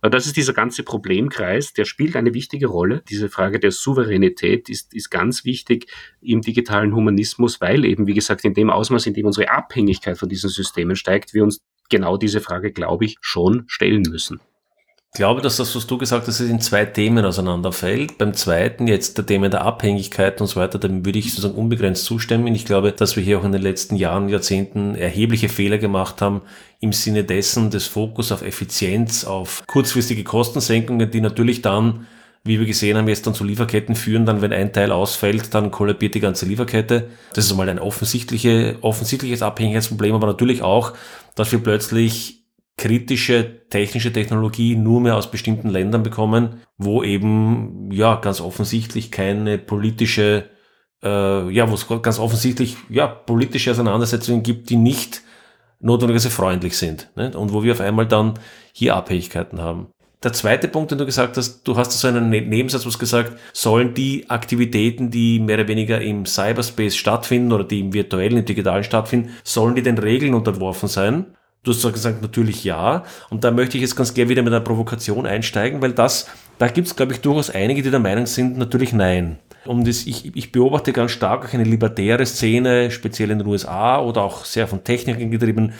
Das 0.00 0.26
ist 0.26 0.36
dieser 0.36 0.52
ganze 0.52 0.82
Problemkreis, 0.82 1.72
der 1.72 1.84
spielt 1.84 2.16
eine 2.16 2.34
wichtige 2.34 2.66
Rolle. 2.66 3.02
Diese 3.08 3.28
Frage 3.28 3.60
der 3.60 3.70
Souveränität 3.70 4.68
ist, 4.68 4.94
ist 4.94 5.10
ganz 5.10 5.44
wichtig 5.44 5.86
im 6.20 6.40
digitalen 6.40 6.94
Humanismus, 6.94 7.60
weil 7.60 7.84
eben, 7.84 8.06
wie 8.06 8.14
gesagt, 8.14 8.44
in 8.44 8.54
dem 8.54 8.70
Ausmaß, 8.70 9.06
in 9.06 9.14
dem 9.14 9.26
unsere 9.26 9.50
Abhängigkeit 9.50 10.18
von 10.18 10.28
diesen 10.28 10.50
Systemen 10.50 10.96
steigt, 10.96 11.34
wir 11.34 11.42
uns 11.42 11.60
genau 11.90 12.16
diese 12.16 12.40
Frage, 12.40 12.72
glaube 12.72 13.04
ich, 13.04 13.16
schon 13.20 13.64
stellen 13.66 14.02
müssen. 14.02 14.40
Ich 15.14 15.18
glaube, 15.18 15.42
dass 15.42 15.58
das, 15.58 15.76
was 15.76 15.86
du 15.86 15.98
gesagt 15.98 16.26
hast, 16.26 16.40
in 16.40 16.62
zwei 16.62 16.86
Themen 16.86 17.22
auseinanderfällt. 17.26 18.16
Beim 18.16 18.32
zweiten, 18.32 18.86
jetzt 18.86 19.18
der 19.18 19.26
Thema 19.26 19.50
der 19.50 19.60
Abhängigkeit 19.60 20.40
und 20.40 20.46
so 20.46 20.58
weiter, 20.58 20.78
dem 20.78 21.04
würde 21.04 21.18
ich 21.18 21.34
sozusagen 21.34 21.54
unbegrenzt 21.54 22.06
zustimmen. 22.06 22.54
Ich 22.54 22.64
glaube, 22.64 22.92
dass 22.92 23.14
wir 23.14 23.22
hier 23.22 23.38
auch 23.38 23.44
in 23.44 23.52
den 23.52 23.60
letzten 23.60 23.96
Jahren, 23.96 24.30
Jahrzehnten 24.30 24.94
erhebliche 24.94 25.50
Fehler 25.50 25.76
gemacht 25.76 26.22
haben 26.22 26.40
im 26.80 26.94
Sinne 26.94 27.24
dessen 27.24 27.70
des 27.70 27.88
Fokus 27.88 28.32
auf 28.32 28.40
Effizienz, 28.40 29.26
auf 29.26 29.62
kurzfristige 29.66 30.24
Kostensenkungen, 30.24 31.10
die 31.10 31.20
natürlich 31.20 31.60
dann, 31.60 32.06
wie 32.42 32.58
wir 32.58 32.64
gesehen 32.64 32.96
haben, 32.96 33.06
jetzt 33.06 33.26
dann 33.26 33.34
zu 33.34 33.44
Lieferketten 33.44 33.94
führen. 33.94 34.24
Dann, 34.24 34.40
wenn 34.40 34.54
ein 34.54 34.72
Teil 34.72 34.92
ausfällt, 34.92 35.52
dann 35.52 35.70
kollabiert 35.70 36.14
die 36.14 36.20
ganze 36.20 36.46
Lieferkette. 36.46 37.10
Das 37.34 37.44
ist 37.44 37.50
einmal 37.50 37.68
ein 37.68 37.80
offensichtliche, 37.80 38.78
offensichtliches 38.80 39.42
Abhängigkeitsproblem, 39.42 40.14
aber 40.14 40.28
natürlich 40.28 40.62
auch, 40.62 40.94
dass 41.34 41.52
wir 41.52 41.58
plötzlich 41.58 42.41
kritische 42.82 43.68
technische 43.68 44.12
Technologie 44.12 44.74
nur 44.74 45.00
mehr 45.00 45.14
aus 45.14 45.30
bestimmten 45.30 45.68
Ländern 45.68 46.02
bekommen, 46.02 46.62
wo 46.78 47.04
eben 47.04 47.92
ja 47.92 48.16
ganz 48.16 48.40
offensichtlich 48.40 49.12
keine 49.12 49.56
politische, 49.56 50.50
äh, 51.00 51.48
ja, 51.48 51.70
wo 51.70 51.74
es 51.74 51.86
ganz 52.02 52.18
offensichtlich 52.18 52.76
ja 52.88 53.06
politische 53.06 53.70
Auseinandersetzungen 53.70 54.42
gibt, 54.42 54.68
die 54.68 54.74
nicht 54.74 55.22
notwendigerweise 55.78 56.30
freundlich 56.30 56.76
sind 56.76 57.08
ne? 57.14 57.30
und 57.38 57.52
wo 57.52 57.62
wir 57.62 57.70
auf 57.70 57.80
einmal 57.80 58.08
dann 58.08 58.34
hier 58.72 58.96
Abhängigkeiten 58.96 59.60
haben. 59.60 59.86
Der 60.24 60.32
zweite 60.32 60.66
Punkt, 60.66 60.90
den 60.90 60.98
du 60.98 61.06
gesagt 61.06 61.36
hast, 61.36 61.62
du 61.62 61.76
hast 61.76 61.92
so 61.92 62.08
einen 62.08 62.30
ne-, 62.30 62.40
Nebensatz 62.40 62.84
was 62.84 62.98
gesagt, 62.98 63.38
sollen 63.52 63.94
die 63.94 64.28
Aktivitäten, 64.28 65.12
die 65.12 65.38
mehr 65.38 65.58
oder 65.58 65.68
weniger 65.68 66.00
im 66.00 66.26
Cyberspace 66.26 66.96
stattfinden 66.96 67.52
oder 67.52 67.62
die 67.62 67.78
im 67.78 67.92
virtuellen, 67.92 68.38
im 68.38 68.44
digitalen 68.44 68.82
stattfinden, 68.82 69.30
sollen 69.44 69.76
die 69.76 69.82
den 69.82 69.98
Regeln 69.98 70.34
unterworfen 70.34 70.88
sein? 70.88 71.36
Du 71.64 71.72
hast 71.72 71.82
gesagt, 71.92 72.22
natürlich 72.22 72.64
ja. 72.64 73.04
Und 73.30 73.44
da 73.44 73.52
möchte 73.52 73.76
ich 73.76 73.82
jetzt 73.82 73.94
ganz 73.94 74.12
gerne 74.14 74.30
wieder 74.30 74.42
mit 74.42 74.52
einer 74.52 74.64
Provokation 74.64 75.26
einsteigen, 75.26 75.80
weil 75.80 75.92
das, 75.92 76.28
da 76.58 76.66
gibt 76.66 76.88
es, 76.88 76.96
glaube 76.96 77.12
ich, 77.12 77.20
durchaus 77.20 77.50
einige, 77.50 77.82
die 77.82 77.90
der 77.90 78.00
Meinung 78.00 78.26
sind, 78.26 78.58
natürlich 78.58 78.92
nein. 78.92 79.38
Und 79.64 79.86
das, 79.86 80.06
ich, 80.06 80.34
ich 80.34 80.50
beobachte 80.50 80.92
ganz 80.92 81.12
stark 81.12 81.44
auch 81.44 81.54
eine 81.54 81.62
libertäre 81.62 82.26
Szene, 82.26 82.90
speziell 82.90 83.30
in 83.30 83.38
den 83.38 83.46
USA 83.46 84.00
oder 84.00 84.22
auch 84.22 84.44
sehr 84.44 84.66
von 84.66 84.82
Technikern 84.82 85.30
getrieben. 85.30 85.72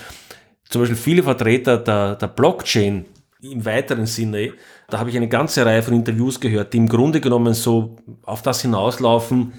Zum 0.68 0.82
Beispiel 0.82 0.96
viele 0.96 1.24
Vertreter 1.24 1.78
der, 1.78 2.14
der 2.14 2.28
Blockchain 2.28 3.06
im 3.42 3.64
weiteren 3.64 4.06
Sinne, 4.06 4.52
da 4.88 5.00
habe 5.00 5.10
ich 5.10 5.16
eine 5.16 5.28
ganze 5.28 5.66
Reihe 5.66 5.82
von 5.82 5.94
Interviews 5.94 6.38
gehört, 6.38 6.72
die 6.72 6.76
im 6.76 6.88
Grunde 6.88 7.20
genommen 7.20 7.54
so 7.54 7.96
auf 8.22 8.42
das 8.42 8.62
hinauslaufen, 8.62 9.52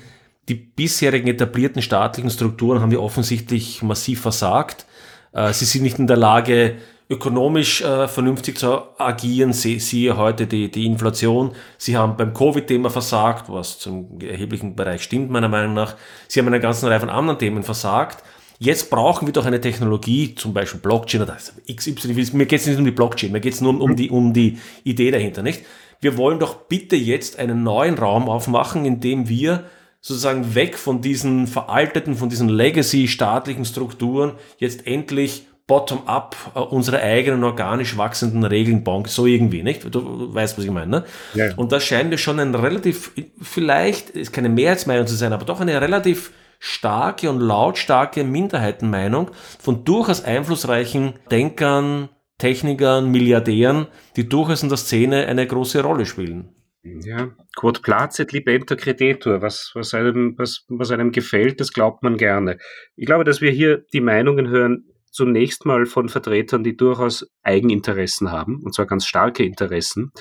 die 0.48 0.56
bisherigen 0.56 1.28
etablierten 1.28 1.82
staatlichen 1.82 2.30
Strukturen 2.30 2.80
haben 2.82 2.92
wir 2.92 3.02
offensichtlich 3.02 3.82
massiv 3.82 4.22
versagt. 4.22 4.86
Äh, 5.34 5.54
sie 5.54 5.66
sind 5.66 5.84
nicht 5.84 6.00
in 6.00 6.08
der 6.08 6.18
Lage, 6.18 6.78
ökonomisch 7.10 7.82
äh, 7.82 8.08
vernünftig 8.08 8.58
zu 8.58 8.82
agieren. 8.98 9.54
Sie, 9.54 9.80
siehe 9.80 10.18
heute 10.18 10.48
die, 10.48 10.72
die 10.72 10.86
Inflation. 10.86 11.52
Sie 11.78 11.98
haben 11.98 12.18
beim 12.18 12.34
Covid-Thema 12.34 12.90
versagt, 12.90 13.46
was 13.50 13.80
zum 13.80 14.20
erheblichen 14.22 14.76
Bereich 14.76 15.04
stimmt 15.04 15.30
meiner 15.30 15.50
Meinung 15.50 15.74
nach. 15.74 15.96
Sie 16.28 16.40
haben 16.40 16.48
eine 16.48 16.60
ganze 16.60 16.90
Reihe 16.90 17.00
von 17.00 17.10
anderen 17.10 17.40
Themen 17.40 17.64
versagt. 17.64 18.24
Jetzt 18.60 18.90
brauchen 18.90 19.28
wir 19.28 19.34
doch 19.34 19.46
eine 19.46 19.60
Technologie, 19.60 20.36
zum 20.36 20.54
Beispiel 20.54 20.80
Blockchain 20.80 21.22
oder 21.22 21.36
XY. 21.36 22.30
Mir 22.34 22.46
geht 22.46 22.62
es 22.62 22.68
nicht 22.68 22.80
um 22.80 22.86
die 22.86 22.92
Blockchain, 22.92 23.32
mir 23.32 23.42
geht 23.42 23.54
es 23.54 23.62
nur 23.62 23.72
um, 23.72 23.82
um, 23.82 23.96
die, 23.96 24.10
um 24.10 24.32
die 24.32 24.58
Idee 24.84 25.12
dahinter, 25.12 25.42
nicht? 25.44 25.64
Wir 26.00 26.18
wollen 26.18 26.40
doch 26.40 26.56
bitte 26.56 26.96
jetzt 26.96 27.40
einen 27.40 27.64
neuen 27.64 27.98
Raum 27.98 28.30
aufmachen, 28.30 28.86
in 28.86 29.00
dem 29.00 29.28
wir 29.28 29.66
sozusagen 30.04 30.54
weg 30.54 30.78
von 30.78 31.02
diesen 31.02 31.48
veralteten, 31.48 32.16
von 32.16 32.28
diesen 32.28 32.50
Legacy-staatlichen 32.50 33.64
Strukturen 33.64 34.34
jetzt 34.58 34.86
endlich 34.86 35.48
bottom-up 35.66 36.36
äh, 36.56 36.60
unsere 36.60 37.02
eigenen 37.02 37.44
organisch 37.46 37.98
wachsenden 37.98 38.44
Regeln 38.44 38.84
bauen, 38.84 39.06
so 39.06 39.26
irgendwie, 39.26 39.64
nicht? 39.64 39.84
Du 39.96 40.34
weißt, 40.34 40.58
was 40.58 40.66
ich 40.66 40.72
meine, 40.72 40.92
ne? 40.92 41.06
Ja. 41.34 41.56
Und 41.56 41.72
das 41.72 41.86
scheint 41.86 42.10
mir 42.10 42.18
schon 42.18 42.40
ein 42.42 42.54
relativ, 42.54 43.12
vielleicht 43.42 44.10
ist 44.10 44.34
keine 44.34 44.50
Mehrheitsmeinung 44.50 45.08
zu 45.08 45.16
sein, 45.16 45.32
aber 45.32 45.46
doch 45.46 45.62
eine 45.62 45.80
relativ 45.80 46.32
starke 46.60 47.30
und 47.30 47.40
lautstarke 47.40 48.26
Minderheitenmeinung 48.26 49.32
von 49.58 49.86
durchaus 49.86 50.26
einflussreichen 50.26 51.14
Denkern, 51.32 52.10
Technikern, 52.40 53.10
Milliardären, 53.10 53.88
die 54.18 54.28
durchaus 54.28 54.64
in 54.64 54.70
der 54.70 54.78
Szene 54.78 55.28
eine 55.28 55.48
große 55.48 55.82
Rolle 55.82 56.06
spielen. 56.06 56.50
Ja, 56.84 57.32
quod 57.56 57.82
placet 57.82 58.34
libenter 58.34 58.76
creditur, 58.76 59.42
was, 59.42 59.72
was, 59.74 59.94
einem, 59.94 60.38
was, 60.38 60.66
was 60.68 60.92
einem 60.92 61.14
gefällt, 61.14 61.62
das 61.62 61.72
glaubt 61.72 62.04
man 62.04 62.18
gerne. 62.18 62.58
Ich 62.98 63.06
glaube, 63.06 63.24
dass 63.24 63.40
wir 63.40 63.52
hier 63.52 63.86
die 63.94 64.02
Meinungen 64.02 64.50
hören, 64.50 64.86
zunächst 65.10 65.66
mal 65.66 65.86
von 65.86 66.10
Vertretern, 66.10 66.64
die 66.64 66.76
durchaus 66.76 67.26
Eigeninteressen 67.42 68.32
haben, 68.32 68.62
und 68.64 68.74
zwar 68.74 68.86
ganz 68.86 69.06
starke 69.06 69.46
Interessen. 69.46 70.12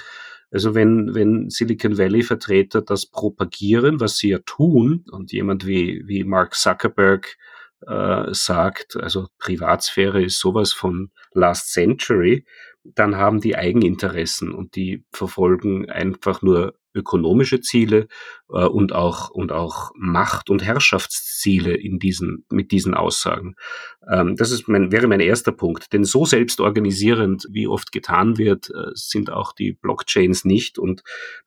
Also 0.52 0.74
wenn, 0.74 1.14
wenn 1.14 1.48
Silicon 1.50 1.98
Valley 1.98 2.22
Vertreter 2.22 2.82
das 2.82 3.06
propagieren, 3.06 3.98
was 3.98 4.18
sie 4.18 4.28
ja 4.28 4.38
tun, 4.44 5.04
und 5.10 5.32
jemand 5.32 5.66
wie, 5.66 6.02
wie 6.06 6.22
Mark 6.22 6.54
Zuckerberg 6.54 7.36
äh, 7.88 8.26
sagt, 8.32 8.96
also 8.96 9.26
Privatsphäre 9.38 10.22
ist 10.22 10.38
sowas 10.38 10.72
von 10.72 11.10
Last 11.32 11.72
Century, 11.72 12.44
dann 12.84 13.16
haben 13.16 13.40
die 13.40 13.56
Eigeninteressen 13.56 14.52
und 14.52 14.76
die 14.76 15.04
verfolgen 15.12 15.88
einfach 15.88 16.42
nur 16.42 16.74
ökonomische 16.94 17.60
Ziele 17.60 18.06
äh, 18.50 18.64
und 18.64 18.92
auch 18.92 19.30
und 19.30 19.52
auch 19.52 19.92
Macht- 19.94 20.50
und 20.50 20.62
Herrschaftsziele 20.62 21.74
in 21.74 21.98
diesen 21.98 22.44
mit 22.50 22.70
diesen 22.70 22.94
Aussagen. 22.94 23.54
Ähm, 24.10 24.36
das 24.36 24.50
ist 24.50 24.68
mein, 24.68 24.92
wäre 24.92 25.06
mein 25.06 25.20
erster 25.20 25.52
Punkt. 25.52 25.92
Denn 25.92 26.04
so 26.04 26.24
selbstorganisierend, 26.24 27.46
wie 27.50 27.66
oft 27.66 27.92
getan 27.92 28.38
wird, 28.38 28.70
äh, 28.70 28.90
sind 28.94 29.30
auch 29.30 29.52
die 29.52 29.72
Blockchains 29.72 30.44
nicht. 30.44 30.78
Und 30.78 31.02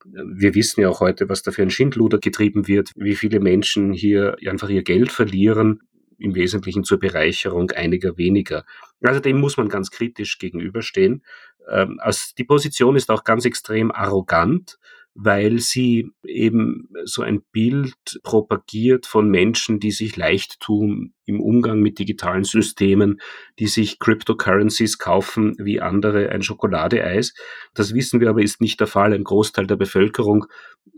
äh, 0.06 0.24
wir 0.34 0.56
wissen 0.56 0.82
ja 0.82 0.90
auch 0.90 1.00
heute, 1.00 1.30
was 1.30 1.44
da 1.44 1.52
für 1.52 1.62
ein 1.62 1.70
Schindluder 1.70 2.18
getrieben 2.18 2.68
wird, 2.68 2.92
wie 2.96 3.16
viele 3.16 3.40
Menschen 3.40 3.94
hier 3.94 4.38
einfach 4.48 4.70
ihr 4.70 4.84
Geld 4.84 5.12
verlieren 5.12 5.82
im 6.20 6.36
Wesentlichen 6.36 6.84
zur 6.84 7.00
Bereicherung 7.00 7.72
einiger 7.72 8.18
weniger. 8.18 8.66
Also 9.02 9.20
dem 9.20 9.40
muss 9.40 9.58
man 9.58 9.70
ganz 9.70 9.92
kritisch 9.92 10.38
gegenüberstehen. 10.38 11.24
Ähm, 11.70 12.00
also 12.02 12.34
die 12.38 12.44
Position 12.44 12.96
ist 12.96 13.10
auch 13.10 13.24
ganz 13.24 13.46
extrem 13.46 13.92
arrogant, 13.92 14.78
weil 15.14 15.60
sie 15.60 16.12
eben 16.24 16.90
so 17.06 17.22
ein 17.22 17.42
Bild 17.52 18.20
propagiert 18.24 19.06
von 19.06 19.30
Menschen, 19.30 19.80
die 19.80 19.92
sich 19.92 20.16
leicht 20.18 20.60
tun 20.60 21.15
im 21.26 21.42
Umgang 21.42 21.80
mit 21.80 22.00
digitalen 22.00 22.44
Systemen, 22.44 23.20
die 23.60 23.68
sich 23.68 24.00
Cryptocurrencies 24.00 24.98
kaufen 24.98 25.56
wie 25.58 25.82
andere 25.82 26.30
ein 26.30 26.42
Schokoladeeis. 26.42 27.34
Das 27.74 27.94
wissen 27.94 28.20
wir 28.20 28.30
aber 28.30 28.42
ist 28.42 28.62
nicht 28.62 28.80
der 28.80 28.88
Fall. 28.88 29.14
Ein 29.14 29.24
Großteil 29.24 29.68
der 29.68 29.76
Bevölkerung 29.76 30.46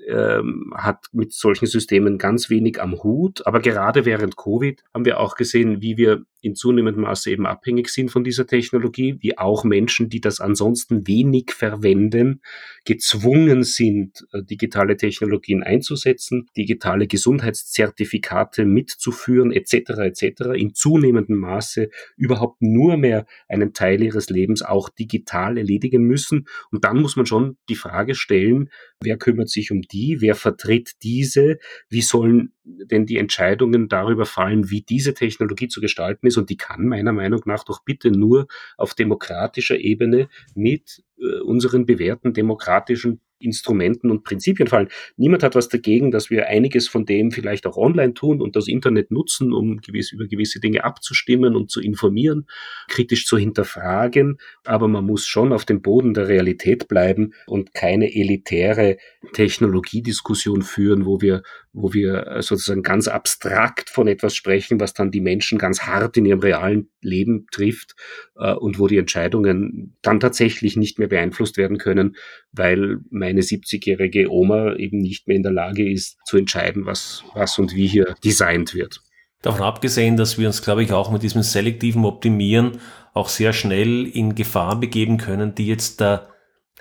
ähm, 0.07 0.73
hat 0.75 1.05
mit 1.11 1.34
solchen 1.34 1.65
Systemen 1.65 2.17
ganz 2.17 2.49
wenig 2.49 2.82
am 2.82 3.03
Hut. 3.03 3.45
Aber 3.45 3.59
gerade 3.59 4.05
während 4.05 4.38
Covid 4.38 4.84
haben 4.93 5.05
wir 5.05 5.19
auch 5.19 5.36
gesehen, 5.36 5.82
wie 5.82 5.97
wir 5.97 6.23
in 6.41 6.55
zunehmendem 6.55 7.03
Maße 7.03 7.32
eben 7.32 7.45
abhängig 7.45 7.89
sind 7.89 8.09
von 8.09 8.23
dieser 8.23 8.47
Technologie, 8.47 9.17
wie 9.19 9.38
auch 9.38 9.63
Menschen, 9.63 10.09
die 10.09 10.21
das 10.21 10.39
ansonsten 10.39 11.07
wenig 11.07 11.51
verwenden, 11.51 12.41
gezwungen 12.86 13.63
sind, 13.63 14.25
äh, 14.32 14.43
digitale 14.43 14.97
Technologien 14.97 15.63
einzusetzen, 15.63 16.47
digitale 16.55 17.07
Gesundheitszertifikate 17.07 18.65
mitzuführen, 18.65 19.51
etc 19.51 20.13
etc. 20.22 20.51
in 20.55 20.74
zunehmendem 20.74 21.38
Maße 21.38 21.89
überhaupt 22.15 22.61
nur 22.61 22.97
mehr 22.97 23.26
einen 23.47 23.74
Teil 23.74 24.01
ihres 24.01 24.30
Lebens 24.30 24.61
auch 24.61 24.89
digital 24.89 25.57
erledigen 25.57 26.03
müssen. 26.03 26.47
Und 26.72 26.84
dann 26.84 27.01
muss 27.01 27.15
man 27.15 27.26
schon 27.26 27.57
die 27.70 27.76
Frage 27.76 28.15
stellen, 28.15 28.70
wer 29.01 29.18
kümmert 29.18 29.49
sich 29.49 29.72
um 29.72 29.82
die, 29.82 30.18
wer 30.20 30.36
vertritt 30.36 30.93
diese, 31.03 31.57
wie 31.89 32.01
sollen 32.01 32.53
denn 32.63 33.05
die 33.05 33.18
Entscheidungen 33.18 33.88
darüber 33.88 34.26
fallen, 34.26 34.70
wie 34.70 34.82
diese 34.82 35.13
Technologie 35.13 35.68
zu 35.68 35.82
gestalten 35.82 36.28
ist. 36.28 36.38
Und 36.38 36.49
die 36.49 36.57
kann 36.57 36.88
meiner 36.88 37.13
Meinung 37.13 37.41
nach 37.45 37.63
doch 37.63 37.84
bitte 37.84 38.11
nur 38.11 38.47
auf 38.78 38.93
demokratischer 38.93 39.78
Ebene 39.80 40.28
mit 40.53 41.03
äh, 41.20 41.39
unseren 41.39 41.86
bewährten 41.86 42.34
demokratischen 42.34 43.22
Instrumenten 43.39 44.11
und 44.11 44.23
Prinzipien 44.23 44.67
fallen. 44.67 44.89
Niemand 45.15 45.43
hat 45.43 45.55
was 45.55 45.69
dagegen, 45.69 46.11
dass 46.11 46.29
wir 46.29 46.47
einiges 46.47 46.88
von 46.88 47.05
dem 47.05 47.31
vielleicht 47.31 47.67
auch 47.67 47.77
online 47.77 48.13
tun 48.13 48.41
und 48.41 48.55
das 48.55 48.67
Internet 48.67 49.11
nutzen, 49.11 49.53
um 49.53 49.77
gewiss, 49.77 50.11
über 50.11 50.27
gewisse 50.27 50.59
Dinge 50.59 50.83
abzustimmen 50.83 51.55
und 51.55 51.69
zu 51.69 51.81
informieren, 51.81 52.47
kritisch 52.88 53.25
zu 53.25 53.38
hinterfragen. 53.38 54.38
Aber 54.65 54.88
man 54.88 55.05
muss 55.05 55.25
schon 55.25 55.53
auf 55.53 55.65
dem 55.65 55.81
Boden 55.81 56.13
der 56.13 56.27
Realität 56.27 56.88
bleiben 56.88 57.33
und 57.45 57.73
keine 57.73 58.13
elitäre 58.13 58.97
Technologiediskussion 59.33 60.61
führen, 60.61 61.05
wo 61.05 61.21
wir, 61.21 61.43
wo 61.80 61.93
wir 61.93 62.38
sozusagen 62.39 62.82
ganz 62.82 63.07
abstrakt 63.07 63.91
von 63.91 64.07
etwas 64.07 64.36
sprechen, 64.36 64.80
was 64.80 64.93
dann 64.93 65.11
die 65.11 65.21
Menschen 65.21 65.59
ganz 65.59 65.82
hart 65.82 66.17
in 66.17 66.25
ihrem 66.25 66.39
realen 66.39 66.89
Leben 67.01 67.45
trifft 67.51 67.95
äh, 68.36 68.53
und 68.53 68.80
wo 68.80 68.88
die 68.88 68.97
Entscheidungen 68.97 69.95
dann 70.01 70.19
tatsächlich 70.19 70.75
nicht 70.75 70.97
mehr 70.97 71.07
beeinflusst 71.07 71.55
werden 71.57 71.78
können, 71.78 72.15
weil 72.51 72.97
meine 73.11 73.41
70-jährige 73.41 74.32
Oma 74.32 74.75
eben 74.75 74.97
nicht 74.97 75.28
mehr 75.28 75.38
in 75.38 75.43
der 75.43 75.51
Lage 75.51 75.89
ist 75.89 76.17
zu 76.25 76.38
entscheiden, 76.38 76.88
was, 76.88 77.23
was 77.36 77.59
und 77.59 77.75
wie 77.75 77.88
hier 77.88 78.15
designt 78.23 78.73
wird. 78.73 79.01
Davon 79.43 79.61
abgesehen, 79.61 80.17
dass 80.17 80.39
wir 80.39 80.47
uns, 80.47 80.63
glaube 80.63 80.82
ich, 80.82 80.91
auch 80.91 81.11
mit 81.11 81.21
diesem 81.21 81.43
selektiven 81.43 82.05
Optimieren 82.05 82.80
auch 83.13 83.30
sehr 83.30 83.53
schnell 83.53 84.07
in 84.07 84.34
Gefahr 84.34 84.80
begeben 84.80 85.17
können, 85.17 85.53
die 85.53 85.67
jetzt 85.67 86.01
der 86.01 86.28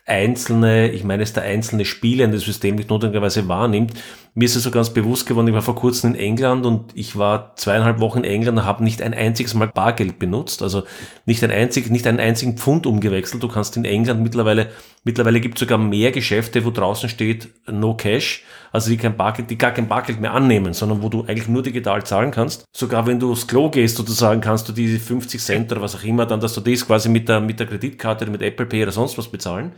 einzelne, 0.05 0.90
ich 0.90 1.03
meine 1.03 1.22
es 1.22 1.32
der 1.32 1.42
einzelne 1.42 1.84
Spieler 1.84 2.24
in 2.24 2.32
das 2.32 2.42
System 2.42 2.76
nicht 2.76 2.90
notwendigerweise 2.90 3.49
wahrnimmt. 3.49 3.92
Mir 4.34 4.44
ist 4.44 4.55
es 4.55 4.62
so 4.62 4.70
ganz 4.70 4.90
bewusst 4.90 5.26
geworden, 5.26 5.49
ich 5.49 5.55
war 5.55 5.62
vor 5.62 5.74
kurzem 5.74 6.14
in 6.14 6.20
England 6.20 6.66
und 6.66 6.92
ich 6.94 7.16
war 7.16 7.57
zweieinhalb 7.57 8.01
Wochen 8.01 8.18
in 8.18 8.24
England 8.24 8.59
und 8.59 8.64
habe 8.64 8.84
nicht 8.84 9.03
ein 9.03 9.14
einziges 9.14 9.55
Mal 9.55 9.68
Bargeld 9.68 10.18
benutzt, 10.18 10.62
also 10.62 10.84
nicht 11.24 11.42
ein 11.42 11.51
einzig, 11.51 11.90
nicht 11.90 12.07
einen 12.07 12.20
einzigen 12.20 12.57
Pfund 12.57 12.86
umgewechselt. 12.86 13.42
Du 13.42 13.49
kannst 13.49 13.76
in 13.76 13.84
England 13.84 14.22
mittlerweile, 14.22 14.68
mittlerweile 15.07 15.40
gibt 15.40 15.57
es 15.57 15.61
sogar 15.61 15.78
mehr 15.78 16.11
Geschäfte, 16.11 16.64
wo 16.64 16.70
draußen 16.70 17.09
steht 17.09 17.48
No 17.70 17.94
Cash, 17.94 18.42
also 18.72 18.90
die 18.90 18.96
kein 18.96 19.16
Bargeld, 19.16 19.48
die 19.48 19.57
gar 19.57 19.70
kein 19.70 19.86
Bargeld 19.86 20.20
mehr 20.20 20.34
annehmen, 20.34 20.74
sondern 20.74 21.00
wo 21.00 21.09
du 21.09 21.22
eigentlich 21.22 21.48
nur 21.48 21.62
digital 21.62 22.04
zahlen 22.04 22.32
kannst. 22.32 22.64
Sogar 22.76 23.07
wenn 23.07 23.20
du 23.20 23.30
aufs 23.30 23.46
Klo 23.46 23.70
gehst 23.70 23.96
sozusagen, 23.96 24.40
kannst 24.40 24.68
du 24.68 24.72
diese 24.72 24.98
50 24.98 25.40
Cent 25.40 25.72
oder 25.72 25.80
was 25.80 25.94
auch 25.94 26.02
immer 26.02 26.26
dann, 26.26 26.40
dass 26.40 26.54
du 26.54 26.61
das 26.61 26.84
quasi 26.84 27.09
mit 27.09 27.28
der, 27.28 27.40
mit 27.40 27.61
der 27.61 27.68
Kreditkarte 27.68 28.24
oder 28.24 28.32
mit 28.32 28.42
Apple 28.42 28.66
Pay 28.66 28.82
oder 28.82 28.92
sonst 28.92 29.16
was 29.16 29.28
bezahlen. 29.28 29.72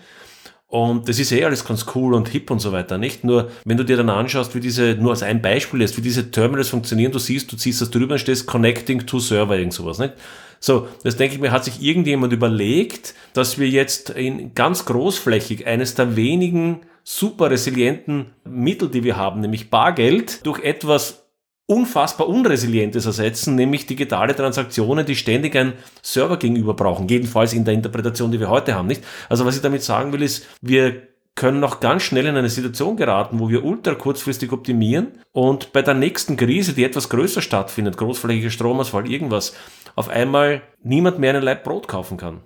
Und 0.67 1.09
das 1.09 1.19
ist 1.19 1.33
eh 1.33 1.45
alles 1.45 1.65
ganz 1.65 1.87
cool 1.95 2.15
und 2.15 2.29
hip 2.29 2.51
und 2.51 2.61
so 2.61 2.73
weiter, 2.73 2.99
nicht? 2.99 3.25
Nur, 3.25 3.51
wenn 3.65 3.77
du 3.77 3.85
dir 3.85 3.97
dann 3.97 4.11
anschaust, 4.11 4.55
wie 4.55 4.61
diese, 4.61 4.97
nur 4.97 5.11
als 5.11 5.23
ein 5.23 5.41
Beispiel 5.41 5.81
ist, 5.83 5.97
wie 5.97 6.03
diese 6.03 6.31
Terminals 6.31 6.69
funktionieren, 6.69 7.13
du 7.13 7.19
siehst, 7.19 7.51
du 7.53 7.57
ziehst 7.57 7.81
das 7.81 7.91
drüber 7.91 8.15
und 8.15 8.19
stehst 8.19 8.47
Connecting 8.47 9.07
to 9.07 9.19
Server, 9.19 9.57
irgend 9.57 9.73
sowas, 9.73 9.99
nicht? 9.99 10.15
So, 10.61 10.89
das 11.05 11.17
denke 11.17 11.35
ich 11.35 11.41
mir, 11.41 11.53
hat 11.53 11.65
sich 11.65 11.83
irgendjemand 11.83 12.33
überlegt, 12.33 13.15
dass 13.33 13.59
wir 13.59 13.69
jetzt 13.69 14.11
in 14.11 14.55
ganz 14.55 14.85
großflächig 14.85 15.67
eines 15.67 15.95
der 15.95 16.17
wenigen 16.17 16.81
super 17.05 17.51
resilienten 17.51 18.27
Mittel, 18.45 18.89
die 18.89 19.05
wir 19.05 19.17
haben, 19.17 19.41
nämlich 19.41 19.71
Bargeld, 19.71 20.45
durch 20.45 20.63
etwas 20.63 21.29
unfassbar 21.71 22.29
Unresilientes 22.29 23.05
ersetzen, 23.05 23.55
nämlich 23.55 23.87
digitale 23.87 24.35
Transaktionen, 24.35 25.05
die 25.05 25.17
ständig 25.17 25.55
einen 25.55 25.75
Server 26.03 26.39
gegenüber 26.39 26.75
brauchen, 26.75 27.09
jedenfalls 27.09 27.53
in 27.53 27.65
der 27.65 27.75
Interpretation, 27.75 28.33
die 28.33 28.41
wir 28.41 28.49
heute 28.49 28.75
haben, 28.75 28.89
nicht? 28.89 29.05
Also 29.29 29.45
was 29.45 29.57
ich 29.57 29.63
damit 29.63 29.83
sagen 29.83 30.13
will, 30.13 30.23
ist, 30.23 30.47
wir 30.63 31.08
können 31.39 31.61
noch 31.61 31.79
ganz 31.79 32.03
schnell 32.03 32.27
in 32.27 32.37
eine 32.37 32.51
Situation 32.51 32.97
geraten, 32.97 33.39
wo 33.39 33.49
wir 33.49 33.65
ultra 33.65 33.95
kurzfristig 33.95 34.51
optimieren 34.51 35.21
und 35.31 35.73
bei 35.73 35.83
der 35.83 35.95
nächsten 35.95 36.37
Krise, 36.37 36.73
die 36.73 36.83
etwas 36.83 37.09
größer 37.09 37.43
stattfindet, 37.43 37.97
großflächiger 37.97 38.51
Stromausfall, 38.51 39.09
irgendwas, 39.09 39.55
auf 39.95 40.09
einmal 40.09 40.63
niemand 40.83 41.21
mehr 41.21 41.31
einen 41.31 41.45
Leib 41.45 41.63
Brot 41.63 41.87
kaufen 41.87 42.17
kann. 42.17 42.41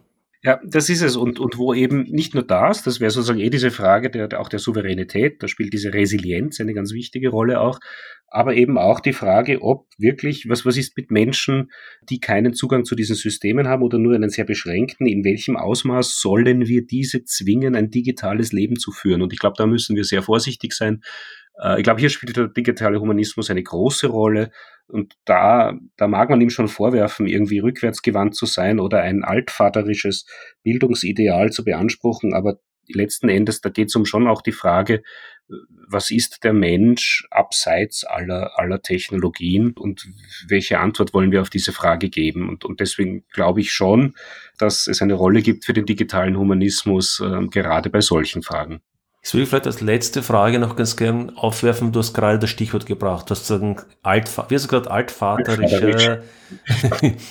Ja, 0.44 0.60
das 0.66 0.88
ist 0.88 1.02
es. 1.02 1.14
Und, 1.14 1.38
und 1.38 1.56
wo 1.56 1.72
eben 1.72 2.02
nicht 2.02 2.34
nur 2.34 2.42
das, 2.42 2.82
das 2.82 2.98
wäre 2.98 3.12
sozusagen 3.12 3.38
eh 3.38 3.50
diese 3.50 3.70
Frage 3.70 4.10
der, 4.10 4.40
auch 4.40 4.48
der 4.48 4.58
Souveränität, 4.58 5.40
da 5.40 5.46
spielt 5.46 5.72
diese 5.72 5.94
Resilienz 5.94 6.60
eine 6.60 6.74
ganz 6.74 6.92
wichtige 6.92 7.28
Rolle 7.28 7.60
auch, 7.60 7.78
aber 8.26 8.54
eben 8.54 8.76
auch 8.76 8.98
die 8.98 9.12
Frage, 9.12 9.62
ob 9.62 9.86
wirklich, 9.98 10.48
was, 10.48 10.66
was 10.66 10.76
ist 10.76 10.96
mit 10.96 11.12
Menschen, 11.12 11.70
die 12.10 12.18
keinen 12.18 12.54
Zugang 12.54 12.84
zu 12.84 12.96
diesen 12.96 13.14
Systemen 13.14 13.68
haben 13.68 13.82
oder 13.82 13.98
nur 13.98 14.14
einen 14.14 14.30
sehr 14.30 14.44
beschränkten, 14.44 15.06
in 15.06 15.22
welchem 15.22 15.56
Ausmaß 15.56 16.18
sollen 16.18 16.66
wir 16.66 16.86
diese 16.86 17.22
zwingen, 17.24 17.76
ein 17.76 17.90
digitales 17.90 18.52
Leben 18.52 18.76
zu 18.76 18.90
führen? 18.90 19.22
Und 19.22 19.32
ich 19.32 19.38
glaube, 19.38 19.54
da 19.58 19.66
müssen 19.66 19.94
wir 19.94 20.04
sehr 20.04 20.22
vorsichtig 20.22 20.72
sein. 20.72 21.02
Äh, 21.62 21.78
ich 21.78 21.84
glaube, 21.84 22.00
hier 22.00 22.10
spielt 22.10 22.36
der 22.36 22.48
digitale 22.48 23.00
Humanismus 23.00 23.50
eine 23.50 23.62
große 23.62 24.08
Rolle. 24.08 24.50
Und 24.92 25.14
da, 25.24 25.72
da 25.96 26.06
mag 26.06 26.28
man 26.28 26.40
ihm 26.42 26.50
schon 26.50 26.68
vorwerfen, 26.68 27.26
irgendwie 27.26 27.60
rückwärtsgewandt 27.60 28.36
zu 28.36 28.44
sein 28.44 28.78
oder 28.78 29.00
ein 29.00 29.24
altvaterisches 29.24 30.26
Bildungsideal 30.62 31.50
zu 31.50 31.64
beanspruchen. 31.64 32.34
Aber 32.34 32.58
letzten 32.88 33.30
Endes, 33.30 33.62
da 33.62 33.70
geht 33.70 33.88
es 33.88 33.94
um 33.94 34.04
schon 34.04 34.28
auch 34.28 34.42
die 34.42 34.52
Frage, 34.52 35.02
was 35.88 36.10
ist 36.10 36.44
der 36.44 36.52
Mensch 36.52 37.26
abseits 37.30 38.04
aller, 38.04 38.58
aller 38.58 38.82
Technologien 38.82 39.72
und 39.72 40.06
welche 40.46 40.78
Antwort 40.78 41.14
wollen 41.14 41.32
wir 41.32 41.40
auf 41.40 41.50
diese 41.50 41.72
Frage 41.72 42.08
geben? 42.10 42.48
Und, 42.48 42.64
und 42.64 42.80
deswegen 42.80 43.24
glaube 43.32 43.60
ich 43.60 43.72
schon, 43.72 44.14
dass 44.58 44.86
es 44.86 45.00
eine 45.02 45.14
Rolle 45.14 45.42
gibt 45.42 45.64
für 45.64 45.72
den 45.72 45.86
digitalen 45.86 46.38
Humanismus, 46.38 47.20
äh, 47.20 47.46
gerade 47.48 47.90
bei 47.90 48.00
solchen 48.00 48.42
Fragen. 48.42 48.82
Ich 49.24 49.32
will 49.34 49.46
vielleicht 49.46 49.66
als 49.66 49.80
letzte 49.80 50.20
Frage 50.22 50.58
noch 50.58 50.74
ganz 50.74 50.96
gern 50.96 51.36
aufwerfen. 51.36 51.92
Du 51.92 52.00
hast 52.00 52.12
gerade 52.12 52.40
das 52.40 52.50
Stichwort 52.50 52.86
gebracht. 52.86 53.30
Du 53.30 53.30
hast 53.30 53.46
sagen, 53.46 53.76
Altva 54.02 54.46
wie 54.48 54.56
hast 54.56 54.64
du 54.64 54.68
gerade 54.68 54.90
altvaterische 54.90 56.22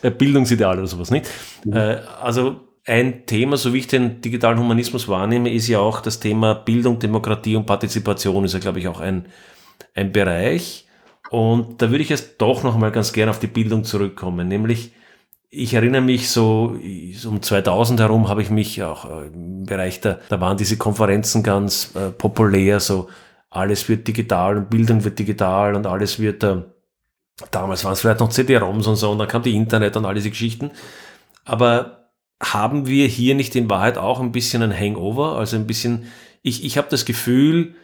Bildungsideal 0.17 0.77
oder 0.77 0.87
sowas, 0.87 1.11
nicht? 1.11 1.29
Mhm. 1.65 1.73
Äh, 1.73 1.97
also 2.21 2.61
ein 2.85 3.25
Thema, 3.25 3.57
so 3.57 3.73
wie 3.73 3.79
ich 3.79 3.87
den 3.87 4.21
digitalen 4.21 4.57
Humanismus 4.57 5.07
wahrnehme, 5.09 5.53
ist 5.53 5.67
ja 5.67 5.79
auch 5.79 5.99
das 6.01 6.19
Thema 6.19 6.55
Bildung, 6.55 6.97
Demokratie 6.97 7.57
und 7.57 7.65
Partizipation, 7.65 8.45
ist 8.45 8.53
ja, 8.53 8.59
glaube 8.59 8.79
ich, 8.79 8.87
auch 8.87 9.01
ein, 9.01 9.25
ein 9.93 10.13
Bereich. 10.13 10.87
Und 11.29 11.81
da 11.81 11.91
würde 11.91 12.03
ich 12.03 12.09
jetzt 12.09 12.35
doch 12.39 12.63
noch 12.63 12.77
mal 12.77 12.91
ganz 12.91 13.13
gerne 13.13 13.31
auf 13.31 13.39
die 13.39 13.47
Bildung 13.47 13.83
zurückkommen, 13.83 14.47
nämlich 14.47 14.93
ich 15.53 15.73
erinnere 15.73 16.01
mich 16.01 16.29
so, 16.29 16.77
um 17.25 17.41
2000 17.41 17.99
herum 17.99 18.29
habe 18.29 18.41
ich 18.41 18.49
mich 18.49 18.81
auch 18.83 19.05
äh, 19.05 19.27
im 19.27 19.65
Bereich 19.65 19.99
der, 19.99 20.19
da 20.29 20.39
waren 20.39 20.55
diese 20.55 20.77
Konferenzen 20.77 21.43
ganz 21.43 21.93
äh, 21.93 22.09
populär, 22.09 22.79
so 22.79 23.09
alles 23.49 23.89
wird 23.89 24.07
digital 24.07 24.57
und 24.57 24.69
Bildung 24.69 25.03
wird 25.03 25.19
digital 25.19 25.75
und 25.75 25.85
alles 25.85 26.19
wird, 26.19 26.43
äh, 26.43 26.61
damals 27.51 27.83
waren 27.83 27.93
es 27.93 27.99
vielleicht 27.99 28.21
noch 28.21 28.29
CD-ROMs 28.29 28.87
und 28.87 28.95
so 28.95 29.11
und 29.11 29.19
dann 29.19 29.27
kam 29.27 29.43
die 29.43 29.55
Internet 29.55 29.97
und 29.97 30.05
all 30.05 30.15
diese 30.15 30.29
Geschichten. 30.29 30.71
Aber 31.43 32.09
haben 32.41 32.87
wir 32.87 33.07
hier 33.07 33.35
nicht 33.35 33.53
in 33.57 33.69
Wahrheit 33.69 33.97
auch 33.97 34.21
ein 34.21 34.31
bisschen 34.31 34.63
ein 34.63 34.77
Hangover? 34.77 35.37
Also 35.37 35.57
ein 35.57 35.67
bisschen, 35.67 36.05
ich, 36.41 36.63
ich 36.63 36.77
habe 36.77 36.87
das 36.89 37.03
Gefühl, 37.03 37.75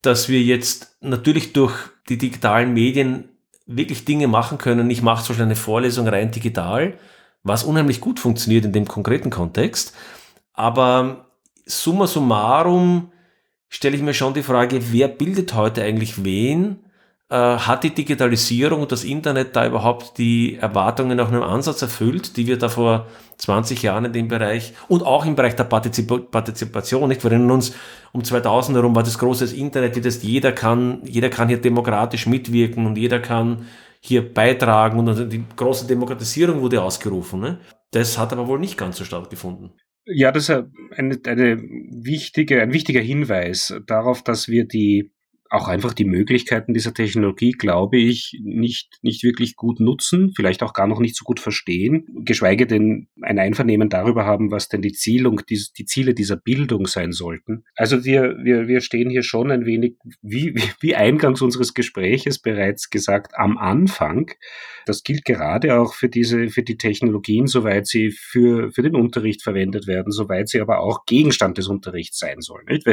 dass 0.00 0.28
wir 0.28 0.40
jetzt 0.40 0.96
natürlich 1.00 1.52
durch 1.52 1.74
die 2.08 2.18
digitalen 2.18 2.72
Medien 2.72 3.29
wirklich 3.76 4.04
Dinge 4.04 4.26
machen 4.26 4.58
können. 4.58 4.90
Ich 4.90 5.02
mache 5.02 5.24
zum 5.24 5.34
Beispiel 5.34 5.44
eine 5.44 5.56
Vorlesung 5.56 6.08
rein 6.08 6.30
digital, 6.30 6.94
was 7.42 7.64
unheimlich 7.64 8.00
gut 8.00 8.18
funktioniert 8.18 8.64
in 8.64 8.72
dem 8.72 8.86
konkreten 8.86 9.30
Kontext. 9.30 9.94
Aber 10.52 11.26
summa 11.64 12.06
summarum 12.06 13.12
stelle 13.68 13.96
ich 13.96 14.02
mir 14.02 14.14
schon 14.14 14.34
die 14.34 14.42
Frage, 14.42 14.92
wer 14.92 15.08
bildet 15.08 15.54
heute 15.54 15.82
eigentlich 15.82 16.24
wen? 16.24 16.84
Äh, 17.32 17.36
hat 17.36 17.84
die 17.84 17.94
Digitalisierung 17.94 18.82
und 18.82 18.90
das 18.90 19.04
Internet 19.04 19.54
da 19.54 19.64
überhaupt 19.64 20.18
die 20.18 20.56
Erwartungen 20.56 21.16
nach 21.16 21.28
einem 21.28 21.44
Ansatz 21.44 21.80
erfüllt, 21.80 22.36
die 22.36 22.48
wir 22.48 22.58
da 22.58 22.68
vor 22.68 23.06
20 23.36 23.84
Jahren 23.84 24.06
in 24.06 24.12
dem 24.12 24.26
Bereich 24.26 24.74
und 24.88 25.04
auch 25.04 25.24
im 25.24 25.36
Bereich 25.36 25.54
der 25.54 25.62
Partizip 25.62 26.28
Partizipation, 26.32 27.08
nicht? 27.08 27.22
Wir 27.22 27.30
erinnern 27.30 27.52
uns, 27.52 27.72
um 28.10 28.24
2000 28.24 28.76
herum 28.76 28.96
war 28.96 29.04
das 29.04 29.16
große 29.16 29.54
Internet, 29.54 30.04
das 30.04 30.24
jeder 30.24 30.50
kann, 30.50 31.02
jeder 31.04 31.28
kann 31.28 31.46
hier 31.46 31.60
demokratisch 31.60 32.26
mitwirken 32.26 32.84
und 32.84 32.98
jeder 32.98 33.20
kann 33.20 33.64
hier 34.00 34.34
beitragen 34.34 34.98
und 34.98 35.32
die 35.32 35.44
große 35.54 35.86
Demokratisierung 35.86 36.60
wurde 36.60 36.82
ausgerufen. 36.82 37.38
Ne? 37.38 37.60
Das 37.92 38.18
hat 38.18 38.32
aber 38.32 38.48
wohl 38.48 38.58
nicht 38.58 38.76
ganz 38.76 38.96
so 38.96 39.04
stattgefunden. 39.04 39.70
Ja, 40.04 40.32
das 40.32 40.48
ist 40.48 40.64
eine, 40.96 41.20
eine 41.24 41.58
wichtige, 41.62 42.60
ein 42.60 42.72
wichtiger 42.72 43.00
Hinweis 43.00 43.72
darauf, 43.86 44.24
dass 44.24 44.48
wir 44.48 44.66
die 44.66 45.12
auch 45.50 45.66
einfach 45.66 45.92
die 45.92 46.04
Möglichkeiten 46.04 46.74
dieser 46.74 46.94
Technologie, 46.94 47.50
glaube 47.50 47.98
ich, 47.98 48.40
nicht, 48.42 48.98
nicht 49.02 49.24
wirklich 49.24 49.56
gut 49.56 49.80
nutzen, 49.80 50.32
vielleicht 50.34 50.62
auch 50.62 50.72
gar 50.72 50.86
noch 50.86 51.00
nicht 51.00 51.16
so 51.16 51.24
gut 51.24 51.40
verstehen, 51.40 52.06
geschweige 52.24 52.68
denn 52.68 53.08
ein 53.20 53.40
Einvernehmen 53.40 53.88
darüber 53.88 54.24
haben, 54.24 54.52
was 54.52 54.68
denn 54.68 54.80
die 54.80 54.92
Zielung, 54.92 55.42
die, 55.50 55.60
die 55.76 55.84
Ziele 55.84 56.14
dieser 56.14 56.36
Bildung 56.36 56.86
sein 56.86 57.10
sollten. 57.10 57.64
Also 57.74 58.04
wir, 58.04 58.36
wir, 58.44 58.68
wir 58.68 58.80
stehen 58.80 59.10
hier 59.10 59.24
schon 59.24 59.50
ein 59.50 59.66
wenig, 59.66 59.96
wie, 60.22 60.54
wie 60.80 60.94
eingangs 60.94 61.42
unseres 61.42 61.74
Gespräches 61.74 62.38
bereits 62.40 62.88
gesagt, 62.88 63.32
am 63.34 63.58
Anfang. 63.58 64.30
Das 64.86 65.02
gilt 65.02 65.24
gerade 65.24 65.78
auch 65.78 65.94
für 65.94 66.08
diese, 66.08 66.48
für 66.48 66.62
die 66.62 66.76
Technologien, 66.76 67.46
soweit 67.46 67.86
sie 67.86 68.10
für, 68.10 68.70
für 68.70 68.82
den 68.82 68.94
Unterricht 68.94 69.42
verwendet 69.42 69.86
werden, 69.86 70.12
soweit 70.12 70.48
sie 70.48 70.60
aber 70.60 70.80
auch 70.80 71.04
Gegenstand 71.06 71.58
des 71.58 71.68
Unterrichts 71.68 72.18
sein 72.18 72.40
sollen. 72.40 72.66
Nicht? 72.66 72.86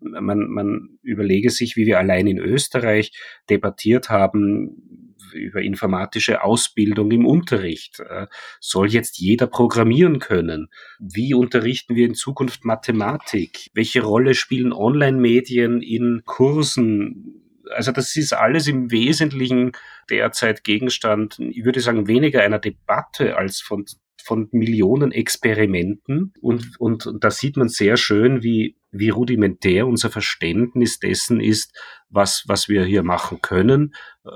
Man, 0.00 0.48
man 0.48 0.98
überlege 1.02 1.50
sich, 1.50 1.76
wie 1.76 1.86
wir 1.86 1.98
allein 1.98 2.26
in 2.26 2.38
Österreich 2.38 3.12
debattiert 3.48 4.08
haben 4.10 5.08
über 5.32 5.60
informatische 5.62 6.42
Ausbildung 6.42 7.10
im 7.10 7.26
Unterricht. 7.26 8.00
Äh, 8.00 8.26
soll 8.60 8.88
jetzt 8.88 9.18
jeder 9.18 9.46
programmieren 9.46 10.18
können? 10.18 10.68
Wie 10.98 11.34
unterrichten 11.34 11.94
wir 11.94 12.06
in 12.06 12.14
Zukunft 12.14 12.64
Mathematik? 12.64 13.70
Welche 13.74 14.02
Rolle 14.02 14.34
spielen 14.34 14.72
Online-Medien 14.72 15.82
in 15.82 16.22
Kursen? 16.24 17.47
Also 17.74 17.92
das 17.92 18.14
ist 18.16 18.32
alles 18.32 18.66
im 18.66 18.90
Wesentlichen 18.90 19.72
derzeit 20.10 20.64
Gegenstand, 20.64 21.38
ich 21.38 21.64
würde 21.64 21.80
sagen, 21.80 22.08
weniger 22.08 22.42
einer 22.42 22.58
Debatte 22.58 23.36
als 23.36 23.60
von 23.60 23.84
von 24.28 24.48
Millionen 24.52 25.10
Experimenten 25.10 26.34
und, 26.42 26.78
und, 26.78 27.06
und 27.06 27.24
da 27.24 27.30
sieht 27.30 27.56
man 27.56 27.68
sehr 27.68 27.96
schön, 27.96 28.42
wie, 28.42 28.76
wie 28.90 29.08
rudimentär 29.08 29.86
unser 29.86 30.10
Verständnis 30.10 30.98
dessen 30.98 31.40
ist, 31.40 31.74
was, 32.10 32.44
was 32.46 32.68
wir 32.68 32.84
hier 32.84 33.02
machen 33.02 33.40
können, 33.40 33.94
äh, 34.26 34.30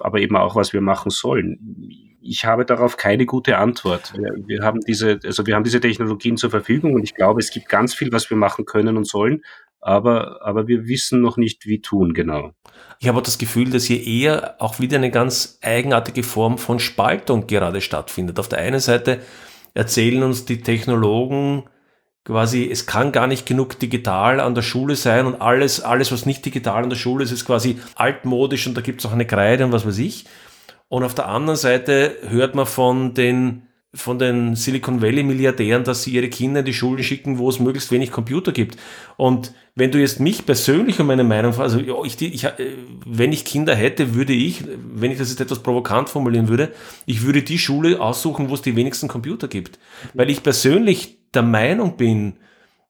aber 0.00 0.18
eben 0.18 0.36
auch, 0.36 0.56
was 0.56 0.72
wir 0.72 0.80
machen 0.80 1.10
sollen. 1.10 2.18
Ich 2.20 2.44
habe 2.44 2.64
darauf 2.66 2.96
keine 2.96 3.24
gute 3.24 3.58
Antwort. 3.58 4.12
Wir, 4.14 4.34
wir 4.46 4.62
haben 4.62 4.80
diese, 4.80 5.20
also 5.24 5.46
wir 5.46 5.54
haben 5.54 5.64
diese 5.64 5.80
Technologien 5.80 6.36
zur 6.36 6.50
Verfügung 6.50 6.94
und 6.94 7.04
ich 7.04 7.14
glaube, 7.14 7.40
es 7.40 7.52
gibt 7.52 7.68
ganz 7.68 7.94
viel, 7.94 8.10
was 8.12 8.30
wir 8.30 8.36
machen 8.36 8.64
können 8.64 8.96
und 8.96 9.06
sollen, 9.06 9.42
aber, 9.80 10.40
aber 10.42 10.68
wir 10.68 10.86
wissen 10.86 11.20
noch 11.20 11.36
nicht, 11.36 11.66
wie 11.66 11.80
tun 11.80 12.14
genau. 12.14 12.52
Ich 12.98 13.08
habe 13.08 13.22
das 13.22 13.38
Gefühl, 13.38 13.70
dass 13.70 13.84
hier 13.84 14.06
eher 14.06 14.56
auch 14.60 14.78
wieder 14.78 14.98
eine 14.98 15.10
ganz 15.10 15.58
eigenartige 15.62 16.22
Form 16.22 16.58
von 16.58 16.78
Spaltung 16.78 17.46
gerade 17.46 17.80
stattfindet. 17.80 18.38
Auf 18.38 18.48
der 18.48 18.58
einen 18.58 18.80
Seite 18.80 19.20
erzählen 19.74 20.22
uns 20.22 20.44
die 20.44 20.60
Technologen 20.60 21.64
quasi, 22.24 22.68
es 22.70 22.86
kann 22.86 23.12
gar 23.12 23.26
nicht 23.26 23.46
genug 23.46 23.78
digital 23.78 24.40
an 24.40 24.54
der 24.54 24.62
Schule 24.62 24.96
sein 24.96 25.26
und 25.26 25.40
alles, 25.40 25.80
alles, 25.80 26.12
was 26.12 26.26
nicht 26.26 26.44
digital 26.44 26.82
an 26.82 26.90
der 26.90 26.96
Schule 26.96 27.24
ist, 27.24 27.32
ist 27.32 27.46
quasi 27.46 27.78
altmodisch 27.94 28.66
und 28.66 28.76
da 28.76 28.82
gibt 28.82 29.00
es 29.00 29.06
auch 29.06 29.12
eine 29.12 29.26
Kreide 29.26 29.64
und 29.64 29.72
was 29.72 29.86
weiß 29.86 29.98
ich. 29.98 30.26
Und 30.88 31.04
auf 31.04 31.14
der 31.14 31.28
anderen 31.28 31.56
Seite 31.56 32.16
hört 32.28 32.54
man 32.54 32.66
von 32.66 33.14
den 33.14 33.62
von 33.92 34.20
den 34.20 34.54
Silicon 34.54 35.02
Valley 35.02 35.24
Milliardären, 35.24 35.82
dass 35.82 36.04
sie 36.04 36.12
ihre 36.12 36.28
Kinder 36.28 36.60
in 36.60 36.66
die 36.66 36.74
Schulen 36.74 37.02
schicken, 37.02 37.38
wo 37.38 37.48
es 37.48 37.58
möglichst 37.58 37.90
wenig 37.90 38.12
Computer 38.12 38.52
gibt. 38.52 38.76
Und 39.16 39.52
wenn 39.74 39.90
du 39.90 39.98
jetzt 39.98 40.20
mich 40.20 40.46
persönlich 40.46 41.00
um 41.00 41.06
meine 41.06 41.24
Meinung 41.24 41.52
fragst, 41.52 41.76
also 41.76 42.04
ich, 42.04 42.20
ich, 42.20 42.44
äh, 42.44 42.76
wenn 43.06 43.32
ich 43.32 43.44
Kinder 43.44 43.74
hätte, 43.74 44.14
würde 44.14 44.32
ich, 44.32 44.64
wenn 44.94 45.10
ich 45.10 45.18
das 45.18 45.30
jetzt 45.30 45.40
etwas 45.40 45.60
provokant 45.60 46.08
formulieren 46.08 46.48
würde, 46.48 46.72
ich 47.06 47.22
würde 47.22 47.42
die 47.42 47.58
Schule 47.58 48.00
aussuchen, 48.00 48.50
wo 48.50 48.54
es 48.54 48.62
die 48.62 48.76
wenigsten 48.76 49.08
Computer 49.08 49.48
gibt. 49.48 49.78
Weil 50.14 50.30
ich 50.30 50.42
persönlich 50.42 51.18
der 51.34 51.42
Meinung 51.42 51.96
bin, 51.96 52.36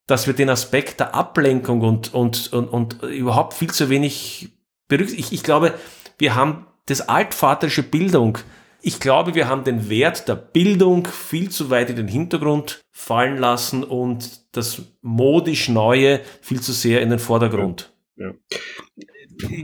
dass 0.06 0.26
wir 0.26 0.34
den 0.34 0.50
Aspekt 0.50 1.00
der 1.00 1.14
Ablenkung 1.14 1.82
und, 1.82 2.12
und, 2.12 2.52
und, 2.52 2.68
und 2.68 3.02
überhaupt 3.04 3.54
viel 3.54 3.70
zu 3.70 3.88
wenig 3.90 4.48
berücksichtigen. 4.88 5.26
Ich, 5.26 5.32
ich 5.32 5.42
glaube, 5.42 5.74
wir 6.18 6.34
haben 6.34 6.66
das 6.86 7.08
altvaterische 7.08 7.82
Bildung, 7.82 8.38
ich 8.82 9.00
glaube, 9.00 9.34
wir 9.34 9.48
haben 9.48 9.64
den 9.64 9.88
Wert 9.88 10.28
der 10.28 10.36
Bildung 10.36 11.06
viel 11.06 11.50
zu 11.50 11.70
weit 11.70 11.90
in 11.90 11.96
den 11.96 12.08
Hintergrund 12.08 12.82
fallen 12.90 13.38
lassen 13.38 13.84
und 13.84 14.40
das 14.52 14.82
modisch 15.02 15.68
Neue 15.68 16.20
viel 16.40 16.60
zu 16.60 16.72
sehr 16.72 17.02
in 17.02 17.10
den 17.10 17.18
Vordergrund. 17.18 17.92
Ja. 18.16 18.32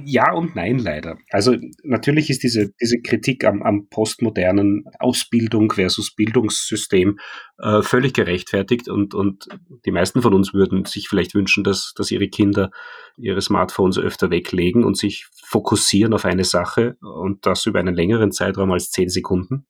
Ja 0.04 0.32
und 0.32 0.56
nein, 0.56 0.78
leider. 0.78 1.18
Also 1.30 1.54
natürlich 1.82 2.30
ist 2.30 2.42
diese, 2.42 2.72
diese 2.80 3.00
Kritik 3.00 3.44
am, 3.44 3.62
am 3.62 3.88
postmodernen 3.88 4.84
Ausbildung 4.98 5.70
versus 5.72 6.14
Bildungssystem 6.14 7.18
äh, 7.58 7.82
völlig 7.82 8.14
gerechtfertigt 8.14 8.88
und, 8.88 9.14
und 9.14 9.48
die 9.84 9.90
meisten 9.90 10.22
von 10.22 10.32
uns 10.32 10.54
würden 10.54 10.86
sich 10.86 11.08
vielleicht 11.08 11.34
wünschen, 11.34 11.62
dass, 11.62 11.92
dass 11.94 12.10
ihre 12.10 12.28
Kinder 12.28 12.70
ihre 13.16 13.40
Smartphones 13.40 13.98
öfter 13.98 14.30
weglegen 14.30 14.84
und 14.84 14.96
sich 14.96 15.26
fokussieren 15.44 16.14
auf 16.14 16.24
eine 16.24 16.44
Sache 16.44 16.96
und 17.00 17.46
das 17.46 17.66
über 17.66 17.78
einen 17.78 17.94
längeren 17.94 18.32
Zeitraum 18.32 18.72
als 18.72 18.90
zehn 18.90 19.08
Sekunden. 19.08 19.66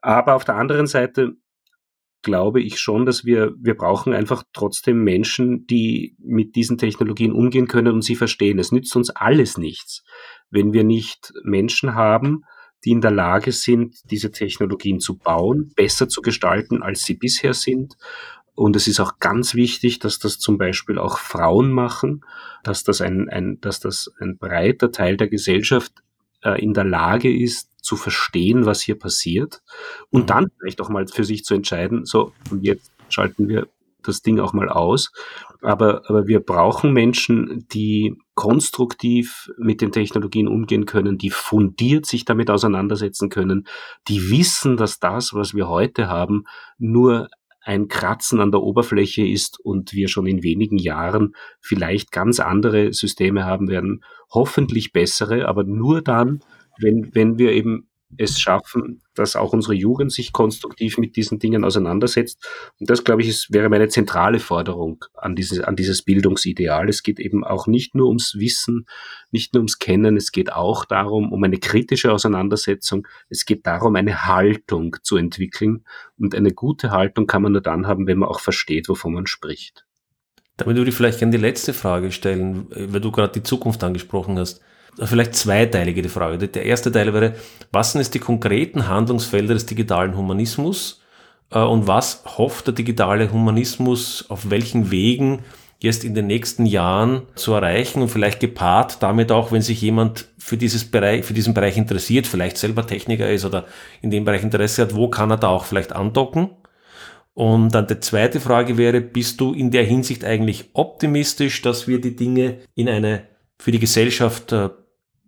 Aber 0.00 0.34
auf 0.34 0.44
der 0.44 0.56
anderen 0.56 0.86
Seite 0.86 1.34
glaube 2.22 2.62
ich 2.62 2.78
schon, 2.78 3.04
dass 3.04 3.24
wir, 3.24 3.52
wir 3.58 3.74
brauchen 3.74 4.14
einfach 4.14 4.44
trotzdem 4.52 5.02
Menschen, 5.02 5.66
die 5.66 6.16
mit 6.18 6.54
diesen 6.54 6.78
Technologien 6.78 7.32
umgehen 7.32 7.66
können 7.66 7.92
und 7.92 8.02
sie 8.02 8.14
verstehen. 8.14 8.58
Es 8.58 8.72
nützt 8.72 8.94
uns 8.96 9.10
alles 9.10 9.58
nichts, 9.58 10.04
wenn 10.50 10.72
wir 10.72 10.84
nicht 10.84 11.32
Menschen 11.42 11.94
haben, 11.94 12.44
die 12.84 12.90
in 12.90 13.00
der 13.00 13.10
Lage 13.10 13.52
sind, 13.52 13.96
diese 14.10 14.30
Technologien 14.30 14.98
zu 14.98 15.18
bauen, 15.18 15.72
besser 15.76 16.08
zu 16.08 16.20
gestalten, 16.20 16.82
als 16.82 17.04
sie 17.04 17.14
bisher 17.14 17.54
sind. 17.54 17.94
Und 18.54 18.76
es 18.76 18.86
ist 18.86 19.00
auch 19.00 19.18
ganz 19.18 19.54
wichtig, 19.54 19.98
dass 19.98 20.18
das 20.18 20.38
zum 20.38 20.58
Beispiel 20.58 20.98
auch 20.98 21.18
Frauen 21.18 21.72
machen, 21.72 22.24
dass 22.64 22.84
das 22.84 23.00
ein, 23.00 23.28
ein, 23.28 23.60
dass 23.60 23.80
das 23.80 24.12
ein 24.20 24.36
breiter 24.36 24.92
Teil 24.92 25.16
der 25.16 25.28
Gesellschaft 25.28 25.92
äh, 26.42 26.62
in 26.62 26.74
der 26.74 26.84
Lage 26.84 27.34
ist, 27.34 27.70
zu 27.80 27.96
verstehen, 27.96 28.64
was 28.64 28.80
hier 28.80 28.98
passiert 28.98 29.62
und 30.10 30.22
mhm. 30.22 30.26
dann 30.26 30.50
vielleicht 30.58 30.80
auch 30.80 30.88
mal 30.88 31.06
für 31.08 31.24
sich 31.24 31.44
zu 31.44 31.54
entscheiden, 31.54 32.04
so, 32.04 32.32
und 32.50 32.62
jetzt 32.62 32.92
schalten 33.08 33.48
wir 33.48 33.66
das 34.02 34.22
Ding 34.22 34.40
auch 34.40 34.52
mal 34.52 34.68
aus. 34.68 35.12
Aber, 35.62 36.02
aber 36.08 36.26
wir 36.26 36.40
brauchen 36.40 36.92
Menschen, 36.92 37.66
die 37.72 38.16
konstruktiv 38.34 39.48
mit 39.58 39.80
den 39.80 39.92
Technologien 39.92 40.48
umgehen 40.48 40.86
können, 40.86 41.18
die 41.18 41.30
fundiert 41.30 42.06
sich 42.06 42.24
damit 42.24 42.50
auseinandersetzen 42.50 43.28
können, 43.28 43.68
die 44.08 44.30
wissen, 44.30 44.76
dass 44.76 44.98
das, 44.98 45.34
was 45.34 45.54
wir 45.54 45.68
heute 45.68 46.08
haben, 46.08 46.44
nur 46.78 47.28
ein 47.64 47.88
Kratzen 47.88 48.40
an 48.40 48.50
der 48.50 48.62
Oberfläche 48.62 49.26
ist 49.26 49.60
und 49.60 49.92
wir 49.92 50.08
schon 50.08 50.26
in 50.26 50.42
wenigen 50.42 50.78
Jahren 50.78 51.34
vielleicht 51.60 52.12
ganz 52.12 52.40
andere 52.40 52.92
Systeme 52.92 53.44
haben 53.44 53.68
werden, 53.68 54.02
hoffentlich 54.30 54.92
bessere, 54.92 55.46
aber 55.48 55.64
nur 55.64 56.02
dann, 56.02 56.40
wenn, 56.78 57.14
wenn 57.14 57.38
wir 57.38 57.52
eben 57.52 57.88
es 58.16 58.40
schaffen, 58.40 59.02
dass 59.14 59.36
auch 59.36 59.52
unsere 59.52 59.74
Jugend 59.74 60.12
sich 60.12 60.32
konstruktiv 60.32 60.98
mit 60.98 61.16
diesen 61.16 61.38
Dingen 61.38 61.64
auseinandersetzt. 61.64 62.44
Und 62.78 62.90
das, 62.90 63.04
glaube 63.04 63.22
ich, 63.22 63.28
ist, 63.28 63.52
wäre 63.52 63.68
meine 63.68 63.88
zentrale 63.88 64.38
Forderung 64.38 65.04
an 65.14 65.34
dieses, 65.34 65.60
an 65.60 65.76
dieses 65.76 66.02
Bildungsideal. 66.02 66.88
Es 66.88 67.02
geht 67.02 67.20
eben 67.20 67.44
auch 67.44 67.66
nicht 67.66 67.94
nur 67.94 68.08
ums 68.08 68.36
Wissen, 68.38 68.86
nicht 69.30 69.54
nur 69.54 69.60
ums 69.60 69.78
Kennen, 69.78 70.16
es 70.16 70.32
geht 70.32 70.52
auch 70.52 70.84
darum, 70.84 71.32
um 71.32 71.42
eine 71.44 71.58
kritische 71.58 72.12
Auseinandersetzung. 72.12 73.06
Es 73.28 73.44
geht 73.44 73.66
darum, 73.66 73.96
eine 73.96 74.26
Haltung 74.26 74.96
zu 75.02 75.16
entwickeln. 75.16 75.84
Und 76.18 76.34
eine 76.34 76.52
gute 76.52 76.90
Haltung 76.90 77.26
kann 77.26 77.42
man 77.42 77.52
nur 77.52 77.62
dann 77.62 77.86
haben, 77.86 78.06
wenn 78.06 78.18
man 78.18 78.28
auch 78.28 78.40
versteht, 78.40 78.88
wovon 78.88 79.14
man 79.14 79.26
spricht. 79.26 79.84
Damit 80.56 80.76
würde 80.76 80.90
ich 80.90 80.96
vielleicht 80.96 81.18
gerne 81.18 81.32
die 81.32 81.42
letzte 81.42 81.72
Frage 81.72 82.12
stellen, 82.12 82.66
weil 82.70 83.00
du 83.00 83.10
gerade 83.10 83.32
die 83.32 83.42
Zukunft 83.42 83.82
angesprochen 83.82 84.38
hast 84.38 84.60
vielleicht 84.98 85.34
zweiteilige 85.34 86.02
die 86.02 86.08
Frage. 86.08 86.48
Der 86.48 86.64
erste 86.64 86.92
Teil 86.92 87.12
wäre, 87.14 87.34
was 87.70 87.92
sind 87.92 88.00
jetzt 88.00 88.14
die 88.14 88.18
konkreten 88.18 88.88
Handlungsfelder 88.88 89.54
des 89.54 89.66
digitalen 89.66 90.16
Humanismus 90.16 91.00
äh, 91.50 91.60
und 91.60 91.86
was 91.86 92.24
hofft 92.36 92.66
der 92.66 92.74
digitale 92.74 93.32
Humanismus 93.32 94.26
auf 94.28 94.50
welchen 94.50 94.90
Wegen 94.90 95.40
jetzt 95.80 96.04
in 96.04 96.14
den 96.14 96.28
nächsten 96.28 96.64
Jahren 96.64 97.22
zu 97.34 97.54
erreichen 97.54 98.02
und 98.02 98.08
vielleicht 98.08 98.38
gepaart 98.38 99.02
damit 99.02 99.32
auch, 99.32 99.50
wenn 99.50 99.62
sich 99.62 99.80
jemand 99.82 100.28
für 100.38 100.56
dieses 100.56 100.84
Bereich, 100.84 101.24
für 101.24 101.34
diesen 101.34 101.54
Bereich 101.54 101.76
interessiert, 101.76 102.26
vielleicht 102.28 102.56
selber 102.56 102.86
Techniker 102.86 103.28
ist 103.28 103.44
oder 103.44 103.64
in 104.00 104.10
dem 104.10 104.24
Bereich 104.24 104.44
Interesse 104.44 104.82
hat, 104.82 104.94
wo 104.94 105.08
kann 105.08 105.30
er 105.30 105.38
da 105.38 105.48
auch 105.48 105.64
vielleicht 105.64 105.92
andocken? 105.92 106.50
Und 107.34 107.74
dann 107.74 107.86
die 107.86 107.98
zweite 107.98 108.40
Frage 108.40 108.76
wäre, 108.76 109.00
bist 109.00 109.40
du 109.40 109.54
in 109.54 109.70
der 109.70 109.84
Hinsicht 109.84 110.24
eigentlich 110.24 110.70
optimistisch, 110.74 111.62
dass 111.62 111.88
wir 111.88 112.00
die 112.00 112.14
Dinge 112.14 112.58
in 112.74 112.88
eine 112.88 113.24
für 113.58 113.72
die 113.72 113.78
Gesellschaft 113.78 114.52
äh, 114.52 114.70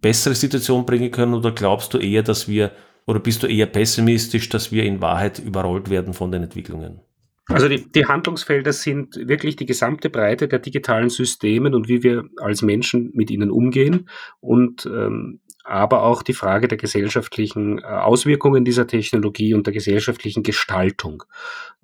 bessere 0.05 0.35
Situation 0.35 0.85
bringen 0.85 1.11
können 1.11 1.33
oder 1.33 1.51
glaubst 1.51 1.95
du 1.95 1.99
eher, 1.99 2.23
dass 2.23 2.47
wir 2.47 2.73
oder 3.07 3.21
bist 3.21 3.43
du 3.43 3.47
eher 3.47 3.65
pessimistisch, 3.65 4.51
dass 4.51 4.71
wir 4.71 4.85
in 4.85 5.01
Wahrheit 5.01 5.39
überrollt 5.39 5.89
werden 5.89 6.13
von 6.13 6.31
den 6.31 6.43
Entwicklungen? 6.43 7.01
Also 7.47 7.69
die, 7.69 7.91
die 7.91 8.05
Handlungsfelder 8.05 8.75
sind 8.75 9.17
wirklich 9.17 9.57
die 9.57 9.65
gesamte 9.65 10.11
Breite 10.11 10.47
der 10.47 10.59
digitalen 10.59 11.09
Systeme 11.09 11.75
und 11.75 11.89
wie 11.89 12.03
wir 12.03 12.25
als 12.37 12.61
Menschen 12.61 13.13
mit 13.15 13.31
ihnen 13.31 13.51
umgehen 13.51 14.11
und 14.41 14.85
ähm, 14.85 15.41
aber 15.65 16.03
auch 16.03 16.23
die 16.23 16.35
Frage 16.35 16.69
der 16.69 16.77
gesellschaftlichen 16.77 17.79
äh, 17.79 17.85
Auswirkungen 17.85 18.67
dieser 18.67 18.87
Technologie 18.87 19.55
und 19.55 19.67
der 19.67 19.73
gesellschaftlichen 19.73 20.43
Gestaltung. 20.43 21.23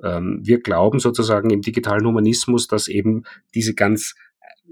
Ähm, 0.03 0.41
wir 0.43 0.61
glauben 0.61 0.99
sozusagen 0.99 1.49
im 1.49 1.63
digitalen 1.63 2.07
Humanismus, 2.07 2.67
dass 2.67 2.87
eben 2.87 3.25
diese 3.55 3.75
ganz 3.75 4.15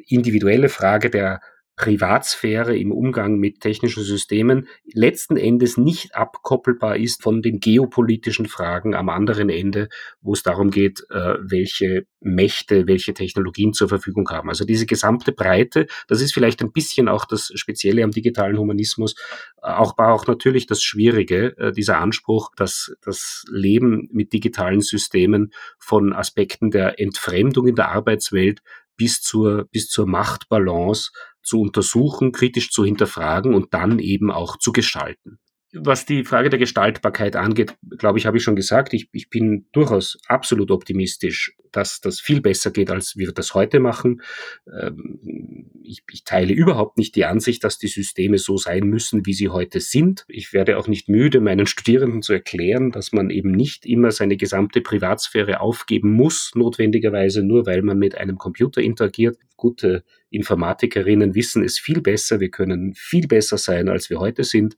individuelle 0.06 0.68
Frage 0.68 1.08
der 1.08 1.40
Privatsphäre 1.78 2.76
im 2.76 2.90
Umgang 2.90 3.38
mit 3.38 3.60
technischen 3.60 4.02
Systemen 4.02 4.66
letzten 4.92 5.36
Endes 5.36 5.76
nicht 5.78 6.14
abkoppelbar 6.14 6.96
ist 6.96 7.22
von 7.22 7.40
den 7.40 7.60
geopolitischen 7.60 8.46
Fragen 8.46 8.94
am 8.94 9.08
anderen 9.08 9.48
Ende, 9.48 9.88
wo 10.20 10.32
es 10.32 10.42
darum 10.42 10.70
geht, 10.70 11.04
äh, 11.10 11.34
welche 11.40 12.06
Mächte, 12.20 12.88
welche 12.88 13.14
Technologien 13.14 13.72
zur 13.72 13.88
Verfügung 13.88 14.28
haben. 14.28 14.48
Also 14.48 14.64
diese 14.64 14.86
gesamte 14.86 15.30
Breite, 15.32 15.86
das 16.08 16.20
ist 16.20 16.34
vielleicht 16.34 16.60
ein 16.62 16.72
bisschen 16.72 17.08
auch 17.08 17.24
das 17.24 17.52
Spezielle 17.54 18.02
am 18.02 18.10
digitalen 18.10 18.58
Humanismus, 18.58 19.14
äh, 19.62 19.68
auch 19.68 19.96
war 19.96 20.12
auch 20.12 20.26
natürlich 20.26 20.66
das 20.66 20.82
Schwierige, 20.82 21.56
äh, 21.58 21.72
dieser 21.72 21.98
Anspruch, 21.98 22.50
dass 22.56 22.92
das 23.02 23.44
Leben 23.50 24.08
mit 24.10 24.32
digitalen 24.32 24.80
Systemen 24.80 25.52
von 25.78 26.12
Aspekten 26.12 26.72
der 26.72 27.00
Entfremdung 27.00 27.68
in 27.68 27.76
der 27.76 27.90
Arbeitswelt 27.90 28.62
bis 28.98 29.22
zur, 29.22 29.66
bis 29.70 29.88
zur 29.88 30.06
Machtbalance 30.06 31.12
zu 31.42 31.60
untersuchen, 31.60 32.32
kritisch 32.32 32.70
zu 32.70 32.84
hinterfragen 32.84 33.54
und 33.54 33.74
dann 33.74 33.98
eben 33.98 34.30
auch 34.30 34.58
zu 34.58 34.72
gestalten. 34.72 35.38
Was 35.74 36.06
die 36.06 36.24
Frage 36.24 36.48
der 36.48 36.58
Gestaltbarkeit 36.58 37.36
angeht, 37.36 37.76
glaube 37.98 38.18
ich, 38.18 38.26
habe 38.26 38.38
ich 38.38 38.42
schon 38.42 38.56
gesagt, 38.56 38.94
ich, 38.94 39.10
ich 39.12 39.28
bin 39.28 39.66
durchaus 39.72 40.18
absolut 40.26 40.70
optimistisch, 40.70 41.54
dass 41.72 42.00
das 42.00 42.20
viel 42.20 42.40
besser 42.40 42.70
geht, 42.70 42.90
als 42.90 43.16
wir 43.16 43.32
das 43.32 43.54
heute 43.54 43.80
machen. 43.80 44.22
Ähm, 44.70 45.70
ich, 45.82 46.02
ich 46.10 46.24
teile 46.24 46.52
überhaupt 46.52 46.98
nicht 46.98 47.16
die 47.16 47.24
Ansicht, 47.24 47.64
dass 47.64 47.78
die 47.78 47.88
Systeme 47.88 48.38
so 48.38 48.56
sein 48.56 48.84
müssen, 48.84 49.26
wie 49.26 49.32
sie 49.32 49.48
heute 49.48 49.80
sind. 49.80 50.24
Ich 50.28 50.52
werde 50.52 50.78
auch 50.78 50.88
nicht 50.88 51.08
müde, 51.08 51.40
meinen 51.40 51.66
Studierenden 51.66 52.22
zu 52.22 52.32
erklären, 52.32 52.90
dass 52.90 53.12
man 53.12 53.30
eben 53.30 53.50
nicht 53.52 53.86
immer 53.86 54.10
seine 54.10 54.36
gesamte 54.36 54.80
Privatsphäre 54.80 55.60
aufgeben 55.60 56.12
muss, 56.12 56.52
notwendigerweise 56.54 57.42
nur 57.42 57.66
weil 57.66 57.82
man 57.82 57.98
mit 57.98 58.16
einem 58.16 58.38
Computer 58.38 58.80
interagiert. 58.80 59.38
Gute 59.56 60.04
Informatikerinnen 60.30 61.34
wissen 61.34 61.64
es 61.64 61.78
viel 61.78 62.00
besser. 62.00 62.38
Wir 62.38 62.50
können 62.50 62.94
viel 62.94 63.26
besser 63.26 63.58
sein, 63.58 63.88
als 63.88 64.10
wir 64.10 64.20
heute 64.20 64.44
sind. 64.44 64.76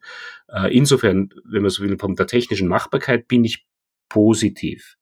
Äh, 0.48 0.74
insofern, 0.74 1.30
wenn 1.44 1.62
man 1.62 1.70
so 1.70 1.82
will, 1.82 1.98
von 1.98 2.14
der 2.14 2.26
technischen 2.26 2.68
Machbarkeit 2.68 3.28
bin 3.28 3.44
ich 3.44 3.66
positiv. 4.08 4.96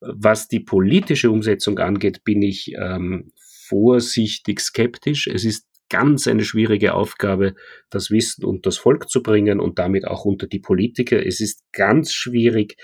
Was 0.00 0.48
die 0.48 0.60
politische 0.60 1.30
Umsetzung 1.30 1.78
angeht, 1.78 2.24
bin 2.24 2.42
ich 2.42 2.72
ähm, 2.76 3.32
vorsichtig 3.36 4.60
skeptisch. 4.60 5.26
Es 5.26 5.44
ist 5.44 5.66
ganz 5.90 6.26
eine 6.26 6.44
schwierige 6.44 6.94
Aufgabe, 6.94 7.54
das 7.90 8.10
Wissen 8.10 8.44
unter 8.44 8.70
das 8.70 8.78
Volk 8.78 9.10
zu 9.10 9.22
bringen 9.22 9.60
und 9.60 9.78
damit 9.78 10.06
auch 10.06 10.24
unter 10.24 10.46
die 10.46 10.60
Politiker. 10.60 11.24
Es 11.24 11.40
ist 11.40 11.64
ganz 11.72 12.12
schwierig, 12.12 12.76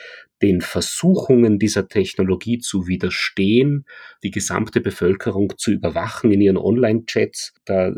den 0.42 0.60
Versuchungen 0.60 1.58
dieser 1.58 1.88
Technologie 1.88 2.58
zu 2.58 2.86
widerstehen, 2.86 3.86
die 4.22 4.30
gesamte 4.30 4.82
Bevölkerung 4.82 5.54
zu 5.56 5.70
überwachen 5.70 6.30
in 6.30 6.42
ihren 6.42 6.58
Online-Chats. 6.58 7.54
Da 7.64 7.94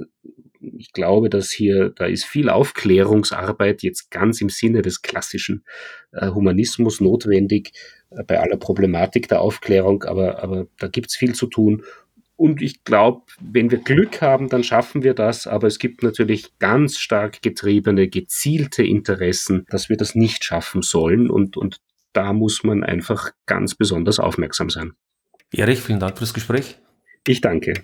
ich 0.61 0.93
glaube, 0.93 1.31
dass 1.31 1.51
hier, 1.51 1.91
da 1.91 2.07
ist 2.07 2.25
viel 2.25 2.49
Aufklärungsarbeit 2.49 3.83
jetzt 3.83 4.11
ganz 4.11 4.41
im 4.41 4.49
Sinne 4.49 4.83
des 4.83 5.03
klassischen 5.03 5.65
äh, 6.13 6.29
Humanismus 6.29 7.01
notwendig, 7.01 7.73
äh, 8.11 8.23
bei 8.25 8.41
aller 8.41 8.57
Problematik 8.57 9.29
der 9.29 9.41
Aufklärung, 9.41 10.05
aber, 10.05 10.43
aber 10.43 10.67
da 10.79 10.89
gibt's 10.89 11.17
viel 11.17 11.35
zu 11.35 11.47
tun. 11.47 11.85
Und 12.37 12.63
ich 12.63 12.85
glaube, 12.85 13.23
wenn 13.41 13.73
wir 13.73 13.79
Glück 13.79 14.23
haben, 14.23 14.49
dann 14.49 14.63
schaffen 14.63 15.03
wir 15.03 15.13
das. 15.13 15.49
Aber 15.49 15.67
es 15.67 15.81
gibt 15.81 16.05
natürlich 16.05 16.57
ganz 16.61 16.97
stark 16.97 17.43
getriebene, 17.43 18.07
gezielte 18.07 18.85
Interessen, 18.85 19.67
dass 19.71 19.89
wir 19.89 19.97
das 19.97 20.15
nicht 20.15 20.45
schaffen 20.45 20.83
sollen. 20.83 21.31
Und, 21.31 21.57
und 21.57 21.79
da 22.13 22.33
muss 22.33 22.63
man 22.63 22.85
einfach 22.85 23.33
ganz 23.47 23.75
besonders 23.75 24.21
aufmerksam 24.21 24.71
sein. 24.71 24.93
Erich, 25.53 25.81
vielen 25.81 25.99
Dank 25.99 26.17
für 26.17 26.21
das 26.21 26.33
Gespräch. 26.33 26.79
Ich 27.27 27.41
danke. 27.41 27.75